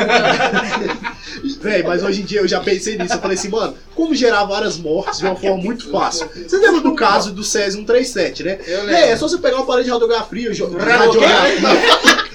Véi, 1.61 1.83
mas 1.83 2.03
hoje 2.03 2.21
em 2.21 2.25
dia 2.25 2.39
eu 2.41 2.47
já 2.47 2.59
pensei 2.59 2.97
nisso. 2.97 3.13
Eu 3.13 3.19
falei 3.19 3.37
assim, 3.37 3.49
mano, 3.49 3.75
como 3.95 4.13
gerar 4.15 4.43
várias 4.45 4.77
mortes 4.77 5.19
de 5.19 5.25
uma 5.25 5.35
forma 5.35 5.57
muito 5.57 5.89
fácil? 5.91 6.29
Você 6.35 6.57
lembra 6.57 6.81
do 6.81 6.95
caso 6.95 7.31
do 7.31 7.43
Césio 7.43 7.79
137, 7.79 8.43
né? 8.43 8.59
Eu 8.65 8.77
É, 8.77 8.81
é 8.81 8.83
lembro. 9.05 9.19
só 9.19 9.27
você 9.27 9.37
pegar 9.37 9.57
uma 9.57 9.65
parede 9.65 9.85
de 9.85 9.91
radiografia, 9.91 10.49
Radiografia? 10.49 11.78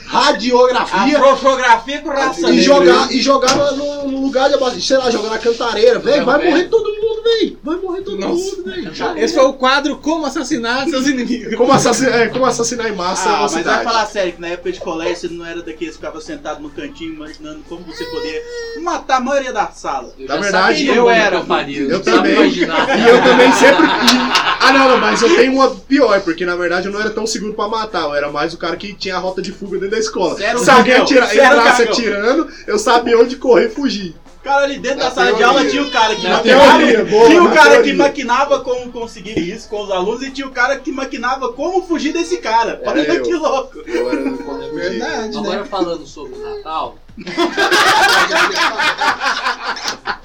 Radiografia, 0.07 0.94
A 0.96 1.00
radiografia 1.00 1.18
profografia 1.18 2.00
com 2.00 2.09
raça 2.11 2.50
e 2.50 2.61
jogar, 2.61 3.12
e 3.12 3.20
jogar 3.20 3.54
no, 3.72 4.09
no 4.09 4.20
lugar 4.22 4.48
de 4.48 4.54
abaixo, 4.54 4.80
sei 4.80 4.96
lá, 4.96 5.11
jogar 5.11 5.30
na 5.30 5.38
cantareira, 5.38 5.98
velho, 5.98 6.18
Não, 6.18 6.24
vai 6.26 6.38
velho. 6.38 6.50
morrer 6.50 6.64
todo 6.64 6.85
mundo, 6.85 7.22
velho. 7.24 7.59
Vai 7.62 7.76
morrer 7.76 8.02
todo 8.02 8.18
Nossa. 8.18 8.35
mundo, 8.35 8.64
velho. 8.64 8.92
Esse 9.18 9.35
foi 9.35 9.44
o 9.44 9.52
quadro 9.54 9.96
Como 9.96 10.24
Assassinar 10.26 10.88
Seus 10.88 11.07
Inimigos. 11.07 11.54
Como 11.57 11.72
assassinar, 11.72 12.20
é, 12.20 12.28
como 12.28 12.46
assassinar 12.46 12.88
em 12.88 12.94
massa 12.94 13.28
Ah, 13.28 13.48
mas 13.50 13.64
vai 13.64 13.85
falar 13.85 14.07
sério 14.07 14.33
que 14.33 14.40
na 14.40 14.48
época 14.48 14.70
de 14.70 14.80
colégio 14.80 15.16
você 15.16 15.28
não 15.28 15.44
era 15.44 15.62
daqueles 15.62 15.94
que 15.94 16.00
ficava 16.00 16.20
sentado 16.20 16.62
no 16.62 16.70
cantinho 16.70 17.14
imaginando 17.14 17.61
como 17.68 17.83
você 17.85 18.04
poderia 18.04 18.40
matar 18.83 19.16
a 19.16 19.20
maioria 19.20 19.52
da 19.52 19.66
sala. 19.68 20.12
Eu 20.18 20.28
Na 20.28 20.37
verdade, 20.37 20.87
eu 20.87 20.94
como 20.96 21.11
era. 21.11 21.37
Eu, 21.68 21.90
Eu 21.90 22.02
também. 22.02 22.50
E 22.52 22.61
eu 22.62 23.22
também 23.22 23.52
sempre. 23.52 23.85
Ah, 24.66 24.72
não, 24.72 24.88
não, 24.88 24.98
mas 24.98 25.20
eu 25.22 25.35
tenho 25.37 25.53
uma 25.53 25.70
pior, 25.70 26.20
porque 26.22 26.44
na 26.46 26.57
verdade 26.57 26.87
eu 26.87 26.92
não 26.92 27.00
era 27.00 27.11
tão 27.11 27.27
seguro 27.27 27.53
pra 27.55 27.68
matar. 27.68 28.03
Eu 28.05 28.14
era 28.14 28.31
mais 28.33 28.55
o 28.55 28.59
cara 28.59 28.77
que 28.77 28.94
tinha 28.94 29.16
a 29.16 29.18
rota 29.18 29.42
de 29.42 29.53
fuga 29.53 29.72
dentro 29.79 29.90
da 29.90 29.98
escola. 29.98 30.35
Zero 30.37 30.59
Se 30.59 30.70
alguém 30.70 30.92
cagão, 30.92 31.05
atira, 31.05 31.27
zero 31.27 31.57
entrasse 31.59 31.79
cagão. 31.87 31.92
atirando, 31.92 32.48
eu 32.66 32.79
sabia 32.79 33.18
onde 33.18 33.37
correr 33.37 33.66
e 33.66 33.70
fugir. 33.70 34.14
Cara, 34.42 34.64
ali 34.64 34.79
dentro 34.79 34.98
Na 34.98 35.05
da 35.09 35.11
sala 35.11 35.33
de 35.33 35.38
teoria. 35.38 35.46
aula 35.59 35.70
tinha 35.70 35.83
o 35.83 35.90
cara 35.90 36.14
que 36.16 36.22
Na 36.29 36.37
maquinava. 36.37 36.79
teoria, 36.79 37.05
boa, 37.07 37.27
tinha 37.29 37.42
o 37.42 37.48
na 37.48 37.55
cara 37.55 37.68
que 37.70 37.74
teoria. 37.77 37.94
maquinava 37.94 38.61
como 38.61 38.92
conseguir 38.92 39.38
isso 39.38 39.68
com 39.70 39.83
os 39.85 39.90
alunos 39.90 40.22
e 40.22 40.31
tinha 40.31 40.46
o 40.46 40.50
cara 40.50 40.77
que 40.77 40.92
maquinava 40.92 41.50
como 41.55 41.87
fugir 41.87 42.12
desse 42.12 42.37
cara. 42.38 42.79
Era 42.83 42.90
Olha 42.90 43.00
eu. 43.14 43.22
que 43.22 43.33
louco. 43.33 43.79
Eu 43.87 44.11
era 44.11 44.22
quando 44.44 44.62
É 44.64 44.68
fugi. 44.68 44.74
verdade, 44.77 45.31
né? 45.33 45.38
Agora 45.38 45.64
falando 45.64 46.07
sobre 46.07 46.35
o 46.35 46.42
Natal, 46.57 46.98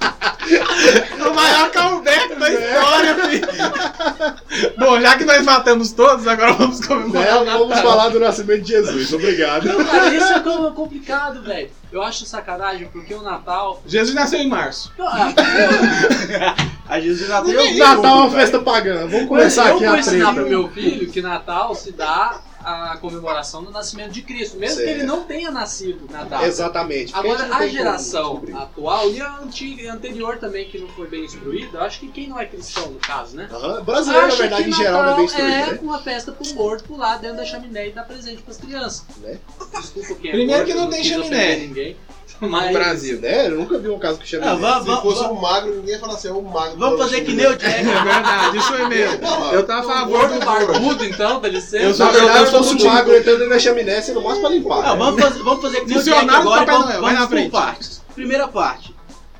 O 1.30 1.34
maior 1.34 1.70
comeback 1.70 2.34
da 2.34 2.50
história, 2.50 3.14
filho. 3.14 4.74
Bom, 4.78 5.00
já 5.00 5.16
que 5.16 5.24
nós 5.24 5.42
matamos 5.44 5.92
todos, 5.92 6.26
agora 6.26 6.52
vamos 6.54 6.84
comemorar 6.84 7.42
o 7.42 7.44
Né? 7.44 7.52
Vamos 7.52 7.68
Natal. 7.68 7.82
falar 7.84 8.08
do 8.08 8.18
nascimento 8.18 8.62
de 8.62 8.68
Jesus. 8.70 9.12
Obrigado. 9.12 9.66
Não, 9.66 9.84
cara, 9.84 10.12
isso 10.14 10.32
é 10.32 10.40
como 10.40 10.72
complicado, 10.72 11.42
velho. 11.42 11.70
Eu 11.92 12.02
acho 12.02 12.24
sacanagem 12.24 12.88
porque 12.92 13.14
o 13.14 13.22
Natal. 13.22 13.82
Jesus 13.86 14.14
nasceu 14.14 14.40
em 14.40 14.48
março. 14.48 14.92
Ah, 14.98 15.32
A 16.88 17.00
Jesus 17.00 17.28
Natal. 17.28 17.52
Natal 17.76 18.04
é 18.04 18.20
uma 18.22 18.30
festa 18.30 18.58
pagã. 18.60 19.06
Vamos 19.06 19.28
começar 19.28 19.68
eu 19.68 19.76
aqui 19.76 19.84
vou 19.84 19.94
a 19.94 19.98
ensinar 19.98 20.34
pro 20.34 20.48
meu 20.48 20.68
filho 20.70 21.10
que 21.10 21.20
Natal 21.22 21.74
se 21.74 21.92
dá 21.92 22.40
a 22.64 22.96
comemoração 22.98 23.62
do 23.64 23.70
nascimento 23.70 24.10
de 24.12 24.22
Cristo, 24.22 24.58
mesmo 24.58 24.76
que 24.78 24.84
Certo. 24.84 24.98
ele 24.98 25.06
não 25.06 25.22
tenha 25.24 25.50
nascido 25.50 26.06
na 26.10 26.24
data. 26.24 26.46
Exatamente. 26.46 27.14
Agora, 27.14 27.46
não 27.46 27.56
a 27.56 27.58
tem 27.60 27.70
geração 27.70 28.42
atual 28.54 29.10
e 29.10 29.20
a 29.20 29.38
antiga, 29.38 29.92
anterior 29.92 30.36
também, 30.38 30.68
que 30.68 30.78
não 30.78 30.88
foi 30.88 31.06
bem 31.08 31.24
instruída, 31.24 31.78
eu 31.78 31.82
acho 31.82 32.00
que 32.00 32.08
quem 32.08 32.28
não 32.28 32.38
é 32.38 32.46
cristão, 32.46 32.86
no 32.90 32.98
caso, 32.98 33.36
né? 33.36 33.48
Aham. 33.52 33.82
Brasileiro, 33.82 34.28
na 34.28 34.34
verdade, 34.34 34.64
que 34.64 34.70
em 34.70 34.72
geral, 34.74 35.02
não 35.04 35.12
é 35.12 35.16
bem 35.16 35.24
instruído, 35.24 35.52
é 35.52 35.66
né? 35.72 35.78
uma 35.82 35.98
festa 36.00 36.32
pro 36.32 36.54
morto 36.54 36.84
pular 36.84 37.16
dentro 37.18 37.38
da 37.38 37.44
chaminé 37.44 37.88
e 37.88 37.92
dar 37.92 38.04
presente 38.04 38.42
pras 38.42 38.56
crianças. 38.56 39.04
Né? 39.22 39.38
Desculpa 39.80 40.14
quem 40.20 40.30
é 40.30 40.32
Primeiro 40.34 40.64
gordo, 40.64 40.66
que 40.66 40.74
não 40.74 40.90
tem 40.90 41.00
quis 41.02 41.10
chaminé. 41.10 41.56
Ninguém, 41.56 41.96
No 42.40 42.48
mas 42.48 42.72
Brasil. 42.72 43.20
Né? 43.20 43.48
Eu 43.48 43.56
nunca 43.58 43.76
vi 43.78 43.88
um 43.90 43.98
caso 43.98 44.18
que 44.18 44.26
chama 44.26 44.50
Ah, 44.52 44.54
vamos, 44.54 44.94
Se 44.96 45.02
fosse 45.02 45.20
vamos, 45.22 45.36
um 45.36 45.40
magro, 45.42 45.74
ninguém 45.76 45.90
ia 45.94 46.00
falar 46.00 46.14
assim, 46.14 46.28
é 46.28 46.32
um 46.32 46.40
magro. 46.40 46.78
vamos 46.78 46.98
fazer 46.98 47.20
que 47.20 47.32
nem 47.34 47.46
o 47.46 47.52
É 47.52 47.56
Jack. 47.56 47.82
verdade, 47.84 48.56
isso 48.56 48.74
é 48.74 48.88
mesmo. 48.88 49.20
Eu 49.52 49.66
tava 49.66 49.80
a 49.92 49.94
favor 50.00 50.18
gordo 50.28 50.38
do 50.40 50.46
barbudo, 50.46 51.04
então, 51.04 51.38
dá 51.38 51.48
licença. 51.48 51.76
Eu 51.84 51.92
sou- 51.94 52.06
eu 52.06 52.46
sou 52.46 52.49
fosse 52.50 52.74
um 52.74 52.84
magro 52.84 53.16
entrando 53.16 53.46
na 53.48 53.58
chaminé, 53.58 54.00
sendo 54.02 54.22
mais 54.22 54.38
pra 54.38 54.48
limpar. 54.50 54.82
Não, 54.82 54.92
né? 54.92 54.98
vamos, 54.98 55.20
fazer, 55.22 55.42
vamos 55.42 55.62
fazer 55.62 55.80
que 55.84 56.02
Jack 56.02 56.28
agora 56.30 56.62
e 56.62 56.66
vamos, 56.66 56.86
vamos 56.94 57.12
na 57.12 57.20
por 57.20 57.28
frente. 57.28 57.50
partes. 57.50 58.02
Primeira 58.14 58.48
parte. 58.48 58.94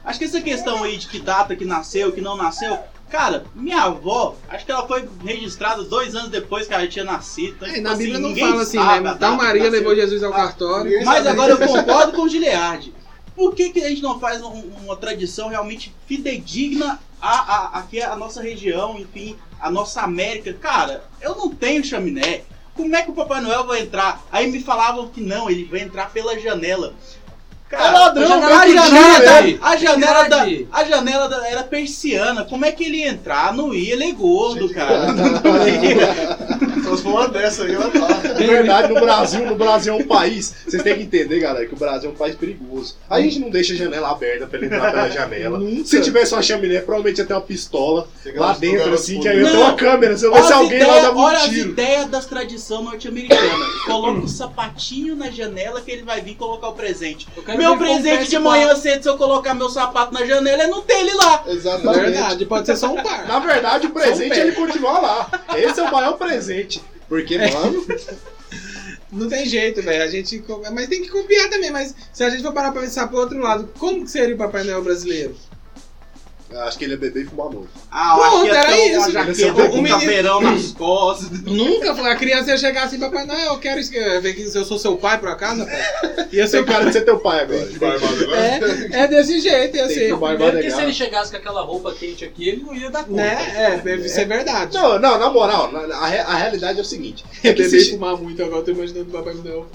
Acho 0.05 0.19
que 0.19 0.25
essa 0.25 0.41
questão 0.41 0.83
aí 0.83 0.97
de 0.97 1.07
que 1.09 1.19
data 1.21 1.55
que 1.55 1.65
nasceu, 1.65 2.11
que 2.13 2.21
não 2.21 2.37
nasceu. 2.37 2.79
Cara, 3.11 3.45
minha 3.57 3.83
avó, 3.83 4.37
acho 4.49 4.65
que 4.65 4.71
ela 4.71 4.87
foi 4.87 5.09
registrada 5.25 5.83
dois 5.83 6.15
anos 6.15 6.31
depois 6.31 6.67
que 6.69 6.73
ela 6.75 6.87
tinha 6.87 7.05
nascido. 7.05 7.57
Então, 7.57 7.69
É, 7.69 7.73
tipo 7.73 7.83
na 7.83 7.95
Bíblia 7.95 8.13
assim, 8.15 8.23
não 8.23 8.29
ninguém 8.29 8.49
fala 8.49 8.63
assim, 8.63 8.79
sabe 8.79 8.91
a 8.91 9.01
né? 9.01 9.19
data 9.19 9.31
que 9.37 9.37
Maria 9.43 9.63
nasceu. 9.65 9.79
levou 9.79 9.95
Jesus 9.97 10.23
ao 10.23 10.33
cartório. 10.33 11.05
Mas 11.05 11.27
agora 11.27 11.53
eu 11.53 11.59
concordo 11.59 12.13
com 12.13 12.23
o 12.23 12.29
Giliardi. 12.29 12.95
Por 13.35 13.55
que, 13.55 13.71
que 13.71 13.83
a 13.85 13.89
gente 13.89 14.03
não 14.03 14.21
faz 14.21 14.41
um- 14.43 14.71
uma 14.85 14.97
tradição 14.97 15.49
realmente 15.49 15.93
fidedigna 16.07 17.01
à, 17.21 17.31
à, 17.39 17.79
aqui 17.81 18.01
à 18.01 18.15
nossa 18.15 18.41
região, 18.43 18.97
enfim, 18.99 19.37
à 19.61 19.71
nossa 19.71 20.03
América? 20.03 20.53
Cara, 20.55 21.03
eu 21.21 21.35
não 21.35 21.49
tenho 21.51 21.83
chaminé. 21.85 22.43
Como 22.75 22.95
é 22.97 23.03
que 23.03 23.11
o 23.11 23.15
Papai 23.15 23.41
Noel 23.41 23.67
vai 23.67 23.81
entrar? 23.81 24.23
Aí 24.33 24.51
me 24.51 24.61
falavam 24.63 25.09
que 25.09 25.21
não, 25.21 25.51
ele 25.51 25.65
vai 25.65 25.81
entrar 25.81 26.11
pela 26.11 26.39
janela. 26.39 26.95
É 27.73 27.77
ladrão, 27.77 28.27
janela 28.27 28.49
vai 28.57 28.69
a 28.69 28.75
janela, 28.75 29.21
da, 29.21 29.69
a 29.69 29.77
janela, 29.77 30.29
da, 30.29 30.45
a 30.73 30.85
janela 30.85 31.29
da- 31.29 31.49
era 31.49 31.63
persiana. 31.63 32.45
Como 32.45 32.65
é 32.65 32.73
que 32.73 32.83
ele 32.85 32.97
ia 32.99 33.11
entrar? 33.11 33.55
Não 33.55 33.73
ia, 33.73 33.93
ele 33.93 34.05
é 34.05 34.13
gordo, 34.13 34.69
cara. 34.71 35.07
Só 35.07 36.67
se 37.01 37.03
for 37.05 37.11
uma 37.13 37.29
dessa 37.29 37.65
aí, 37.65 37.75
ela 37.75 37.91
tá. 37.91 38.09
Na 38.09 38.35
verdade, 38.35 38.93
no 38.93 39.01
Brasil, 39.01 39.47
no 39.47 39.55
Brasil 39.55 39.95
é 39.95 39.97
um 39.97 40.07
país. 40.07 40.55
Vocês 40.67 40.83
têm 40.83 40.97
que 40.97 41.03
entender, 41.03 41.41
galera, 41.41 41.67
que 41.67 41.75
o 41.75 41.79
Brasil 41.79 42.11
é 42.11 42.13
um 42.13 42.17
país 42.17 42.35
perigoso. 42.35 42.97
A 43.09 43.21
gente 43.21 43.39
não 43.39 43.51
deixa 43.51 43.73
a 43.73 43.77
janela 43.77 44.11
aberta 44.11 44.47
pra 44.47 44.59
ele 44.59 44.67
entrar 44.67 44.91
pela 44.91 45.09
janela. 45.11 45.61
Se 45.85 46.01
tivesse 46.01 46.33
uma 46.35 46.43
chaminé, 46.43 46.81
provavelmente 46.81 47.19
ia 47.19 47.25
ter 47.27 47.35
uma 47.35 47.41
pistola 47.41 48.09
lá 48.37 48.53
dentro, 48.53 48.93
assim, 48.95 49.21
que 49.21 49.29
aí 49.29 49.39
ia 49.41 49.51
ter 49.51 49.57
uma 49.57 49.75
câmera. 49.75 50.17
Se 50.17 50.25
eu 50.27 50.33
Olha 50.33 50.43
se 50.43 50.53
as 50.53 50.59
alguém 50.59 50.79
lá 50.81 50.85
ideias- 50.87 51.03
dava 51.03 51.19
olha 51.19 51.39
um 51.39 51.43
as 51.43 51.49
tiro. 51.49 51.71
ideias 51.71 52.07
das 52.07 52.27
tradições 52.27 52.85
norte-americanas. 52.85 53.69
Coloca 53.87 54.21
o 54.21 54.29
sapatinho 54.29 55.17
na 55.17 55.31
janela 55.31 55.81
que 55.81 55.91
ele 55.91 56.03
vai 56.03 56.21
vir 56.21 56.35
colocar 56.37 56.69
o 56.69 56.73
presente. 56.73 57.27
Meu 57.57 57.77
presente 57.77 58.29
de 58.29 58.39
manhã 58.39 58.75
cedo, 58.77 59.03
se 59.03 59.09
eu 59.09 59.17
colocar 59.17 59.55
meu 59.55 59.69
sapato 59.71 60.13
na 60.13 60.25
janela, 60.25 60.63
é 60.65 60.67
não 60.67 60.83
ter 60.83 60.95
ele 61.01 61.15
lá. 61.15 61.45
Exatamente. 61.47 62.01
Verdade, 62.01 62.47
pode 62.47 62.67
ser 62.67 62.77
só 62.77 62.93
um 62.93 63.03
par. 63.03 63.27
Na 63.27 63.39
verdade, 63.39 63.87
o 63.87 63.91
presente 63.91 64.31
pé. 64.31 64.41
ele 64.41 64.53
continua 64.53 64.99
lá. 65.01 65.31
Esse 65.57 65.81
é 65.81 65.83
o 65.83 65.91
maior 65.93 66.13
presente. 66.15 66.83
Porque, 67.11 67.37
mano, 67.37 67.85
Não 69.13 69.29
tem 69.29 69.45
jeito, 69.45 69.83
velho. 69.83 70.05
A 70.05 70.07
gente. 70.07 70.43
Mas 70.73 70.89
tem 70.89 71.03
que 71.03 71.09
copiar 71.09 71.51
também. 71.51 71.71
Mas 71.71 71.95
se 72.13 72.23
a 72.23 72.31
gente 72.31 72.43
for 72.43 72.53
parar 72.53 72.71
pra 72.71 72.83
pensar 72.83 73.09
pro 73.09 73.19
outro 73.19 73.39
lado, 73.41 73.69
como 73.79 74.05
que 74.05 74.11
seria 74.11 74.35
o 74.35 74.39
Papai 74.39 74.63
Noel 74.63 74.83
brasileiro? 74.83 75.37
Acho 76.59 76.79
que 76.79 76.85
ele 76.85 76.95
é 76.95 76.97
beber 76.97 77.23
e 77.25 77.27
fumar 77.27 77.49
muito. 77.51 77.69
Ah, 77.91 78.15
eu 78.17 78.21
Pronto, 78.21 78.35
acho 78.37 78.41
que 78.43 78.47
ia 78.49 78.55
era 78.59 78.67
ter 78.73 78.97
uma 78.97 79.01
isso. 79.09 79.13
jaqueta 79.13 79.63
O 79.65 79.71
com 79.71 79.77
menino- 79.77 80.01
caveirão 80.01 80.41
nas 80.41 80.73
costas. 80.73 81.43
Nunca 81.43 81.95
foi. 81.95 82.11
A 82.11 82.17
criança 82.17 82.51
ia 82.51 82.57
chegar 82.59 82.85
assim, 82.85 82.99
Papai 82.99 83.25
Noel, 83.27 83.53
eu 83.53 83.59
quero 83.59 83.81
isso. 83.81 83.95
eu 83.95 84.21
ver 84.21 84.35
que 84.35 84.43
eu 84.57 84.65
sou 84.65 84.79
seu 84.79 84.97
pai, 84.97 85.19
por 85.19 85.29
acaso. 85.29 85.67
Ia 86.33 86.47
ser 86.47 86.59
Tem 86.59 86.61
o 86.63 86.67
cara 86.67 86.87
de 86.87 86.93
ser 86.93 87.03
teu 87.03 87.19
pai 87.19 87.41
agora. 87.41 87.67
Barbado 87.79 88.23
agora. 88.25 88.37
É, 88.37 88.61
é 89.03 89.09
desse 89.09 89.41
jeito, 89.41 89.77
ia 89.77 89.87
Tem 89.87 89.95
ser. 89.95 90.01
que 90.05 90.09
tomar- 90.11 90.29
Primeiro 90.31 90.53
Vai 90.55 90.63
que 90.63 90.71
se 90.71 90.81
ele 90.83 90.93
chegasse 90.93 91.31
com 91.31 91.37
aquela 91.37 91.63
roupa 91.63 91.93
quente 91.95 92.25
aqui, 92.25 92.49
ele 92.49 92.63
não 92.65 92.75
ia 92.75 92.91
dar 92.91 93.05
conta. 93.05 93.21
Né? 93.23 93.53
É, 93.57 93.77
deve 93.79 94.09
ser 94.09 94.27
verdade. 94.27 94.75
Não, 94.77 94.99
não, 94.99 95.19
na 95.19 95.31
moral, 95.31 95.71
na- 95.73 95.97
a, 95.97 96.07
re- 96.07 96.19
a 96.19 96.35
realidade 96.37 96.79
é 96.79 96.83
o 96.83 96.85
seguinte. 96.85 97.25
É 97.43 97.53
que 97.53 97.63
Beber 97.63 97.77
e 97.79 97.85
se, 97.85 97.91
fumar 97.93 98.17
muito, 98.17 98.43
agora 98.43 98.59
eu 98.61 98.65
tô 98.65 98.71
imaginando 98.73 99.09
o 99.09 99.13
Papai 99.13 99.35
Noel 99.35 99.67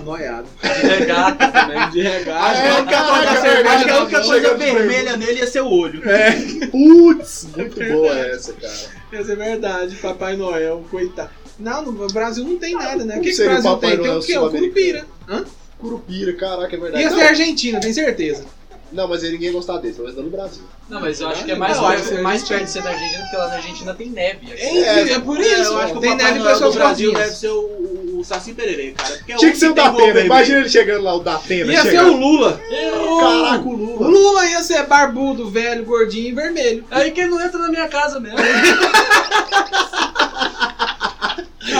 noiado. 0.00 0.48
De 0.62 0.86
regata 0.86 1.48
também. 1.48 1.90
De 1.90 2.02
regata. 2.02 2.58
É, 2.58 2.70
a 2.70 2.84
caraca, 2.84 3.40
cerveja 3.40 3.70
Acho 3.70 3.84
que 3.84 3.90
a 3.90 3.94
na 3.94 4.00
única 4.02 4.20
coisa 4.22 4.54
vermelha 4.54 5.16
nele 5.16 5.40
ia 5.40 5.46
ser 5.46 5.62
o 5.62 5.68
olho. 5.68 6.02
Putz, 6.70 7.48
muito 7.56 7.84
boa 7.92 8.18
essa, 8.18 8.52
cara. 8.54 8.72
Ia 9.12 9.24
ser 9.24 9.36
verdade, 9.36 9.96
Papai 9.96 10.36
Noel, 10.36 10.84
coitado. 10.90 11.30
Não, 11.58 11.82
no 11.82 12.08
Brasil 12.08 12.44
não 12.44 12.58
tem 12.58 12.74
nada, 12.74 13.04
né? 13.04 13.18
O 13.18 13.20
que, 13.20 13.32
que 13.32 13.42
o 13.42 13.44
Brasil 13.44 13.70
Papai 13.70 13.90
tem? 13.90 13.98
Tem 13.98 14.06
Noel 14.06 14.20
o 14.20 14.24
quê? 14.24 14.38
O? 14.38 14.50
Curupira. 14.50 15.06
Hã? 15.28 15.44
Curupira, 15.78 16.32
caraca, 16.34 16.74
é 16.74 16.78
verdade. 16.78 17.04
Ia 17.04 17.10
ser 17.10 17.22
Argentina, 17.22 17.80
tem 17.80 17.92
certeza. 17.92 18.44
Não, 18.92 19.08
mas 19.08 19.22
ninguém 19.22 19.48
ia 19.48 19.52
gostar 19.52 19.78
desse, 19.78 19.94
pelo 19.94 20.04
menos 20.08 20.16
não 20.16 20.24
no 20.24 20.30
Brasil. 20.30 20.62
Não, 20.88 21.00
mas 21.00 21.20
eu 21.20 21.28
acho 21.28 21.44
que 21.44 21.50
é 21.52 21.54
mais, 21.56 21.78
que 21.78 21.84
é 22.14 22.20
mais 22.20 22.42
Argentina. 22.42 22.58
perto 22.58 22.64
de 22.64 22.70
ser 22.70 22.82
da 22.82 22.90
Argentina, 22.90 23.20
porque 23.22 23.36
lá 23.36 23.48
na 23.48 23.54
Argentina 23.54 23.94
tem 23.94 24.10
neve. 24.10 24.52
Aqui. 24.52 24.62
É, 24.62 25.12
é 25.12 25.18
por 25.18 25.38
É, 25.38 25.40
isso. 25.42 25.72
eu 25.72 25.78
acho 25.78 25.92
que 25.92 25.98
o 25.98 26.00
tem 26.00 26.10
Papai 26.10 26.24
neve 26.26 26.38
Noel 26.40 26.52
do 26.52 26.58
pessoas 26.58 26.74
Brasil 26.74 27.12
deve 27.14 27.30
ser 27.30 27.48
o, 27.48 27.60
o, 27.60 28.18
o 28.20 28.24
Saci 28.24 28.52
Pererê, 28.52 28.92
cara. 28.92 29.14
Porque 29.16 29.32
é 29.32 29.36
Tinha 29.36 29.50
que 29.52 29.56
ser 29.58 29.70
o 29.70 29.74
tem 29.74 29.84
da 29.84 29.90
vermelho. 29.90 30.26
imagina 30.26 30.58
ele 30.60 30.68
chegando 30.68 31.02
lá, 31.04 31.14
o 31.14 31.20
da 31.20 31.34
Atena. 31.36 31.72
Ia 31.72 31.82
ser 31.82 31.90
chegando. 31.90 32.12
o 32.12 32.16
Lula. 32.18 32.60
Caraca, 33.20 33.64
o 33.64 33.72
O 33.72 33.76
Lula. 33.76 34.08
Lula 34.08 34.46
ia 34.46 34.62
ser 34.62 34.86
barbudo, 34.86 35.48
velho, 35.48 35.84
gordinho 35.84 36.28
e 36.28 36.32
vermelho. 36.32 36.84
Aí 36.90 37.10
que 37.10 37.20
ele 37.20 37.30
não 37.30 37.40
entra 37.40 37.58
na 37.58 37.68
minha 37.68 37.88
casa 37.88 38.20
mesmo. 38.20 38.38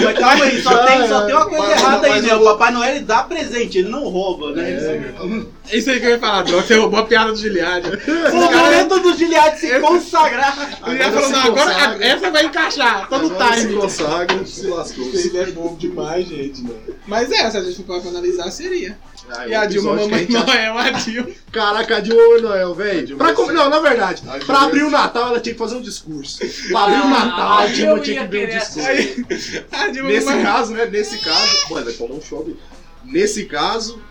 Mas 0.04 0.18
calma 0.18 0.44
aí, 0.44 0.62
só 0.62 0.86
tem, 0.86 1.08
só 1.08 1.20
tem 1.26 1.34
uma 1.34 1.46
coisa 1.46 1.66
Mas- 1.66 1.80
errada 1.80 2.06
aí, 2.06 2.22
né? 2.22 2.34
o- 2.34 2.40
O 2.42 2.44
Papai 2.44 2.72
Noel 2.72 2.90
ele 2.96 3.00
dá 3.04 3.22
presente, 3.22 3.78
ele 3.78 3.88
não 3.88 4.04
rouba, 4.08 4.52
né? 4.52 4.70
É. 4.70 5.76
Isso 5.76 5.90
aí 5.90 6.00
que 6.00 6.06
eu 6.06 6.10
ia 6.10 6.18
falar, 6.18 6.42
Droga. 6.42 6.62
Você 6.66 6.74
roubou 6.76 7.00
a 7.00 7.04
piada 7.06 7.30
do 7.32 7.36
Giliad. 7.38 7.84
Foi 8.04 8.14
o 8.30 8.52
momento 8.52 9.00
do 9.00 9.16
Giliad 9.16 9.56
se 9.56 9.80
consagrar. 9.80 10.80
Ele 10.86 10.96
ia 10.98 11.04
falando, 11.10 11.24
se 11.26 11.32
não, 11.32 11.40
agora 11.42 11.72
essa 12.04 12.30
vai 12.30 12.44
encaixar, 12.44 13.08
todo 13.08 13.26
Agora 13.26 13.54
se 13.54 13.60
time. 13.68 13.74
consagra, 13.80 14.44
se 14.46 14.66
lascou. 14.66 15.04
Ele 15.12 15.38
é 15.38 15.46
bobo 15.46 15.76
demais, 15.76 16.26
gente, 16.28 16.62
né? 16.62 16.74
Mas 17.06 17.30
é, 17.30 17.50
se 17.50 17.56
a 17.56 17.62
gente 17.62 17.82
for 17.84 18.00
analisar, 18.06 18.50
seria. 18.50 18.98
Ah, 19.30 19.46
E 19.48 19.54
a 19.54 19.64
Dilma, 19.66 19.94
Mamãe 19.94 20.26
a 20.28 20.44
Noel, 20.44 20.78
a 20.78 20.90
Dilma. 20.90 21.30
Caraca, 21.52 21.96
a 21.96 22.00
Dilma 22.00 22.38
Noel, 22.40 22.74
velho. 22.74 23.16
Pra 23.16 23.32
com- 23.32 23.50
Não, 23.52 23.68
na 23.70 23.78
verdade, 23.80 24.22
A 24.28 24.38
pra 24.44 24.62
abrir 24.62 24.82
vai 24.82 24.82
o 24.82 24.90
Natal 24.90 25.28
ela 25.28 25.40
tinha 25.40 25.52
que 25.54 25.58
fazer 25.58 25.76
um 25.76 25.80
discurso. 25.82 26.38
Pra 26.70 26.80
abrir 26.84 27.00
o 27.00 27.08
Natal, 27.08 27.48
a 27.52 27.62
Ah, 27.62 27.66
Dilma 27.66 28.00
tinha 28.00 28.16
que 28.16 28.22
abrir 28.24 28.44
um 28.48 28.58
discurso. 28.58 28.88
Aí, 28.88 29.24
a 29.72 29.88
Dilma 29.88 30.08
Nesse 30.10 30.26
Mamãe- 30.26 30.42
caso, 30.44 30.72
né? 30.72 30.86
Nesse 30.86 31.18
caso. 31.18 31.56
Mano, 31.70 31.84
vai 31.84 31.94
tomar 31.94 32.14
um 32.14 32.20
chove. 32.20 32.56
Nesse 33.04 33.44
caso, 33.46 34.02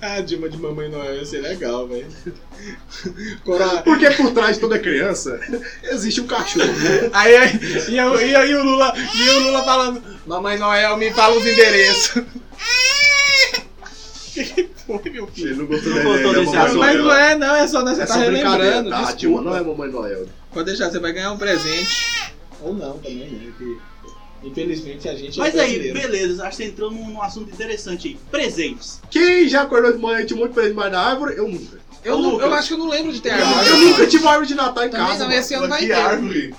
A 0.00 0.20
Dilma 0.26 0.48
de 0.48 0.58
Mamãe 0.58 0.88
Noel 0.88 1.16
ia 1.16 1.24
ser 1.24 1.40
legal, 1.40 1.86
velho. 1.86 2.06
Cora- 3.44 3.82
porque 3.82 4.10
por 4.12 4.32
trás 4.32 4.56
de 4.56 4.60
toda 4.60 4.78
criança 4.78 5.38
existe 5.84 6.20
um 6.20 6.26
cachorro. 6.26 6.66
Aí, 7.12 7.36
aí 7.36 7.60
e, 7.88 7.96
eu- 7.96 8.20
e, 8.20 8.34
aí 8.34 8.54
o 8.54 8.62
Lula, 8.64 8.92
e 8.96 9.28
o 9.30 9.38
Lula 9.44 9.62
falando, 9.64 10.02
Mamãe 10.26 10.58
Noel, 10.58 10.96
me 10.96 11.10
fala 11.12 11.36
os 11.36 11.46
endereços. 11.46 12.22
Foi, 14.86 15.10
meu 15.10 15.26
filho. 15.28 15.48
Ele 15.50 15.54
não 15.58 15.66
gostou, 15.66 15.92
Não 15.94 16.02
gostou 16.04 16.32
desse 16.34 16.56
assunto. 16.56 16.78
Mas 16.78 16.94
Noel. 16.94 17.04
não 17.04 17.12
é, 17.14 17.36
não, 17.36 17.54
é 17.56 17.68
só, 17.68 17.82
né? 17.84 17.94
Você 17.94 18.02
É 18.02 18.06
tá 18.06 18.14
relembrando. 18.16 18.90
tá? 18.90 19.12
Dilma 19.12 19.42
não 19.42 19.56
é 19.56 19.60
Mamãe 19.62 19.90
Noel. 19.90 20.26
Pode 20.52 20.66
deixar, 20.66 20.90
você 20.90 20.98
vai 20.98 21.12
ganhar 21.12 21.32
um 21.32 21.38
presente. 21.38 22.32
Ou 22.60 22.74
não 22.74 22.94
também, 22.98 23.28
né? 23.30 23.52
Porque, 23.58 23.76
infelizmente 24.44 25.08
a 25.08 25.14
gente 25.14 25.38
é 25.38 25.42
Mas 25.42 25.58
aí, 25.58 25.78
brasileiro. 25.78 26.00
beleza, 26.00 26.42
acho 26.46 26.56
que 26.56 26.62
você 26.64 26.68
entrou 26.70 26.90
num, 26.90 27.08
num 27.10 27.22
assunto 27.22 27.50
interessante 27.52 28.08
aí. 28.08 28.18
Presentes. 28.30 29.00
Quem 29.10 29.48
já 29.48 29.62
acordou 29.62 29.92
de 29.92 29.98
manhã 29.98 30.20
e 30.20 30.26
tinha 30.26 30.38
muito 30.38 30.52
presente 30.52 30.72
embaixo 30.72 30.90
da 30.92 31.00
árvore? 31.00 31.36
Eu 31.36 31.48
nunca. 31.48 31.80
Eu, 32.04 32.16
Lucas. 32.18 32.46
eu 32.46 32.54
acho 32.54 32.68
que 32.68 32.74
eu 32.74 32.78
não 32.78 32.88
lembro 32.88 33.12
de 33.12 33.20
ter 33.20 33.28
Eu, 33.38 33.46
árvore. 33.46 33.68
eu 33.68 33.76
nunca 33.78 34.06
tive 34.06 34.22
uma 34.24 34.30
árvore 34.32 34.48
de 34.48 34.54
Natal 34.54 34.84
em 34.84 34.90
Também 34.90 35.06
casa. 35.06 35.18
não, 35.20 35.26
mano. 35.28 35.40
esse 35.40 35.54
ano 35.54 35.68
vai 35.68 35.86
ter. 35.86 35.92
árvore. 35.92 36.54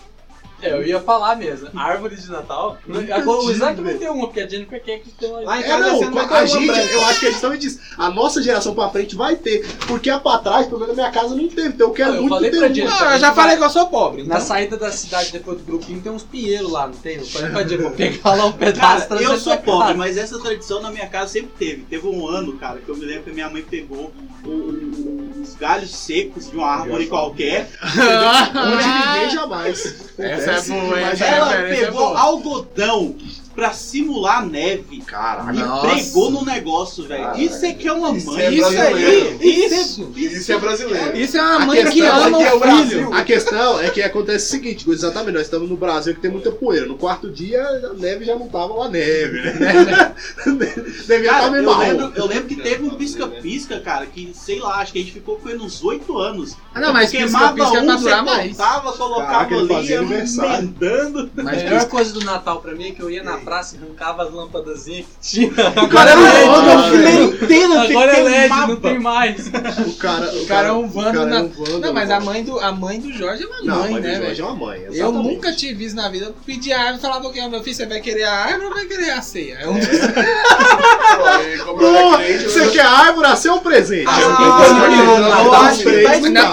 É, 0.63 0.73
eu 0.73 0.85
ia 0.85 0.99
falar 1.01 1.35
mesmo. 1.35 1.69
Árvore 1.75 2.15
de 2.15 2.29
Natal. 2.31 2.77
Agora 3.13 3.41
o 3.41 3.51
Isaac 3.51 3.81
vai 3.81 3.93
ter 3.95 4.09
uma, 4.09 4.27
porque 4.27 4.39
a 4.41 4.47
Jennifer 4.47 4.81
quer 4.83 4.99
que 4.99 5.09
tenha 5.11 5.31
uma. 5.33 5.41
Lá 5.41 5.57
em 5.59 5.63
É, 5.63 5.67
casa 5.67 5.79
não, 5.91 5.99
ter 6.11 6.33
a 6.33 6.45
gente, 6.45 6.65
branca. 6.67 6.91
eu 6.91 7.05
acho 7.05 7.19
que 7.19 7.25
a 7.25 7.31
gente 7.31 7.41
também 7.41 7.59
diz, 7.59 7.79
a 7.97 8.09
nossa 8.09 8.41
geração 8.41 8.73
pra 8.73 8.89
frente 8.89 9.15
vai 9.15 9.35
ter, 9.35 9.65
porque 9.87 10.09
a 10.09 10.19
pra 10.19 10.37
trás, 10.39 10.65
pelo 10.67 10.79
menos 10.79 10.95
na 10.95 11.03
minha 11.03 11.13
casa, 11.13 11.35
não 11.35 11.47
teve, 11.47 11.67
então 11.69 11.87
eu 11.87 11.93
quero 11.93 12.09
Não, 12.09 12.15
eu 12.15 12.21
muito 12.21 12.33
falei 12.35 12.51
ter 12.51 12.57
pra 12.57 12.67
uma. 12.67 12.73
Jennifer. 12.75 12.99
Não, 13.01 13.11
eu 13.11 13.19
já 13.19 13.33
falei 13.33 13.57
que 13.57 13.63
eu 13.63 13.69
sou 13.69 13.87
pobre. 13.87 14.23
Na 14.23 14.35
Então... 14.35 14.47
saída 14.47 14.77
da 14.77 14.91
cidade, 14.91 15.31
depois 15.31 15.57
do 15.57 15.63
grupinho, 15.65 16.01
tem 16.01 16.11
uns 16.11 16.23
pinheiros 16.23 16.71
lá, 16.71 16.87
não 16.87 16.93
tem? 16.95 17.17
Eu 17.17 17.25
falei 17.25 17.49
pra 17.51 17.61
Jennifer, 17.63 17.87
vou 17.87 17.91
pegar 17.97 18.35
lá 18.35 18.45
um 18.45 18.51
Cara, 18.53 18.57
pedaço 18.71 19.07
trazer 19.07 19.25
eu 19.25 19.37
sou 19.39 19.57
pobre, 19.57 19.81
casa. 19.87 19.93
mas 19.97 20.17
essa 20.17 20.39
tradição 20.39 20.81
na 20.81 20.91
minha 20.91 21.07
casa 21.07 21.31
sempre 21.33 21.51
teve. 21.57 21.81
Teve 21.83 22.07
um 22.07 22.27
ano, 22.27 22.53
cara, 22.57 22.79
que 22.79 22.89
eu 22.89 22.95
me 22.95 23.05
lembro 23.05 23.23
que 23.23 23.31
minha 23.31 23.49
mãe 23.49 23.61
pegou 23.61 24.11
o- 24.45 24.49
o- 24.49 25.22
os 25.43 25.55
galhos 25.55 25.93
secos 25.93 26.49
de 26.49 26.57
uma 26.57 26.67
árvore 26.67 27.07
qualquer. 27.07 27.69
Onde 27.83 28.87
ninguém 28.87 29.29
jamais. 29.31 30.11
Essa 30.17 30.51
é 30.51 30.61
boa, 30.61 30.99
essa 30.99 31.25
é 31.25 31.37
Ela 31.37 31.55
é 31.55 31.75
pegou 31.75 32.07
boa. 32.07 32.19
algodão 32.19 33.15
pra 33.55 33.71
simular 33.73 34.45
neve 34.45 35.01
Caraca. 35.05 35.51
e 35.53 35.89
pregou 35.95 36.31
no 36.31 36.43
negócio, 36.43 37.03
velho. 37.07 37.35
Isso 37.37 37.65
é 37.65 37.73
que 37.73 37.87
é 37.87 37.93
uma 37.93 38.15
isso 38.17 38.27
mãe. 38.31 38.41
é 38.41 38.51
Isso 38.51 38.71
brasileiro. 38.71 39.37
aí, 39.41 39.65
isso. 39.65 40.11
Isso 40.15 40.51
é 40.51 40.57
brasileiro. 40.57 41.17
Isso 41.17 41.37
é 41.37 41.41
uma 41.41 41.55
A 41.55 41.65
mãe 41.65 41.85
que 41.85 42.01
ama 42.01 42.41
é 42.41 42.43
é 42.43 42.53
o 42.53 42.59
filho. 42.59 42.59
Brasil. 42.59 43.13
A 43.13 43.23
questão 43.23 43.79
é 43.79 43.89
que 43.89 44.01
acontece 44.01 44.47
o 44.47 44.49
seguinte, 44.49 44.89
exatamente, 44.89 45.33
nós 45.33 45.43
estamos 45.43 45.69
no 45.69 45.77
Brasil 45.77 46.13
que 46.15 46.21
tem 46.21 46.31
muita 46.31 46.51
poeira. 46.51 46.85
No 46.85 46.95
quarto 46.97 47.29
dia, 47.29 47.61
a 47.63 47.93
neve 47.93 48.25
já 48.25 48.35
não 48.35 48.47
tava 48.47 48.73
lá 48.73 48.89
neve, 48.89 49.39
né? 49.41 50.15
Devia 51.07 51.19
estar 51.21 51.51
meio 51.51 51.63
eu 51.63 51.77
lembro, 51.77 52.11
eu 52.15 52.25
lembro 52.25 52.45
que 52.45 52.55
teve 52.55 52.83
um 52.83 52.91
pisca-pisca, 52.91 53.79
cara, 53.79 54.05
que 54.05 54.31
sei 54.33 54.59
lá, 54.59 54.77
acho 54.77 54.91
que 54.93 54.99
a 54.99 55.01
gente 55.01 55.13
ficou 55.13 55.37
com 55.37 55.49
ele 55.49 55.59
uns 55.63 55.83
8 55.83 56.17
anos. 56.17 56.55
Ah, 56.73 56.79
não, 56.81 56.93
mas 56.93 57.11
Queimava 57.11 57.53
pisca-pisca 57.53 57.77
é 57.77 57.81
um, 57.81 57.97
durar 57.99 58.23
mais. 58.25 58.57
cortava, 58.57 58.93
colocava 58.93 59.25
Caraca, 59.49 59.55
ali, 59.75 59.93
emendando. 59.93 61.31
A 61.37 61.43
Mas 61.43 61.63
melhor 61.63 61.85
coisa 61.87 62.13
do 62.13 62.23
Natal 62.23 62.61
pra 62.61 62.73
mim 62.73 62.87
é 62.87 62.91
que 62.91 63.01
eu 63.01 63.09
ia 63.09 63.23
na 63.23 63.37
praça 63.43 63.75
e 63.75 63.79
arrancava 63.83 64.23
as 64.23 64.33
lâmpadazinhas 64.33 65.05
que 65.05 65.11
tinha. 65.21 65.49
O 65.51 65.87
cara 65.89 66.11
era 66.11 66.19
um 66.19 66.23
LED, 66.23 66.49
a 66.49 66.83
fileira 66.89 67.23
inteira 67.23 67.81
Agora 67.81 68.11
é 68.17 68.23
LED, 68.23 68.49
não 68.67 68.75
tem 68.77 68.99
mais. 68.99 69.51
O 69.83 69.93
cara, 69.97 70.31
O 70.35 70.45
cara 70.45 70.67
é 70.67 70.71
um 70.71 70.85
o 70.85 71.03
cara 71.03 71.25
na- 71.25 71.37
é 71.37 71.41
um. 71.43 71.79
Não, 71.79 71.93
mas 71.93 72.09
a 72.11 72.19
mãe 72.19 72.43
do, 72.43 72.59
a 72.59 72.71
mãe 72.71 72.99
do 72.99 73.11
Jorge 73.13 73.43
é 73.43 73.47
uma 73.47 73.61
Não, 73.63 73.83
a 73.83 73.87
mãe, 73.89 74.01
né, 74.01 74.15
Jorge 74.15 74.27
velho? 74.27 74.41
é 74.41 74.45
uma 74.45 74.55
mãe. 74.55 74.81
Eu 74.81 74.93
exatamente. 74.93 75.27
nunca 75.35 75.51
tive 75.53 75.85
isso 75.85 75.95
na 75.95 76.09
vida. 76.09 76.25
Eu 76.25 76.33
pedi 76.45 76.71
a 76.73 76.79
árvore 76.79 76.97
e 76.97 77.01
falava 77.01 77.27
o 77.27 77.31
quê? 77.31 77.47
Meu 77.47 77.63
filho, 77.63 77.75
você 77.75 77.85
vai 77.85 78.01
querer 78.01 78.23
a 78.23 78.33
árvore 78.33 78.65
ou 78.65 78.73
vai 78.73 78.85
querer 78.85 79.11
a 79.11 79.21
ceia? 79.21 79.57
É 79.61 79.67
um 79.67 79.77
dos 79.79 79.87
eu 79.87 79.93
você 82.49 82.61
eu- 82.65 82.71
quer 82.71 82.81
árvore? 82.85 83.27
Ah, 83.27 83.35
seu 83.35 83.57
presente. 83.59 84.07
Ah, 84.07 84.21
Eu 84.21 84.29
eu 84.29 84.35
que. 84.35 84.43
Eu 84.43 84.53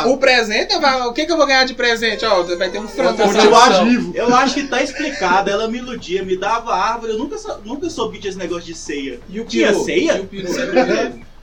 que 0.02 0.08
o 0.08 0.16
presente, 0.18 0.72
eu 0.74 0.80
vou- 0.80 1.08
o 1.08 1.12
que, 1.12 1.26
que 1.26 1.32
eu 1.32 1.36
vou 1.36 1.46
ganhar 1.46 1.64
de 1.64 1.74
presente? 1.74 2.24
Ó, 2.24 2.42
vai 2.56 2.70
ter 2.70 2.78
um 2.78 2.88
frango. 2.88 3.16
Te. 3.16 4.16
Eu 4.16 4.34
acho 4.34 4.54
que 4.54 4.64
tá 4.64 4.82
explicado, 4.82 5.50
ela 5.50 5.68
me 5.68 5.78
iludia, 5.78 6.22
me 6.22 6.36
dava 6.36 6.74
árvore, 6.80 7.12
eu 7.12 7.18
nunca, 7.18 7.38
sou- 7.38 7.58
nunca 7.64 7.88
soube 7.90 8.18
desse 8.18 8.38
negócio 8.38 8.64
de 8.64 8.74
ceia. 8.74 9.20
E 9.28 9.40
o 9.40 9.44
Tinha 9.44 9.68
peru? 9.72 9.84
ceia? 9.84 10.16
E 10.16 10.20
o 10.20 10.26
peru? 10.26 10.48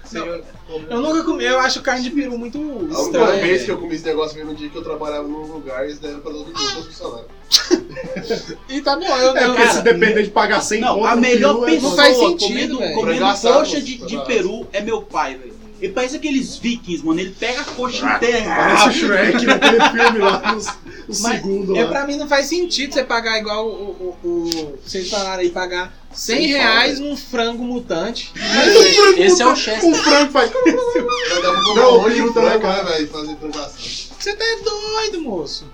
Senhor- 0.06 0.42
Eu 0.90 1.02
nunca 1.02 1.24
comi, 1.24 1.44
eu 1.44 1.60
acho 1.60 1.82
carne 1.82 2.04
de 2.04 2.10
peru 2.12 2.38
muito 2.38 2.58
A 2.58 2.62
única 2.62 3.02
estranha. 3.02 3.42
vez 3.44 3.64
que 3.64 3.72
eu 3.72 3.78
comi 3.78 3.94
esse 3.96 4.06
negócio 4.06 4.36
foi 4.38 4.46
no 4.46 4.56
dia 4.56 4.70
que 4.70 4.76
eu 4.78 4.82
trabalhava 4.84 5.28
num 5.28 5.42
lugar 5.52 5.82
e 5.84 5.88
eles 5.88 6.00
deram 6.00 6.20
pra 6.22 6.32
todo 6.32 6.46
mundo, 6.46 6.54
todos 6.54 6.78
os 6.78 6.98
funcionários. 6.98 7.28
E 8.70 8.82
tá 8.82 8.96
bom, 8.98 9.06
eu 9.06 9.36
É, 9.36 9.48
não. 9.48 9.56
porque 9.56 9.70
se 9.70 9.82
depender 9.82 10.24
de 10.24 10.30
pagar 10.30 10.62
100 10.62 10.80
Não, 10.82 10.96
conto 10.96 11.08
a 11.08 11.16
melhor 11.16 11.56
peru, 11.56 11.68
é 11.68 11.72
pessoa 11.72 11.90
Não 11.90 11.98
faz 11.98 12.18
sentido, 12.18 12.48
comendo, 12.48 12.80
velho. 12.80 12.96
comendo 12.96 13.26
coxa 13.42 13.82
de, 13.82 13.98
de 13.98 14.26
peru 14.26 14.68
é 14.72 14.82
meu 14.82 15.02
pai, 15.02 15.36
velho. 15.36 15.57
Ele 15.80 15.94
parece 15.94 16.16
aqueles 16.16 16.58
vikings, 16.58 17.06
mano. 17.06 17.20
Ele 17.20 17.36
pega 17.40 17.62
a 17.62 17.64
coxa 17.66 18.06
Ah, 18.08 18.16
inteira. 18.18 18.46
Parece 18.46 18.90
o 18.90 18.92
Shrek 18.94 19.46
naquele 19.46 19.80
filme 19.90 20.20
lá, 20.20 20.52
no, 20.54 20.62
no 21.08 21.14
segundo 21.14 21.76
É, 21.78 21.84
lá. 21.84 21.90
pra 21.92 22.08
mim 22.08 22.18
não 22.18 22.28
faz 22.28 22.48
sentido 22.48 22.94
você 22.94 23.04
pagar 23.04 23.38
igual 23.38 23.68
o. 23.68 23.70
o, 23.72 24.18
o, 24.24 24.30
o- 24.30 24.80
vocês 24.84 25.10
falaram 25.10 25.42
aí, 25.42 25.50
pagar 25.50 25.94
100 26.12 26.36
Sem 26.38 26.48
reais 26.48 27.00
num 27.00 27.16
frango 27.16 27.64
mutante. 27.64 28.32
Esse 29.18 29.42
é 29.42 29.46
o 29.46 29.56
Chester. 29.56 29.88
Um 29.90 29.94
frango 29.94 30.32
faz... 30.32 30.50
Já 30.52 31.42
dava 31.42 31.62
pra 31.62 31.74
Não, 31.76 32.00
um 32.00 32.04
peru 32.06 32.34
frango, 32.34 32.34
também, 32.34 32.60
né, 32.60 32.84
velho? 32.84 33.08
Fazer 33.10 33.36
transação. 33.36 33.76
Você 34.20 34.36
tá 34.36 34.46
doido, 34.64 35.22
moço. 35.22 35.66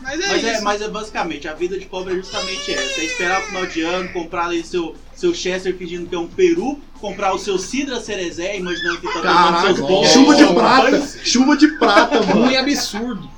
Mas 0.00 0.18
é 0.20 0.26
Mas 0.26 0.36
isso. 0.38 0.46
é, 0.48 0.60
mas 0.62 0.82
é 0.82 0.88
basicamente, 0.88 1.46
a 1.46 1.54
vida 1.54 1.78
de 1.78 1.86
pobre 1.86 2.14
é 2.14 2.16
justamente 2.16 2.72
essa. 2.74 3.00
É 3.00 3.04
esperar 3.04 3.40
o 3.40 3.46
final 3.46 3.66
de 3.66 3.82
ano, 3.82 4.08
comprar 4.12 4.46
ali 4.46 4.64
seu, 4.64 4.96
seu 5.22 5.32
Chester 5.32 5.76
fingindo 5.76 6.08
que 6.08 6.14
é 6.16 6.18
um 6.18 6.26
peru, 6.26 6.80
comprar 7.00 7.32
o 7.32 7.38
seu 7.38 7.56
Cidra 7.56 8.00
Cerezé, 8.00 8.56
imaginando 8.56 9.00
que 9.00 9.06
tá 9.06 9.12
tomando 9.12 9.22
Caraca, 9.22 9.74
seus 9.74 9.80
bons. 9.80 10.08
chuva 10.08 10.34
de 10.34 10.46
prata. 10.46 11.06
Chuva 11.22 11.56
de 11.56 11.68
prata, 11.78 12.20
mano. 12.22 12.42
Ruim 12.42 12.56
absurdo. 12.56 13.30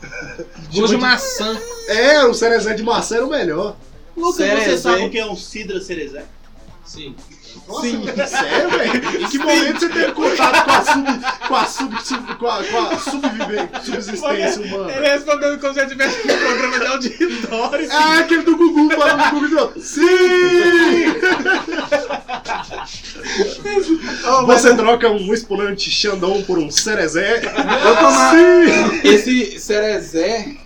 Gosto 0.72 0.94
de 0.94 0.96
maçã. 0.96 1.60
É, 1.88 2.24
o 2.24 2.32
Cerezé 2.32 2.72
de 2.72 2.82
maçã 2.82 3.16
era 3.16 3.26
o 3.26 3.28
melhor. 3.28 3.76
Lucas, 4.16 4.48
você 4.48 4.78
sabe 4.78 5.04
o 5.04 5.10
que 5.10 5.18
é 5.18 5.26
um 5.26 5.36
Cidra 5.36 5.78
Cerezé? 5.78 6.24
Sim. 6.86 7.14
Sim, 7.80 8.04
sério, 8.26 8.70
velho? 8.70 9.22
Em 9.22 9.28
que 9.28 9.38
momento 9.38 9.80
você 9.80 9.88
teve 9.88 10.12
contato 10.12 10.64
com 10.64 10.70
a 10.70 10.84
sub, 10.84 11.48
com 11.48 11.56
a 11.56 11.64
sub, 11.66 12.02
sub 12.04 12.34
com 12.36 12.46
a, 12.46 12.64
com 12.64 12.78
a 12.78 12.98
subsistência 12.98 14.62
humana? 14.62 14.92
Ele 14.92 15.08
respondeu 15.08 15.58
como 15.58 15.74
se 15.74 15.80
eu 15.80 15.88
tivesse 15.88 16.20
um 16.20 16.38
programa 16.38 16.78
de 16.80 16.86
auditório. 16.86 17.88
Ah, 17.90 18.18
aquele 18.18 18.42
do 18.42 18.56
Gugu 18.56 18.90
falando 18.90 19.30
do 19.30 19.48
Gugu. 19.48 19.80
Sim! 19.80 20.04
Você 24.46 24.76
troca 24.76 25.10
um 25.10 25.32
exponente 25.32 25.90
Xandão 25.90 26.42
por 26.42 26.58
um 26.58 26.70
Cerezé? 26.70 27.36
Eu 27.38 27.96
tomar 27.96 28.34
Sim! 28.34 29.00
esse 29.04 29.58
cerezé. 29.58 30.63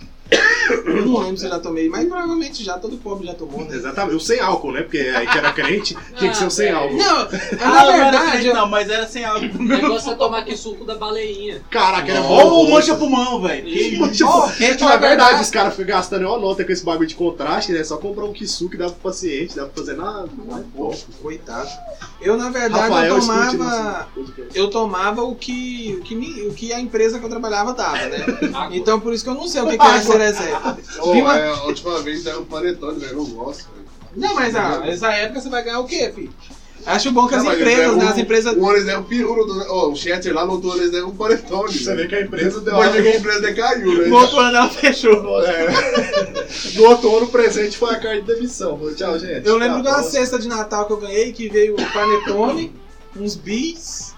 Eu 0.85 1.05
não 1.05 1.19
lembro 1.21 1.37
se 1.37 1.45
eu 1.45 1.49
já 1.49 1.59
tomei, 1.59 1.89
mas 1.89 2.07
provavelmente 2.07 2.63
já, 2.63 2.77
todo 2.77 2.97
pobre 2.97 3.25
já 3.25 3.33
tomou, 3.33 3.65
né? 3.65 3.75
Exatamente, 3.75 4.15
o 4.15 4.19
sem 4.19 4.39
álcool, 4.39 4.71
né? 4.71 4.81
Porque 4.83 4.99
aí 4.99 5.25
que 5.25 5.37
era 5.37 5.51
crente, 5.51 5.97
tinha 6.17 6.29
que 6.29 6.37
ser 6.37 6.45
o 6.45 6.51
sem 6.51 6.69
álcool. 6.71 6.95
Não, 6.97 7.17
Ah, 7.17 7.27
na 7.59 7.83
não 7.83 7.91
era 7.93 8.03
verdade, 8.11 8.31
crente, 8.31 8.47
eu- 8.47 8.53
não, 8.53 8.67
mas 8.69 8.89
era 8.89 9.07
sem 9.07 9.25
água. 9.25 9.39
O 9.59 9.63
negócio 9.63 10.11
é 10.11 10.15
tomar 10.15 10.39
aqui 10.39 10.55
suco 10.55 10.85
da 10.85 10.95
baleinha. 10.95 11.61
Caraca, 11.71 12.11
era 12.11 12.21
Ou 12.21 12.49
bom. 12.49 12.65
o 12.65 12.71
mancha 12.71 12.95
pulmão, 12.95 13.41
velho. 13.41 13.63
Que- 13.65 13.89
Tipo, 14.11 14.29
Ó, 14.29 14.49
é, 14.59 14.77
na 14.77 14.89
na 14.89 14.97
verdade, 14.97 15.41
os 15.41 15.49
caras 15.49 15.73
ficam 15.75 15.95
gastando 15.95 16.27
uma 16.27 16.37
nota 16.37 16.63
com 16.63 16.71
esse 16.71 16.83
bagulho 16.85 17.07
de 17.07 17.15
contraste, 17.15 17.71
né? 17.71 17.83
Só 17.83 17.97
comprar 17.97 18.25
um 18.25 18.33
Kisu 18.33 18.69
que 18.69 18.77
dá 18.77 18.85
pro 18.85 18.95
paciente, 19.11 19.55
dá 19.55 19.65
pra 19.65 19.73
fazer 19.83 19.95
nada. 19.97 20.29
Vai, 20.47 20.63
pô. 20.75 20.93
coitado. 21.21 21.69
Eu, 22.21 22.37
na 22.37 22.49
verdade, 22.49 22.89
Rafael, 22.89 23.13
eu 23.13 23.17
escute 23.19 23.57
tomava. 23.57 23.89
nosso 23.93 24.07
podcast. 24.13 24.57
Eu 24.59 24.69
tomava 24.69 25.23
o 25.23 25.35
que, 25.35 25.97
o, 25.99 26.03
que 26.03 26.15
me- 26.15 26.41
o 26.47 26.53
que 26.53 26.73
a 26.73 26.79
empresa 26.79 27.17
que 27.19 27.25
eu 27.25 27.29
trabalhava 27.29 27.73
dava, 27.73 27.97
né? 28.07 28.25
Água. 28.53 28.75
Então 28.75 28.99
por 28.99 29.13
isso 29.13 29.23
que 29.23 29.29
eu 29.29 29.35
não 29.35 29.47
sei 29.47 29.61
o 29.61 29.67
que, 29.67 29.77
que 29.77 29.85
é 29.85 29.89
cerezé. 30.19 30.57
Ô, 31.01 31.13
Vi 31.13 31.21
uma- 31.21 31.37
é, 31.37 31.49
a 31.49 31.63
última 31.63 31.99
vez 32.01 32.23
deram 32.23 32.41
um 32.41 32.45
panetone, 32.45 32.99
velho. 32.99 33.11
Eu 33.13 33.17
não 33.17 33.25
gosto, 33.25 33.67
velho. 33.73 33.87
Não, 34.15 34.35
mas 34.35 34.55
ah, 34.55 34.79
nessa 34.79 35.11
época 35.13 35.39
você 35.41 35.49
vai 35.49 35.63
ganhar 35.63 35.79
o 35.79 35.85
quê, 35.85 36.11
filho? 36.13 36.33
Acho 36.85 37.11
bom 37.11 37.27
que 37.27 37.35
as 37.35 37.43
Não, 37.43 37.49
mas 37.51 37.59
empresas, 37.59 37.79
eles 37.83 37.91
né? 37.93 37.99
deram 37.99 38.11
As 38.13 38.17
empresas. 38.17 38.57
Um 38.57 38.67
ano 38.69 38.77
eles 38.77 39.05
peru, 39.07 39.35
no 39.45 39.53
outro- 39.53 39.65
ó, 39.69 39.89
o 39.89 39.95
Cheddar 39.97 40.33
lá 40.33 40.45
no 40.45 40.53
outro 40.53 40.71
ano 40.71 40.81
eles 40.81 40.91
deram 40.91 41.09
um 41.09 41.15
panetone. 41.15 41.73
Você 41.77 41.93
vê 41.93 42.07
que 42.07 42.15
a 42.15 42.21
empresa 42.21 42.61
deu 42.61 42.73
Depois 42.73 42.93
de 42.93 43.01
que 43.01 43.07
a 43.09 43.15
empresa 43.17 43.41
decaiu, 43.41 43.97
né? 43.97 44.07
No 44.07 44.15
outro 44.17 44.39
ano 44.39 44.57
ela 44.57 44.69
fechou. 44.69 45.43
É. 45.43 45.67
No 46.75 46.85
outono, 46.89 47.25
o 47.25 47.29
presente 47.29 47.77
foi 47.77 47.91
a 47.91 47.99
carta 47.99 48.21
de 48.21 48.33
demissão. 48.33 48.77
Falou, 48.77 48.95
Tchau, 48.95 49.19
gente. 49.19 49.45
Eu 49.45 49.57
lembro 49.57 49.81
de 49.81 49.87
Até 49.87 49.89
a 49.89 49.91
uma 49.91 49.99
próxima. 50.01 50.19
cesta 50.21 50.39
de 50.39 50.47
Natal 50.47 50.85
que 50.87 50.93
eu 50.93 50.97
ganhei 50.97 51.31
que 51.33 51.47
veio 51.49 51.75
o 51.75 51.91
panetone, 51.93 52.73
uns 53.15 53.35
bis 53.35 54.15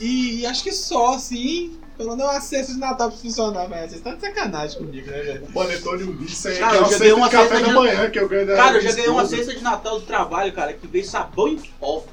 e 0.00 0.44
acho 0.44 0.62
que 0.64 0.72
só, 0.72 1.14
assim. 1.14 1.78
Pelo 1.96 2.16
menos 2.16 2.30
uma 2.32 2.40
cesta 2.40 2.72
de 2.74 2.78
Natal 2.78 3.08
pra 3.10 3.18
funcionar, 3.18 3.68
mas 3.68 3.80
vocês 3.80 3.94
estão 3.94 4.14
de 4.14 4.20
sacanagem 4.20 4.78
comigo, 4.78 5.10
né, 5.10 5.18
velho? 5.22 5.44
O 5.44 5.52
panetone 5.52 6.02
e 6.02 6.04
o 6.04 6.12
bicho 6.12 6.48
aí, 6.48 6.58
Cara, 6.58 6.76
é 6.76 6.80
eu 6.80 6.84
já 6.90 6.98
ganhei 6.98 7.12
uma 7.14 7.26
de 7.28 7.32
café 7.32 7.48
cesta 7.48 7.62
da 7.62 7.68
de- 7.68 7.74
manhã 7.74 8.10
que 8.10 8.18
eu 8.18 8.28
ganhei 8.28 8.44
da 8.46 8.56
Cara, 8.56 8.76
eu 8.76 8.80
já 8.82 8.92
ganhei 8.92 9.08
uma 9.10 9.26
cesta 9.26 9.54
de 9.54 9.62
Natal 9.62 10.00
do 10.00 10.06
trabalho, 10.06 10.52
cara, 10.52 10.72
que 10.74 10.86
veio 10.86 11.04
sabão 11.06 11.48
em 11.48 11.56
pó. 11.80 12.04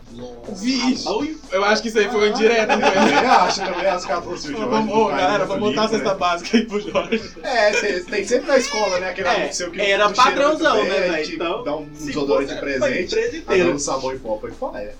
Vixe, 0.55 1.05
eu 1.51 1.63
acho 1.65 1.81
que 1.81 1.87
isso 1.87 1.97
aí 1.97 2.07
foi 2.09 2.29
um 2.29 2.33
direto, 2.33 2.69
não 2.69 2.81
foi? 2.81 2.91
Também 2.93 3.13
acho, 3.25 3.59
também 3.61 3.85
acho 3.87 4.05
que 4.05 4.11
ela 4.11 4.21
assim, 4.33 4.53
o 4.53 4.57
Jorge 4.57 4.69
Vamos, 4.69 5.09
galera, 5.09 5.37
muito 5.39 5.47
vamos 5.47 5.69
montar 5.69 5.83
a 5.85 5.89
cesta 5.89 6.09
né? 6.13 6.15
básica 6.19 6.57
aí 6.57 6.65
pro 6.65 6.79
Jorge. 6.79 7.31
É, 7.41 7.71
tem, 7.71 8.03
tem 8.03 8.25
sempre 8.27 8.47
na 8.47 8.57
escola, 8.57 8.99
né? 8.99 9.09
Aquele 9.09 9.27
É, 9.27 9.51
seu 9.51 9.71
que 9.71 9.81
era 9.81 10.09
padrãozão, 10.11 10.83
né, 10.83 10.99
velho? 10.99 11.33
Então, 11.33 11.63
Dá 11.63 11.75
um 11.75 11.85
desodorante 11.85 12.53
fosse 12.53 12.55
de 12.55 12.61
presente. 12.61 13.41
dá 13.41 13.53
um 13.71 13.79
sabão 13.79 14.13
em 14.13 14.19
pó, 14.19 14.37
foi 14.39 14.51
fora. 14.51 14.95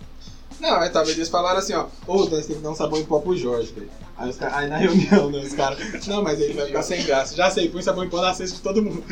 Não, 0.63 0.81
é, 0.81 0.87
talvez 0.89 1.17
eles 1.17 1.27
falaram 1.29 1.59
assim, 1.59 1.73
ó, 1.73 1.87
ô, 2.07 2.19
nós 2.19 2.29
temos 2.29 2.47
que 2.47 2.53
dar 2.55 2.69
um 2.71 2.75
sabão 2.75 2.97
em 2.99 3.03
pó 3.03 3.19
pro 3.19 3.35
Jorge, 3.35 3.73
velho. 3.73 3.89
Aí, 4.17 4.29
os 4.29 4.37
caras- 4.37 4.55
aí 4.55 4.69
na 4.69 4.77
reunião, 4.79 5.29
né, 5.29 5.39
os 5.39 5.53
caras, 5.53 5.77
não, 6.07 6.23
mas 6.23 6.39
ele 6.39 6.53
vai 6.53 6.67
ficar 6.67 6.83
sem 6.83 7.03
graça. 7.03 7.35
Já 7.35 7.51
sei, 7.51 7.67
põe 7.67 7.81
sabão 7.81 8.05
em 8.05 8.09
pó 8.09 8.21
na 8.21 8.33
cesta 8.33 8.55
de 8.55 8.61
todo 8.61 8.81
mundo. 8.81 9.03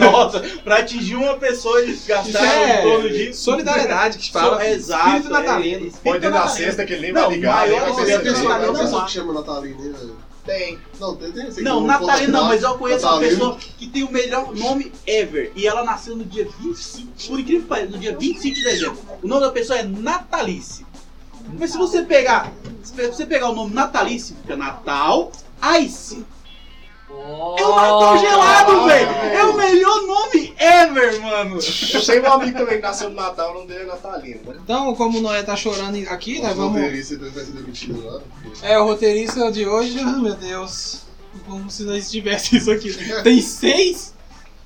Nossa, 0.00 0.40
pra 0.64 0.78
atingir 0.78 1.14
uma 1.14 1.34
pessoa 1.36 1.80
eles 1.80 2.04
gastaram 2.06 2.80
em 2.80 2.82
torno 2.82 3.08
de. 3.10 3.28
é 3.28 3.32
solidariedade 3.32 4.18
que 4.18 4.32
fala. 4.32 4.56
So- 4.58 4.66
Exato. 4.66 5.06
Espírito 5.06 5.30
natalino. 5.30 5.64
é, 5.84 5.88
espírito 5.88 6.02
Põe 6.02 6.12
dentro 6.14 6.30
da 6.32 6.38
natalino. 6.44 6.66
cesta 6.66 6.84
que 6.86 6.92
ele 6.94 7.02
nem 7.02 7.12
Não, 7.12 7.22
vai 7.26 7.34
ligar, 7.34 7.68
nem 7.68 7.76
maior 7.80 7.92
vai 7.94 8.04
Tem 8.04 8.14
a 8.14 8.18
Você 8.18 8.24
pessoa, 8.24 8.54
a 8.54 8.58
vendo 8.58 8.78
pessoa 8.78 9.04
que 9.04 9.10
chama 9.12 9.32
Natalino, 9.32 9.84
hein, 9.84 9.92
velho? 9.92 10.16
Tem. 10.46 10.78
Não, 11.00 11.16
tem, 11.16 11.32
tem. 11.32 11.44
Não, 11.64 11.80
que 11.80 11.86
Natalino 11.88 12.32
não, 12.32 12.44
mas 12.44 12.62
eu 12.62 12.78
conheço 12.78 13.04
uma 13.04 13.14
Natalino. 13.16 13.36
pessoa 13.38 13.58
que 13.76 13.86
tem 13.88 14.04
o 14.04 14.12
melhor 14.12 14.54
nome 14.54 14.92
ever. 15.04 15.50
E 15.56 15.66
ela 15.66 15.82
nasceu 15.82 16.14
no 16.16 16.24
dia 16.24 16.46
25, 16.60 17.12
por 17.26 17.40
incrível 17.40 17.62
que 17.62 17.66
pareça, 17.68 17.90
no 17.90 17.98
dia 17.98 18.16
25 18.16 18.54
de 18.54 18.62
dezembro. 18.62 18.96
O 19.22 19.26
nome 19.26 19.40
da 19.40 19.50
pessoa 19.50 19.76
é 19.80 19.82
Natalice. 19.82 20.85
Mas 21.58 21.70
se 21.70 21.78
você 21.78 22.02
pegar, 22.02 22.52
se 22.82 22.94
você 23.06 23.26
pegar 23.26 23.50
o 23.50 23.54
nome 23.54 23.74
Natalice, 23.74 24.34
fica 24.42 24.56
Natal 24.56 25.30
Ice. 25.80 26.24
É 27.08 27.64
o 27.64 27.74
Natal 27.74 28.18
gelado, 28.18 28.72
Ah, 28.72 28.86
velho! 28.86 29.10
É 29.10 29.44
o 29.44 29.56
melhor 29.56 30.02
nome 30.02 30.54
ever, 30.58 31.20
mano! 31.22 31.58
Eu 31.94 32.04
tenho 32.04 32.22
um 32.24 32.32
amigo 32.32 32.58
também 32.58 32.76
que 32.76 32.82
nasceu 32.82 33.08
no 33.10 33.16
Natal, 33.16 33.52
o 33.52 33.54
nome 33.54 33.68
dele 33.68 33.84
é 33.84 33.86
Natalino. 33.86 34.40
né? 34.44 34.56
Então, 34.62 34.94
como 34.94 35.18
o 35.18 35.22
Noé 35.22 35.42
tá 35.42 35.54
chorando 35.56 35.96
aqui, 36.08 36.40
nós 36.40 36.56
Vamos 36.56 36.80
vai 36.80 37.02
ser 37.02 37.52
demitido 37.52 38.00
agora. 38.00 38.24
É, 38.62 38.78
o 38.78 38.84
roteirista 38.84 39.50
de 39.52 39.66
hoje, 39.66 39.98
ah, 40.00 40.18
meu 40.18 40.34
Deus. 40.34 41.02
Como 41.46 41.70
se 41.70 41.84
nós 41.84 42.10
tivesse 42.10 42.56
isso 42.56 42.70
aqui. 42.70 42.92
Tem 43.22 43.40
seis. 43.40 44.15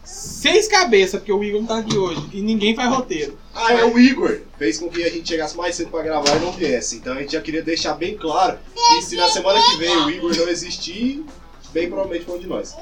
Seis 0.04 0.66
cabeças, 0.66 1.20
porque 1.20 1.32
o 1.32 1.44
Igor 1.44 1.60
não 1.60 1.68
tá 1.68 1.78
aqui 1.78 1.96
hoje. 1.96 2.28
E 2.32 2.40
ninguém 2.40 2.74
faz 2.74 2.88
roteiro. 2.90 3.38
Ah, 3.54 3.72
é 3.72 3.84
o 3.84 3.98
Igor. 3.98 4.40
Fez 4.58 4.78
com 4.78 4.88
que 4.88 5.02
a 5.04 5.10
gente 5.10 5.28
chegasse 5.28 5.56
mais 5.56 5.74
cedo 5.74 5.90
pra 5.90 6.02
gravar 6.02 6.36
e 6.36 6.40
não 6.40 6.52
viesse. 6.52 6.96
Então 6.96 7.14
a 7.14 7.20
gente 7.20 7.32
já 7.32 7.40
queria 7.40 7.62
deixar 7.62 7.94
bem 7.94 8.16
claro 8.16 8.58
que 8.74 9.02
se 9.02 9.16
na 9.16 9.28
semana 9.28 9.60
que 9.62 9.76
vem 9.76 9.96
o 9.96 10.10
Igor 10.10 10.36
não 10.36 10.48
existir, 10.48 11.24
bem 11.72 11.88
provavelmente 11.88 12.24
foi 12.24 12.36
um 12.36 12.40
de 12.40 12.46
nós. 12.46 12.74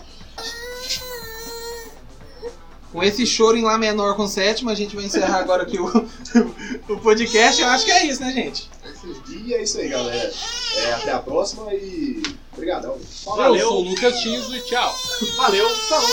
Com 2.92 3.02
esse 3.02 3.26
choro 3.26 3.56
em 3.56 3.62
Lá 3.62 3.76
menor 3.76 4.16
com 4.16 4.26
sétima, 4.26 4.72
a 4.72 4.74
gente 4.74 4.96
vai 4.96 5.04
encerrar 5.04 5.38
agora 5.40 5.64
aqui 5.64 5.78
o, 5.78 5.86
o 6.88 6.96
podcast. 6.98 7.60
Eu 7.60 7.68
acho 7.68 7.84
que 7.84 7.90
é 7.90 8.06
isso, 8.06 8.20
né, 8.22 8.32
gente? 8.32 8.70
É 9.04 9.10
isso 9.10 9.22
aí. 9.28 9.42
E 9.46 9.54
é 9.54 9.62
isso 9.62 9.78
aí, 9.78 9.88
galera. 9.88 10.32
É, 10.76 10.92
até 10.94 11.12
a 11.12 11.18
próxima 11.18 11.72
e. 11.74 12.22
Obrigadão. 12.52 12.92
Tá 13.24 13.30
Eu 13.30 13.36
Valeu. 13.36 13.68
sou 13.68 13.80
o 13.84 13.88
Lucas 13.88 14.20
Tiso 14.20 14.56
e 14.56 14.60
tchau. 14.62 14.94
Valeu, 15.36 15.68
falou! 15.70 16.08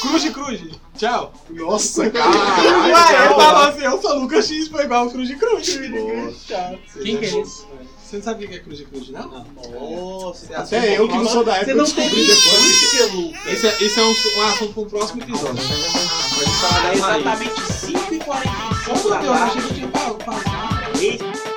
Cruz, 0.00 0.28
cruz. 0.30 0.60
Tchau. 0.96 1.32
Nossa, 1.50 2.00
Ué, 2.02 2.10
caralho. 2.10 2.90
eu 3.30 3.34
falou 3.36 3.62
assim, 3.68 3.82
eu 3.84 4.00
sou 4.02 4.18
Lucas 4.18 4.46
X, 4.46 4.68
foi 4.68 4.84
igual 4.84 5.06
o 5.06 5.10
Cruz 5.10 5.28
de 5.28 5.36
Cruz. 5.36 5.66
Tchau. 6.46 6.78
Quem 7.02 7.18
que 7.18 7.24
é 7.26 7.40
esse? 7.40 7.64
Você 8.02 8.16
não 8.16 8.22
sabia 8.24 8.46
o 8.46 8.50
que 8.50 8.56
é 8.56 8.60
Cruz 8.60 8.78
de 8.78 8.84
Cruz, 8.86 9.08
não? 9.10 9.46
Nossa, 9.78 10.56
Até 10.56 10.98
eu 10.98 11.06
que 11.06 11.16
não 11.16 11.28
sou 11.28 11.44
da 11.44 11.52
Você 11.52 11.58
época 11.60 11.74
não 11.76 11.84
descobri 11.84 12.26
depois. 12.26 13.12
Lucas. 13.12 13.46
Esse 13.46 13.66
é, 13.68 13.82
esse 13.84 14.00
é 14.00 14.02
um, 14.02 14.08
um 14.38 14.46
assunto 14.48 14.72
para 14.72 14.82
um 14.82 14.88
próximo 14.88 15.22
episódio. 15.22 15.62
Pode 15.62 16.50
falar 16.60 16.78
É 16.78 16.82
da 16.88 16.94
exatamente 16.94 17.60
5h45 17.60 18.24
Oh, 19.04 19.08
da 19.10 19.20
meu 19.20 19.20
Deus, 19.20 19.24
eu 19.26 19.32
tarde. 19.34 19.58
achei 19.58 19.62
que 19.68 19.74
tinha 19.74 19.88
falado. 19.88 21.49